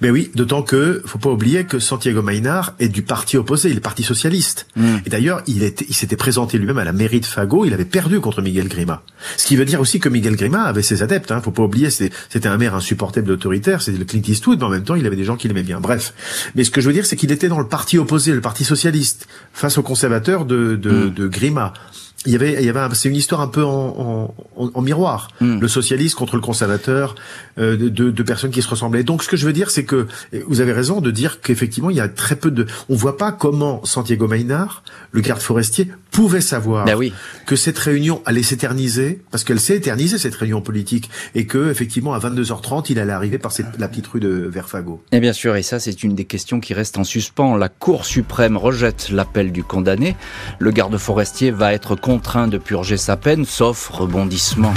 Mais 0.00 0.10
oui, 0.10 0.30
d'autant 0.34 0.62
que 0.62 1.02
faut 1.06 1.18
pas 1.18 1.30
oublier 1.30 1.64
que 1.64 1.78
Santiago 1.78 2.22
Maynard 2.22 2.74
est 2.78 2.88
du 2.88 3.02
parti 3.02 3.36
opposé, 3.36 3.70
il 3.70 3.76
est 3.76 3.80
parti 3.80 4.02
socialiste. 4.02 4.66
Hmm. 4.76 4.96
Et 5.04 5.10
d'ailleurs, 5.10 5.42
il 5.46 5.62
était, 5.62 5.86
il 5.88 5.94
s'était 5.94 6.16
présenté 6.16 6.58
lui-même 6.58 6.78
à 6.78 6.84
la 6.84 6.92
mairie 6.92 7.20
de 7.20 7.26
Fago, 7.26 7.64
il 7.64 7.74
avait 7.74 7.84
perdu 7.84 8.20
contre 8.20 8.42
Miguel 8.42 8.68
Grima. 8.68 9.02
Ce 9.36 9.46
qui 9.46 9.56
veut 9.56 9.64
dire 9.64 9.80
aussi 9.80 10.00
que 10.00 10.08
Miguel 10.08 10.36
Grima 10.36 10.62
avait 10.62 10.82
ses 10.82 11.02
adeptes. 11.02 11.32
Hein, 11.32 11.40
faut 11.40 11.50
pas 11.50 11.62
oublier, 11.62 11.90
c'était 11.90 12.46
un 12.46 12.56
maire 12.56 12.74
insupportable 12.74 13.30
autoritaire, 13.30 13.82
c'était 13.82 13.98
le 13.98 14.04
Clint 14.04 14.22
Eastwood, 14.26 14.58
mais 14.58 14.64
en 14.64 14.70
même 14.70 14.84
temps, 14.84 14.94
il 14.94 15.06
avait 15.06 15.16
des 15.16 15.24
gens 15.24 15.36
qui 15.36 15.48
l'aimaient 15.48 15.62
bien. 15.62 15.80
Bref, 15.80 16.14
mais 16.54 16.64
ce 16.64 16.70
que 16.70 16.80
je 16.80 16.86
veux 16.86 16.92
dire, 16.92 17.06
c'est 17.06 17.16
qu'il 17.16 17.32
était 17.32 17.48
dans 17.48 17.58
le 17.58 17.68
parti 17.68 17.98
opposé, 17.98 18.32
le 18.32 18.40
parti 18.40 18.64
socialiste, 18.64 19.26
face 19.52 19.78
aux 19.78 19.82
conservateurs 19.82 20.44
de, 20.44 20.76
de, 20.76 20.90
hmm. 20.90 21.14
de 21.14 21.26
Grima 21.28 21.72
il 22.26 22.32
y 22.32 22.36
avait, 22.36 22.54
il 22.54 22.64
y 22.64 22.68
avait, 22.68 22.94
c'est 22.94 23.08
une 23.08 23.16
histoire 23.16 23.40
un 23.40 23.48
peu 23.48 23.64
en, 23.64 24.34
en, 24.56 24.70
en 24.72 24.82
miroir. 24.82 25.28
Hmm. 25.40 25.58
Le 25.60 25.68
socialiste 25.68 26.14
contre 26.14 26.36
le 26.36 26.42
conservateur, 26.42 27.14
euh, 27.58 27.76
de, 27.76 28.10
de, 28.10 28.22
personnes 28.22 28.50
qui 28.50 28.62
se 28.62 28.68
ressemblaient. 28.68 29.04
Donc, 29.04 29.22
ce 29.22 29.28
que 29.28 29.36
je 29.36 29.46
veux 29.46 29.52
dire, 29.52 29.70
c'est 29.70 29.84
que 29.84 30.06
vous 30.46 30.60
avez 30.60 30.72
raison 30.72 31.00
de 31.00 31.10
dire 31.10 31.40
qu'effectivement, 31.40 31.90
il 31.90 31.96
y 31.96 32.00
a 32.00 32.08
très 32.08 32.36
peu 32.36 32.50
de. 32.50 32.66
On 32.88 32.96
voit 32.96 33.16
pas 33.16 33.32
comment 33.32 33.84
Santiago 33.84 34.26
Maynard, 34.26 34.82
le 35.12 35.20
garde 35.20 35.40
forestier, 35.40 35.88
pouvait 36.10 36.40
savoir 36.40 36.84
ben 36.86 36.94
oui. 36.94 37.12
que 37.46 37.56
cette 37.56 37.78
réunion 37.78 38.22
allait 38.24 38.42
s'éterniser, 38.42 39.20
parce 39.30 39.44
qu'elle 39.44 39.60
s'est 39.60 39.76
éternisée 39.76 40.18
cette 40.18 40.34
réunion 40.34 40.60
politique, 40.60 41.10
et 41.34 41.46
que 41.46 41.70
effectivement 41.70 42.14
à 42.14 42.18
22h30, 42.18 42.86
il 42.90 42.98
allait 42.98 43.12
arriver 43.12 43.38
par 43.38 43.52
cette, 43.52 43.78
la 43.78 43.88
petite 43.88 44.06
rue 44.06 44.20
de 44.20 44.28
Verfago. 44.28 45.02
Et 45.12 45.20
bien 45.20 45.32
sûr, 45.32 45.56
et 45.56 45.62
ça, 45.62 45.78
c'est 45.78 46.02
une 46.02 46.14
des 46.14 46.24
questions 46.24 46.60
qui 46.60 46.74
reste 46.74 46.98
en 46.98 47.04
suspens. 47.04 47.56
La 47.56 47.68
Cour 47.68 48.04
suprême 48.04 48.56
rejette 48.56 49.10
l'appel 49.10 49.52
du 49.52 49.62
condamné. 49.62 50.16
Le 50.58 50.70
garde 50.70 50.96
forestier 50.96 51.50
va 51.50 51.72
être 51.72 51.94
contraint 52.16 52.48
de 52.48 52.56
purger 52.56 52.96
sa 52.96 53.18
peine, 53.18 53.44
sauf 53.44 53.90
rebondissement. 53.90 54.72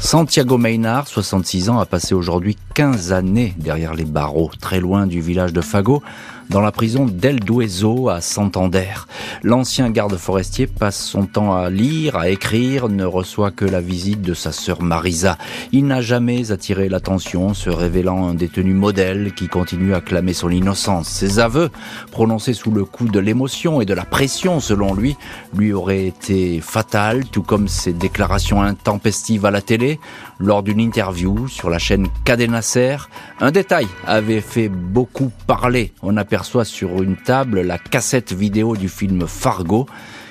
Santiago 0.00 0.58
Maynard, 0.58 1.06
66 1.06 1.68
ans, 1.70 1.78
a 1.78 1.86
passé 1.86 2.14
aujourd'hui 2.14 2.56
15 2.74 3.12
années 3.12 3.54
derrière 3.58 3.94
les 3.94 4.04
barreaux, 4.04 4.50
très 4.60 4.80
loin 4.80 5.06
du 5.06 5.20
village 5.20 5.52
de 5.52 5.60
Fago 5.60 6.02
dans 6.50 6.60
la 6.60 6.72
prison 6.72 7.06
d'El 7.06 7.40
Dueso 7.40 8.08
à 8.08 8.20
Santander. 8.20 8.94
L'ancien 9.42 9.90
garde 9.90 10.16
forestier 10.16 10.66
passe 10.66 11.02
son 11.02 11.26
temps 11.26 11.54
à 11.54 11.70
lire, 11.70 12.16
à 12.16 12.28
écrire, 12.30 12.88
ne 12.88 13.04
reçoit 13.04 13.50
que 13.50 13.64
la 13.64 13.80
visite 13.80 14.22
de 14.22 14.34
sa 14.34 14.52
sœur 14.52 14.82
Marisa. 14.82 15.36
Il 15.72 15.86
n'a 15.86 16.00
jamais 16.00 16.50
attiré 16.50 16.88
l'attention, 16.88 17.54
se 17.54 17.70
révélant 17.70 18.28
un 18.28 18.34
détenu 18.34 18.74
modèle 18.74 19.32
qui 19.34 19.48
continue 19.48 19.94
à 19.94 20.00
clamer 20.00 20.32
son 20.32 20.50
innocence. 20.50 21.08
Ses 21.08 21.38
aveux, 21.38 21.70
prononcés 22.10 22.54
sous 22.54 22.70
le 22.70 22.84
coup 22.84 23.08
de 23.08 23.18
l'émotion 23.18 23.80
et 23.80 23.86
de 23.86 23.94
la 23.94 24.04
pression 24.04 24.60
selon 24.60 24.94
lui, 24.94 25.16
lui 25.54 25.72
auraient 25.72 26.06
été 26.06 26.60
fatals, 26.60 27.26
tout 27.26 27.42
comme 27.42 27.68
ses 27.68 27.92
déclarations 27.92 28.62
intempestives 28.62 29.44
à 29.44 29.50
la 29.50 29.62
télé. 29.62 30.00
Lors 30.40 30.62
d'une 30.62 30.78
interview 30.78 31.48
sur 31.48 31.68
la 31.68 31.80
chaîne 31.80 32.06
Cadena 32.24 32.60
un 33.40 33.50
détail 33.50 33.88
avait 34.06 34.40
fait 34.40 34.68
beaucoup 34.68 35.32
parler. 35.48 35.92
On 36.00 36.16
aperçoit 36.16 36.64
sur 36.64 37.02
une 37.02 37.16
table 37.16 37.60
la 37.62 37.76
cassette 37.76 38.32
vidéo 38.32 38.76
du 38.76 38.88
film 38.88 39.26
Fargo 39.26 39.86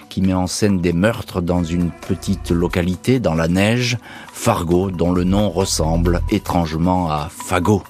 qui 0.07 0.21
met 0.21 0.33
en 0.33 0.47
scène 0.47 0.79
des 0.79 0.93
meurtres 0.93 1.41
dans 1.41 1.63
une 1.63 1.91
petite 1.91 2.51
localité 2.51 3.19
dans 3.19 3.35
la 3.35 3.49
neige, 3.49 3.97
Fargo, 4.31 4.91
dont 4.91 5.11
le 5.11 5.25
nom 5.25 5.49
ressemble 5.49 6.21
étrangement 6.31 7.11
à 7.11 7.27
Fago. 7.29 7.83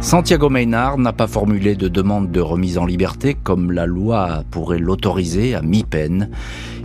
Santiago 0.00 0.50
Maynard 0.50 0.98
n'a 0.98 1.14
pas 1.14 1.26
formulé 1.26 1.74
de 1.74 1.88
demande 1.88 2.30
de 2.30 2.40
remise 2.40 2.76
en 2.76 2.84
liberté 2.84 3.34
comme 3.34 3.72
la 3.72 3.86
loi 3.86 4.44
pourrait 4.50 4.78
l'autoriser 4.78 5.54
à 5.54 5.62
mi-peine. 5.62 6.30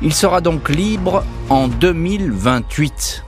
Il 0.02 0.14
sera 0.14 0.40
donc 0.40 0.70
libre 0.70 1.26
en 1.50 1.68
2028. 1.68 3.26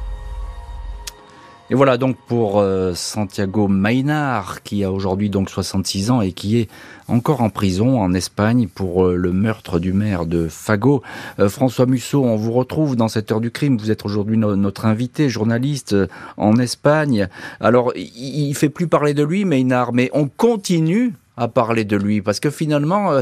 Et 1.69 1.75
voilà 1.75 1.97
donc 1.97 2.17
pour 2.27 2.59
euh, 2.59 2.93
Santiago 2.93 3.69
Maynard, 3.69 4.63
qui 4.63 4.83
a 4.83 4.91
aujourd'hui 4.91 5.29
donc 5.29 5.49
66 5.49 6.11
ans 6.11 6.19
et 6.19 6.33
qui 6.33 6.59
est 6.59 6.69
encore 7.07 7.41
en 7.41 7.49
prison 7.49 8.01
en 8.01 8.13
Espagne 8.13 8.67
pour 8.67 9.05
euh, 9.05 9.15
le 9.15 9.31
meurtre 9.31 9.79
du 9.79 9.93
maire 9.93 10.25
de 10.25 10.49
Fago. 10.49 11.01
Euh, 11.39 11.47
François 11.47 11.85
Musso, 11.85 12.21
on 12.21 12.35
vous 12.35 12.51
retrouve 12.51 12.97
dans 12.97 13.07
cette 13.07 13.31
heure 13.31 13.39
du 13.39 13.49
crime. 13.49 13.77
Vous 13.77 13.91
êtes 13.91 14.03
aujourd'hui 14.03 14.35
notre 14.35 14.85
invité, 14.85 15.29
journaliste 15.29 15.95
en 16.35 16.57
Espagne. 16.57 17.29
Alors, 17.61 17.93
il, 17.95 18.49
il 18.49 18.55
fait 18.55 18.69
plus 18.69 18.87
parler 18.87 19.13
de 19.13 19.23
lui, 19.23 19.45
Maynard, 19.45 19.93
mais 19.93 20.09
on 20.13 20.27
continue 20.27 21.13
à 21.37 21.47
parler 21.47 21.85
de 21.85 21.95
lui 21.95 22.21
parce 22.21 22.41
que 22.41 22.49
finalement, 22.49 23.13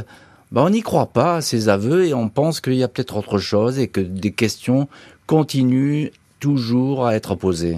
ben, 0.51 0.63
on 0.63 0.69
n'y 0.71 0.81
croit 0.81 1.13
pas 1.13 1.37
à 1.37 1.41
ses 1.41 1.69
aveux 1.69 2.05
et 2.05 2.15
on 2.15 2.27
pense 2.27 2.59
qu'il 2.59 2.73
y 2.73 2.83
a 2.83 2.87
peut-être 2.87 3.17
autre 3.17 3.37
chose 3.37 3.77
et 3.77 3.87
que 3.87 4.01
des 4.01 4.31
questions 4.31 4.87
continuent 5.27 6.09
toujours 6.39 7.05
à 7.05 7.15
être 7.15 7.35
posées. 7.35 7.77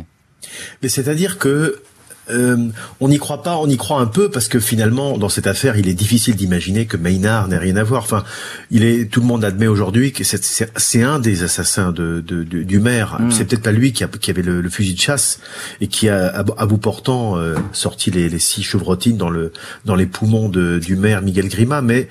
Mais 0.81 0.89
c'est-à-dire 0.89 1.37
que 1.37 1.81
euh, 2.29 2.69
on 3.01 3.09
n'y 3.09 3.17
croit 3.17 3.43
pas, 3.43 3.57
on 3.57 3.67
y 3.67 3.75
croit 3.75 3.99
un 3.99 4.05
peu 4.05 4.29
parce 4.29 4.47
que 4.47 4.59
finalement, 4.59 5.17
dans 5.17 5.29
cette 5.29 5.47
affaire, 5.47 5.77
il 5.77 5.89
est 5.89 5.93
difficile 5.93 6.35
d'imaginer 6.35 6.85
que 6.85 6.95
Maynard 6.95 7.47
n'ait 7.49 7.57
rien 7.57 7.75
à 7.75 7.83
voir. 7.83 8.03
Enfin, 8.03 8.23
il 8.71 8.83
est, 8.83 9.11
tout 9.11 9.19
le 9.19 9.25
monde 9.25 9.43
admet 9.43 9.67
aujourd'hui 9.67 10.13
que 10.13 10.23
c'est 10.23 11.03
un 11.03 11.19
des 11.19 11.43
assassins 11.43 11.91
de, 11.91 12.21
du 12.21 12.79
maire. 12.79 13.19
Mm. 13.19 13.31
C'est 13.31 13.45
peut-être 13.45 13.63
pas 13.63 13.71
lui 13.71 13.91
qui, 13.91 14.03
a, 14.03 14.07
qui 14.07 14.31
avait 14.31 14.41
le, 14.41 14.69
fusil 14.69 14.93
de 14.93 14.99
chasse 14.99 15.39
et 15.81 15.87
qui 15.87 16.09
a, 16.09 16.27
à, 16.57 16.65
bout 16.65 16.77
portant, 16.77 17.37
euh, 17.37 17.55
sorti 17.73 18.09
les, 18.09 18.29
les, 18.29 18.39
six 18.39 18.63
chevrotines 18.63 19.17
dans 19.17 19.29
le 19.29 19.51
dans 19.85 19.95
les 19.95 20.05
poumons 20.05 20.49
du 20.49 20.95
maire 20.95 21.21
Miguel 21.21 21.47
Grima, 21.47 21.81
mais 21.81 22.07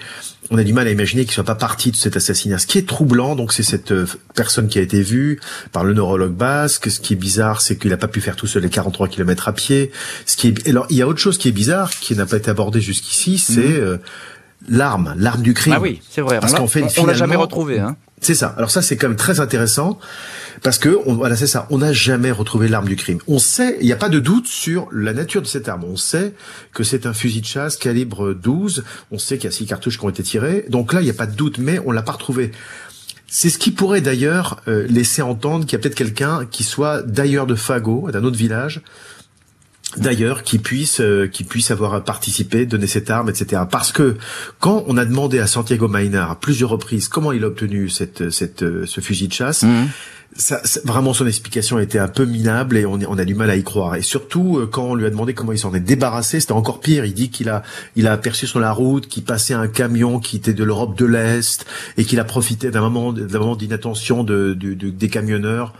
on 0.53 0.59
a 0.59 0.65
du 0.65 0.75
mal 0.75 0.87
à 0.87 0.91
imaginer 0.91 1.25
qu'il 1.25 1.33
soit 1.33 1.45
pas 1.45 1.55
parti 1.55 1.91
de 1.91 1.97
cet 1.97 2.17
assassinat. 2.17 2.59
Ce 2.59 2.67
qui 2.67 2.77
est 2.77 2.87
troublant, 2.87 3.35
donc, 3.35 3.53
c'est 3.53 3.63
cette 3.63 3.91
euh, 3.93 4.07
personne 4.35 4.69
qui 4.69 4.79
a 4.79 4.83
été 4.83 5.03
vue 5.03 5.41
par 5.73 5.83
le 5.83 5.95
neurologue 5.95 6.35
basque. 6.35 6.91
Ce 6.91 7.01
qui 7.01 7.15
est 7.15 7.17
bizarre, 7.17 7.63
c'est 7.63 7.77
qu'il 7.77 7.91
n'a 7.91 7.97
pas 7.97 8.09
pu 8.09 8.21
faire 8.21 8.37
tout 8.37 8.47
seul 8.47 8.63
les 8.63 8.69
43 8.69 9.09
km 9.09 9.49
à 9.49 9.55
pied. 9.55 9.91
Ce 10.27 10.37
qui 10.37 10.49
est, 10.49 10.69
alors, 10.69 10.87
il 10.91 10.97
y 10.97 11.03
a 11.03 11.09
autre 11.09 11.21
chose 11.21 11.39
qui 11.39 11.49
est 11.49 11.53
bizarre, 11.53 11.91
qui 11.91 12.15
n'a 12.15 12.27
pas 12.27 12.37
été 12.37 12.51
abordé 12.51 12.83
jusqu'ici, 12.83 13.39
c'est 13.39 13.61
mhm. 13.61 13.81
euh, 13.81 13.97
l'arme, 14.69 15.15
l'arme 15.19 15.43
du 15.43 15.55
crime. 15.55 15.75
Ah 15.77 15.81
oui, 15.81 16.01
c'est 16.09 16.21
vrai. 16.21 16.41
Parce 16.41 16.55
qu'en 16.55 16.67
fait, 16.67 16.85
on, 16.99 17.07
l'a 17.07 17.15
jamais 17.15 17.37
retrouvé. 17.37 17.81
Hein. 17.81 17.97
C'est 18.21 18.35
ça. 18.35 18.55
Alors 18.57 18.71
ça, 18.71 18.83
c'est 18.83 18.97
quand 18.97 19.09
même 19.09 19.17
très 19.17 19.41
intéressant 19.41 19.99
parce 20.63 20.79
que 20.79 20.97
on, 21.07 21.15
voilà, 21.15 21.37
c'est 21.37 21.49
ça. 21.49 21.67
On 21.71 21.79
n'a 21.79 21.93
jamais 21.93 22.31
retrouvé 22.31 22.69
l'arme 22.69 22.87
du 22.87 22.97
crime. 22.97 23.19
On 23.27 23.39
sait, 23.39 23.77
il 23.81 23.87
n'y 23.87 23.93
a 23.93 23.97
pas 23.97 24.09
de 24.09 24.21
doute 24.21 24.47
sur 24.47 24.89
la 24.93 25.13
nature 25.13 25.43
de 25.43 25.47
cette 25.47 25.69
arme. 25.69 25.85
On 25.85 25.97
sait 25.97 26.33
que 26.73 26.85
c'est 26.85 27.07
un 27.07 27.13
fusil 27.13 27.41
de 27.41 27.47
chasse 27.47 27.77
calibre 27.77 28.33
12. 28.33 28.85
On 29.11 29.19
sait 29.19 29.39
qu'il 29.39 29.45
y 29.47 29.49
a 29.49 29.51
six 29.51 29.67
cartouches 29.67 29.99
qui 29.99 30.05
ont 30.05 30.09
été 30.09 30.23
tirées. 30.23 30.67
Donc 30.69 30.93
là, 30.93 31.01
il 31.01 31.05
n'y 31.05 31.11
a 31.11 31.15
pas 31.15 31.27
de 31.27 31.35
doute, 31.35 31.59
mais 31.59 31.81
on 31.85 31.91
l'a 31.91 32.03
pas 32.03 32.13
retrouvé. 32.13 32.53
C'est 33.27 33.51
ce 33.51 33.59
qui 33.59 33.73
pourrait 33.73 34.03
d'ailleurs 34.03 34.61
euh, 34.69 34.87
laisser 34.89 35.23
entendre 35.23 35.65
qu'il 35.65 35.73
y 35.73 35.77
a 35.77 35.79
peut-être 35.79 35.95
quelqu'un 35.97 36.47
qui 36.49 36.65
soit 36.65 37.03
d'ailleurs 37.03 37.47
de 37.47 37.55
Fago, 37.55 38.11
d'un 38.13 38.23
autre 38.25 38.37
village, 38.37 38.83
d'ailleurs 39.97 40.43
qui 40.43 40.59
puisse 40.59 41.01
euh, 41.01 41.27
qui 41.27 41.45
puisse 41.45 41.71
avoir 41.71 42.03
participé, 42.05 42.67
donné 42.67 42.87
cette 42.87 43.11
arme, 43.11 43.29
etc. 43.29 43.63
Parce 43.71 43.93
que 43.93 44.17
quand 44.61 44.85
on 44.87 44.97
a 44.97 45.05
demandé 45.05 45.39
à 45.39 45.47
Santiago 45.47 45.89
Maynard 45.89 46.31
à 46.31 46.41
plusieurs 46.41 46.71
reprises 46.71 47.09
comment 47.09 47.33
il 47.33 47.45
a 47.45 47.49
obtenu 47.49 47.89
cette 47.89 48.31
cette 48.31 48.63
euh, 48.63 48.87
ce 48.87 49.01
fusil 49.01 49.29
de 49.29 49.33
chasse, 49.33 49.63
mmh. 49.63 49.87
Ça, 50.35 50.63
vraiment 50.85 51.13
son 51.13 51.27
explication 51.27 51.79
était 51.79 51.99
un 51.99 52.09
peu 52.09 52.25
minable 52.25 52.79
et 52.79 52.87
on, 52.87 52.99
on, 53.07 53.19
a 53.19 53.25
du 53.27 53.35
mal 53.35 53.51
à 53.51 53.57
y 53.57 53.63
croire. 53.63 53.97
Et 53.97 54.03
surtout 54.03 54.57
euh, 54.57 54.67
quand 54.67 54.85
on 54.85 54.95
lui 54.95 55.05
a 55.05 55.11
demandé 55.11 55.35
comment 55.35 55.53
il 55.53 55.59
s'en 55.59 55.75
est 55.75 55.81
débarrassé, 55.81 56.41
c'était 56.41 56.53
encore 56.53 56.81
pire. 56.81 57.05
Il 57.05 57.13
dit 57.13 57.29
qu'il 57.29 57.51
a 57.51 57.63
il 57.97 58.07
a 58.07 58.13
aperçu 58.13 58.47
sur 58.47 58.59
la 58.59 58.73
route 58.73 59.09
qu'il 59.09 59.25
passait 59.25 59.53
un 59.53 59.69
camion 59.69 60.21
qui 60.21 60.37
était 60.37 60.55
de 60.55 60.65
l'Europe 60.65 60.97
de 60.97 61.05
l'Est 61.05 61.67
et 61.99 62.07
qu'il 62.07 62.19
a 62.19 62.25
profité 62.25 62.71
d'un 62.71 62.81
moment 62.81 63.13
d'un 63.13 63.39
moment 63.39 63.57
d'inattention 63.57 64.25
de, 64.25 64.55
de, 64.55 64.73
des 64.73 65.09
camionneurs 65.11 65.75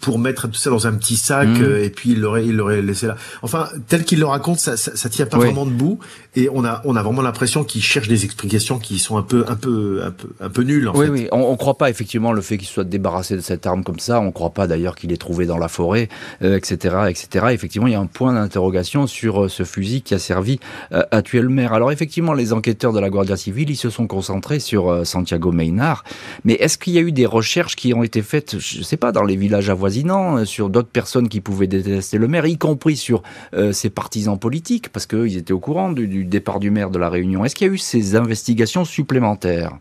pour 0.00 0.18
mettre 0.18 0.48
tout 0.48 0.58
ça 0.58 0.70
dans 0.70 0.86
un 0.86 0.92
petit 0.92 1.16
sac 1.16 1.48
mmh. 1.48 1.62
euh, 1.62 1.84
et 1.84 1.90
puis 1.90 2.12
il 2.12 2.20
l'aurait 2.20 2.46
il 2.46 2.56
l'aurait 2.56 2.82
laissé 2.82 3.06
là. 3.06 3.16
Enfin, 3.42 3.68
tel 3.88 4.04
qu'il 4.04 4.18
le 4.20 4.26
raconte, 4.26 4.58
ça, 4.58 4.76
ça, 4.76 4.96
ça 4.96 5.08
tient 5.08 5.26
pas 5.26 5.38
vraiment 5.38 5.66
debout 5.66 5.98
et 6.36 6.48
on 6.52 6.64
a 6.64 6.80
on 6.84 6.96
a 6.96 7.02
vraiment 7.02 7.22
l'impression 7.22 7.64
qu'il 7.64 7.82
cherche 7.82 8.08
des 8.08 8.24
explications 8.24 8.78
qui 8.78 8.98
sont 8.98 9.16
un 9.18 9.22
peu 9.22 9.44
un 9.48 9.56
peu 9.56 10.02
un 10.04 10.10
peu 10.10 10.28
un 10.40 10.48
peu 10.48 10.62
nulles. 10.62 10.88
En 10.88 10.94
oui, 10.94 11.06
fait. 11.06 11.12
oui, 11.12 11.28
on, 11.32 11.40
on 11.40 11.56
croit 11.56 11.76
pas 11.76 11.90
effectivement 11.90 12.32
le 12.32 12.40
fait 12.40 12.56
qu'il 12.56 12.68
soit 12.68 12.84
débarrassé 12.84 13.36
de 13.36 13.40
cette 13.40 13.66
arme 13.66 13.84
comme 13.84 13.98
ça. 13.98 14.20
On 14.20 14.32
croit 14.32 14.50
pas 14.50 14.66
d'ailleurs 14.66 14.96
qu'il 14.96 15.12
est 15.12 15.18
trouvé 15.18 15.46
dans 15.46 15.58
la 15.58 15.68
forêt, 15.68 16.08
euh, 16.42 16.56
etc., 16.56 16.96
etc. 17.08 17.46
Effectivement, 17.50 17.86
il 17.86 17.92
y 17.92 17.96
a 17.96 18.00
un 18.00 18.06
point 18.06 18.32
d'interrogation 18.32 19.06
sur 19.06 19.44
euh, 19.44 19.48
ce 19.48 19.64
fusil 19.64 20.02
qui 20.02 20.14
a 20.14 20.18
servi 20.18 20.60
euh, 20.92 21.02
à 21.10 21.22
tuer 21.22 21.42
le 21.42 21.50
maire. 21.50 21.74
Alors 21.74 21.92
effectivement, 21.92 22.32
les 22.32 22.52
enquêteurs 22.52 22.92
de 22.92 23.00
la 23.00 23.10
Guardia 23.10 23.36
civile, 23.36 23.70
ils 23.70 23.76
se 23.76 23.90
sont 23.90 24.06
concentrés 24.06 24.60
sur 24.60 25.06
Santiago 25.06 25.52
Maynard. 25.52 26.04
Mais 26.44 26.54
est-ce 26.54 26.78
qu'il 26.78 26.94
y 26.94 26.98
a 26.98 27.02
eu 27.02 27.12
des 27.12 27.26
recherches 27.26 27.76
qui 27.76 27.92
ont 27.92 28.02
été 28.02 28.22
faites, 28.22 28.58
je 28.58 28.82
sais 28.82 28.96
pas, 28.96 29.12
dans 29.12 29.24
les 29.24 29.36
villages 29.36 29.68
avoisinants 29.68 29.89
euh, 29.98 30.44
sur 30.44 30.70
d'autres 30.70 30.88
personnes 30.88 31.28
qui 31.28 31.40
pouvaient 31.40 31.66
détester 31.66 32.18
le 32.18 32.28
maire, 32.28 32.46
y 32.46 32.58
compris 32.58 32.96
sur 32.96 33.22
euh, 33.54 33.72
ses 33.72 33.90
partisans 33.90 34.38
politiques, 34.38 34.90
parce 34.90 35.06
qu'ils 35.06 35.36
étaient 35.36 35.52
au 35.52 35.60
courant 35.60 35.92
du, 35.92 36.24
départ 36.24 36.60
du 36.60 36.70
maire 36.70 36.90
de 36.90 36.98
la 36.98 37.08
Réunion. 37.08 37.44
Est-ce 37.44 37.54
qu'il 37.54 37.66
y 37.66 37.70
a 37.70 37.72
eu 37.72 37.78
ces 37.78 38.16
investigations 38.16 38.84
supplémentaires? 38.84 39.72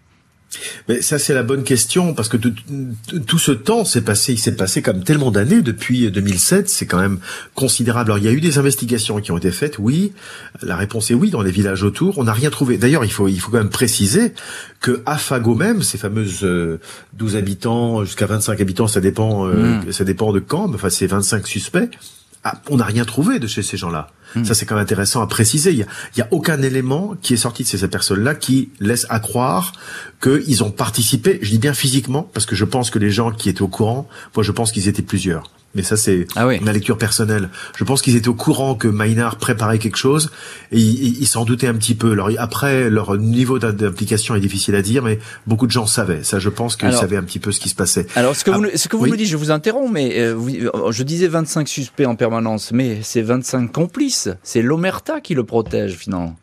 Mais 0.87 1.01
ça 1.01 1.19
c'est 1.19 1.33
la 1.33 1.43
bonne 1.43 1.63
question 1.63 2.13
parce 2.13 2.29
que 2.29 2.37
tout, 2.37 3.37
ce 3.37 3.51
temps 3.51 3.85
s'est 3.85 4.01
passé, 4.01 4.33
il 4.33 4.39
s'est 4.39 4.55
passé 4.55 4.81
comme 4.81 5.03
tellement 5.03 5.31
d'années 5.31 5.61
depuis 5.61 6.09
2007, 6.09 6.69
c'est 6.69 6.85
quand 6.85 6.99
même 6.99 7.19
considérable. 7.53 8.11
Alors 8.11 8.17
il 8.17 8.25
y 8.25 8.27
a 8.27 8.31
eu 8.31 8.41
des 8.41 8.57
investigations 8.57 9.19
qui 9.21 9.31
ont 9.31 9.37
été 9.37 9.51
faites, 9.51 9.77
oui. 9.77 10.13
La 10.61 10.75
réponse 10.75 11.11
est 11.11 11.13
oui 11.13 11.29
dans 11.29 11.41
les 11.41 11.51
villages 11.51 11.83
autour. 11.83 12.17
On 12.17 12.23
n'a 12.23 12.33
rien 12.33 12.49
trouvé. 12.49 12.77
D'ailleurs 12.77 13.05
il 13.05 13.11
faut 13.11 13.27
il 13.27 13.39
faut 13.39 13.51
quand 13.51 13.57
même 13.57 13.69
préciser 13.69 14.33
que 14.81 15.01
à 15.05 15.17
Fago 15.17 15.55
même, 15.55 15.83
ces 15.83 15.97
fameuses 15.97 16.39
12 16.41 17.35
euh, 17.35 17.37
habitants 17.37 18.03
jusqu'à 18.03 18.25
25 18.25 18.59
habitants, 18.59 18.87
ça 18.87 19.01
dépend 19.01 19.47
euh, 19.47 19.79
hmm. 19.79 19.91
ça 19.91 20.03
dépend 20.03 20.33
de 20.33 20.39
quand, 20.39 20.67
mais 20.67 20.75
enfin 20.75 20.89
c'est 20.89 21.07
25 21.07 21.47
suspects. 21.47 21.89
Ah, 22.43 22.61
on 22.69 22.77
n'a 22.77 22.85
rien 22.85 23.03
trouvé 23.03 23.39
de 23.39 23.47
chez 23.47 23.61
ces 23.61 23.75
gens-là. 23.75 24.11
Hmm. 24.35 24.45
Ça, 24.45 24.53
c'est 24.53 24.65
quand 24.65 24.75
même 24.75 24.83
intéressant 24.83 25.21
à 25.21 25.27
préciser. 25.27 25.71
Il 25.71 25.77
y 25.79 25.83
a, 25.83 25.87
y 26.17 26.21
a 26.21 26.27
aucun 26.31 26.61
élément 26.61 27.15
qui 27.21 27.33
est 27.33 27.37
sorti 27.37 27.63
de 27.63 27.67
ces 27.67 27.87
personnes-là 27.87 28.35
qui 28.35 28.69
laisse 28.79 29.05
à 29.09 29.19
croire 29.19 29.73
qu'ils 30.21 30.63
ont 30.63 30.71
participé. 30.71 31.39
Je 31.41 31.49
dis 31.49 31.59
bien 31.59 31.73
physiquement 31.73 32.23
parce 32.33 32.45
que 32.45 32.55
je 32.55 32.65
pense 32.65 32.91
que 32.91 32.99
les 32.99 33.11
gens 33.11 33.31
qui 33.31 33.49
étaient 33.49 33.61
au 33.61 33.67
courant, 33.67 34.07
moi, 34.35 34.43
je 34.43 34.51
pense 34.51 34.71
qu'ils 34.71 34.87
étaient 34.87 35.01
plusieurs 35.01 35.43
mais 35.75 35.83
ça 35.83 35.97
c'est 35.97 36.27
ah 36.35 36.47
ma 36.61 36.73
lecture 36.73 36.97
personnelle. 36.97 37.49
Je 37.77 37.83
pense 37.83 38.01
qu'ils 38.01 38.15
étaient 38.15 38.27
au 38.27 38.33
courant 38.33 38.75
que 38.75 38.87
Maynard 38.87 39.37
préparait 39.37 39.79
quelque 39.79 39.97
chose 39.97 40.31
et 40.71 40.79
ils 40.79 41.27
s'en 41.27 41.45
doutaient 41.45 41.67
un 41.67 41.75
petit 41.75 41.95
peu. 41.95 42.11
Alors 42.11 42.29
après, 42.37 42.89
leur 42.89 43.17
niveau 43.17 43.59
d'implication 43.59 44.35
est 44.35 44.39
difficile 44.39 44.75
à 44.75 44.81
dire, 44.81 45.03
mais 45.03 45.19
beaucoup 45.47 45.67
de 45.67 45.71
gens 45.71 45.85
savaient. 45.85 46.23
Ça, 46.23 46.39
je 46.39 46.49
pense 46.49 46.75
qu'ils 46.75 46.93
savaient 46.93 47.17
un 47.17 47.23
petit 47.23 47.39
peu 47.39 47.51
ce 47.51 47.59
qui 47.59 47.69
se 47.69 47.75
passait. 47.75 48.07
Alors 48.15 48.35
ce 48.35 48.43
que 48.43 48.51
vous, 48.51 48.65
ah, 48.65 48.77
ce 48.77 48.87
que 48.87 48.95
vous 48.95 49.07
nous 49.07 49.15
dites, 49.15 49.27
je 49.27 49.37
vous 49.37 49.51
interromps, 49.51 49.91
mais 49.91 50.19
euh, 50.19 50.35
euh, 50.35 50.91
je 50.91 51.03
disais 51.03 51.27
25 51.27 51.67
suspects 51.67 52.05
en 52.05 52.15
permanence, 52.15 52.71
mais 52.71 52.99
c'est 53.03 53.21
25 53.21 53.71
complices. 53.71 54.29
C'est 54.43 54.61
l'Omerta 54.61 55.21
qui 55.21 55.35
le 55.35 55.43
protège 55.43 55.93
finalement. 55.93 56.35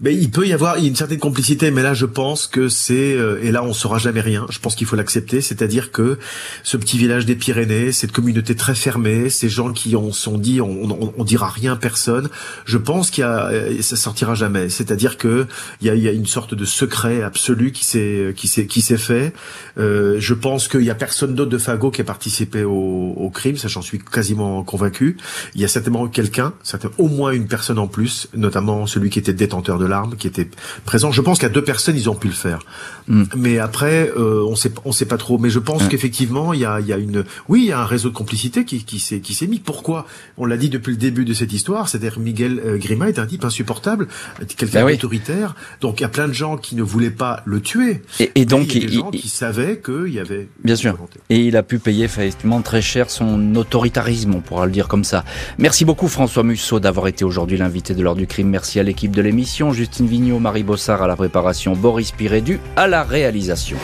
Mais 0.00 0.14
il 0.14 0.30
peut 0.30 0.46
y 0.46 0.52
avoir 0.52 0.76
une 0.76 0.96
certaine 0.96 1.18
complicité, 1.18 1.70
mais 1.70 1.82
là 1.82 1.94
je 1.94 2.06
pense 2.06 2.46
que 2.46 2.68
c'est 2.68 3.14
euh, 3.14 3.38
et 3.42 3.50
là 3.50 3.62
on 3.64 3.72
saura 3.72 3.98
jamais 3.98 4.20
rien. 4.20 4.46
Je 4.50 4.58
pense 4.58 4.74
qu'il 4.74 4.86
faut 4.86 4.96
l'accepter, 4.96 5.40
c'est-à-dire 5.40 5.92
que 5.92 6.18
ce 6.62 6.76
petit 6.76 6.98
village 6.98 7.26
des 7.26 7.36
Pyrénées, 7.36 7.92
cette 7.92 8.12
communauté 8.12 8.54
très 8.54 8.74
fermée, 8.74 9.30
ces 9.30 9.48
gens 9.48 9.72
qui 9.72 9.96
ont 9.96 10.12
sont 10.12 10.38
dit 10.38 10.60
on, 10.60 10.84
on, 10.84 11.14
on 11.16 11.24
dira 11.24 11.48
rien 11.48 11.74
à 11.74 11.76
personne. 11.76 12.28
Je 12.64 12.78
pense 12.78 13.10
qu'il 13.10 13.22
y 13.22 13.24
a 13.24 13.48
euh, 13.48 13.82
ça 13.82 13.96
sortira 13.96 14.34
jamais. 14.34 14.68
C'est-à-dire 14.68 15.16
que 15.16 15.46
il 15.80 15.86
y 15.86 15.90
a, 15.90 15.94
il 15.94 16.02
y 16.02 16.08
a 16.08 16.12
une 16.12 16.26
sorte 16.26 16.54
de 16.54 16.64
secret 16.64 17.22
absolu 17.22 17.72
qui 17.72 17.84
s'est 17.84 18.34
qui 18.36 18.48
s'est 18.48 18.66
qui 18.66 18.80
s'est 18.80 18.98
fait. 18.98 19.32
Euh, 19.78 20.16
je 20.18 20.34
pense 20.34 20.68
qu'il 20.68 20.82
y 20.82 20.90
a 20.90 20.94
personne 20.94 21.34
d'autre 21.34 21.50
de 21.50 21.58
Fago 21.58 21.90
qui 21.90 22.00
a 22.00 22.04
participé 22.04 22.64
au, 22.64 23.14
au 23.16 23.30
crime, 23.30 23.56
ça 23.56 23.68
j'en 23.68 23.82
suis 23.82 23.98
quasiment 23.98 24.62
convaincu. 24.62 25.16
Il 25.54 25.60
y 25.60 25.64
a 25.64 25.68
certainement 25.68 26.06
quelqu'un, 26.08 26.52
au 26.98 27.08
moins 27.08 27.32
une 27.32 27.46
personne 27.46 27.78
en 27.78 27.88
plus, 27.88 28.28
notamment 28.34 28.86
celui 28.86 29.10
qui 29.10 29.18
était 29.18 29.32
détenteur 29.32 29.65
de 29.66 29.84
l'arme 29.84 30.16
qui 30.16 30.26
était 30.26 30.48
présent. 30.84 31.10
Je 31.10 31.20
pense 31.20 31.38
qu'à 31.38 31.48
deux 31.48 31.64
personnes, 31.64 31.96
ils 31.96 32.08
ont 32.08 32.14
pu 32.14 32.28
le 32.28 32.34
faire. 32.34 32.60
Hmm. 33.08 33.24
Mais 33.36 33.58
après, 33.58 34.10
euh, 34.16 34.44
on 34.48 34.56
sait, 34.56 34.72
on 34.84 34.92
sait 34.92 35.06
pas 35.06 35.18
trop. 35.18 35.38
Mais 35.38 35.50
je 35.50 35.58
pense 35.58 35.88
qu'effectivement, 35.88 36.52
il 36.52 36.60
y 36.60 36.64
a, 36.64 36.80
il 36.80 36.86
y 36.86 36.92
a 36.92 36.96
une, 36.96 37.24
oui, 37.48 37.62
il 37.62 37.66
y 37.66 37.72
a 37.72 37.80
un 37.80 37.86
réseau 37.86 38.08
de 38.08 38.14
complicité 38.14 38.64
qui, 38.64 38.84
qui 38.84 38.98
s'est, 38.98 39.20
qui 39.20 39.34
s'est 39.34 39.46
mis. 39.46 39.58
Pourquoi? 39.58 40.06
On 40.38 40.46
l'a 40.46 40.56
dit 40.56 40.70
depuis 40.70 40.92
le 40.92 40.96
début 40.96 41.24
de 41.24 41.34
cette 41.34 41.52
histoire. 41.52 41.88
C'est-à-dire 41.88 42.18
Miguel 42.18 42.60
euh, 42.64 42.78
Grima 42.78 43.08
est 43.08 43.18
un 43.18 43.26
type 43.26 43.44
insupportable, 43.44 44.08
quelqu'un 44.56 44.84
ben 44.84 44.94
autoritaire. 44.94 45.54
Donc 45.80 46.00
il 46.00 46.02
y 46.02 46.06
a 46.06 46.08
plein 46.08 46.28
de 46.28 46.32
gens 46.32 46.56
qui 46.56 46.76
ne 46.76 46.82
voulaient 46.82 47.10
pas 47.10 47.42
le 47.44 47.60
tuer. 47.60 48.02
Et, 48.34 48.44
donc 48.44 48.74
il 48.74 48.82
y 48.82 48.86
a 48.86 48.88
des 48.88 48.94
gens 48.94 49.10
qui 49.10 49.28
savaient 49.28 49.80
qu'il 49.80 50.12
y 50.12 50.18
avait. 50.18 50.48
Bien 50.64 50.76
sûr. 50.76 50.96
Et 51.30 51.40
il 51.40 51.56
a 51.56 51.62
pu 51.62 51.78
payer 51.78 52.04
effectivement 52.04 52.62
très 52.62 52.82
cher 52.82 53.10
son 53.10 53.54
autoritarisme, 53.54 54.34
on 54.34 54.40
pourra 54.40 54.66
le 54.66 54.72
dire 54.72 54.88
comme 54.88 55.04
ça. 55.04 55.24
Merci 55.58 55.84
beaucoup 55.84 56.08
François 56.08 56.42
Musso 56.42 56.80
d'avoir 56.80 57.08
été 57.08 57.24
aujourd'hui 57.24 57.58
l'invité 57.58 57.94
de 57.94 58.02
l'heure 58.02 58.14
du 58.14 58.26
crime. 58.26 58.48
Merci 58.48 58.80
à 58.80 58.82
l'équipe 58.82 59.14
de 59.14 59.22
l'émission 59.22 59.55
Justine 59.72 60.06
Vignot, 60.06 60.38
Marie 60.38 60.62
Bossard 60.62 61.02
à 61.02 61.06
la 61.06 61.16
préparation, 61.16 61.72
Boris 61.72 62.12
Pirédu 62.12 62.60
à 62.76 62.86
la 62.86 63.02
réalisation. 63.02 63.78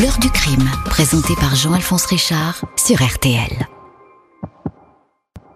L'heure 0.00 0.18
du 0.18 0.30
crime, 0.30 0.68
présenté 0.86 1.34
par 1.38 1.54
Jean-Alphonse 1.54 2.06
Richard 2.06 2.64
sur 2.76 2.96
RTL. 2.96 3.68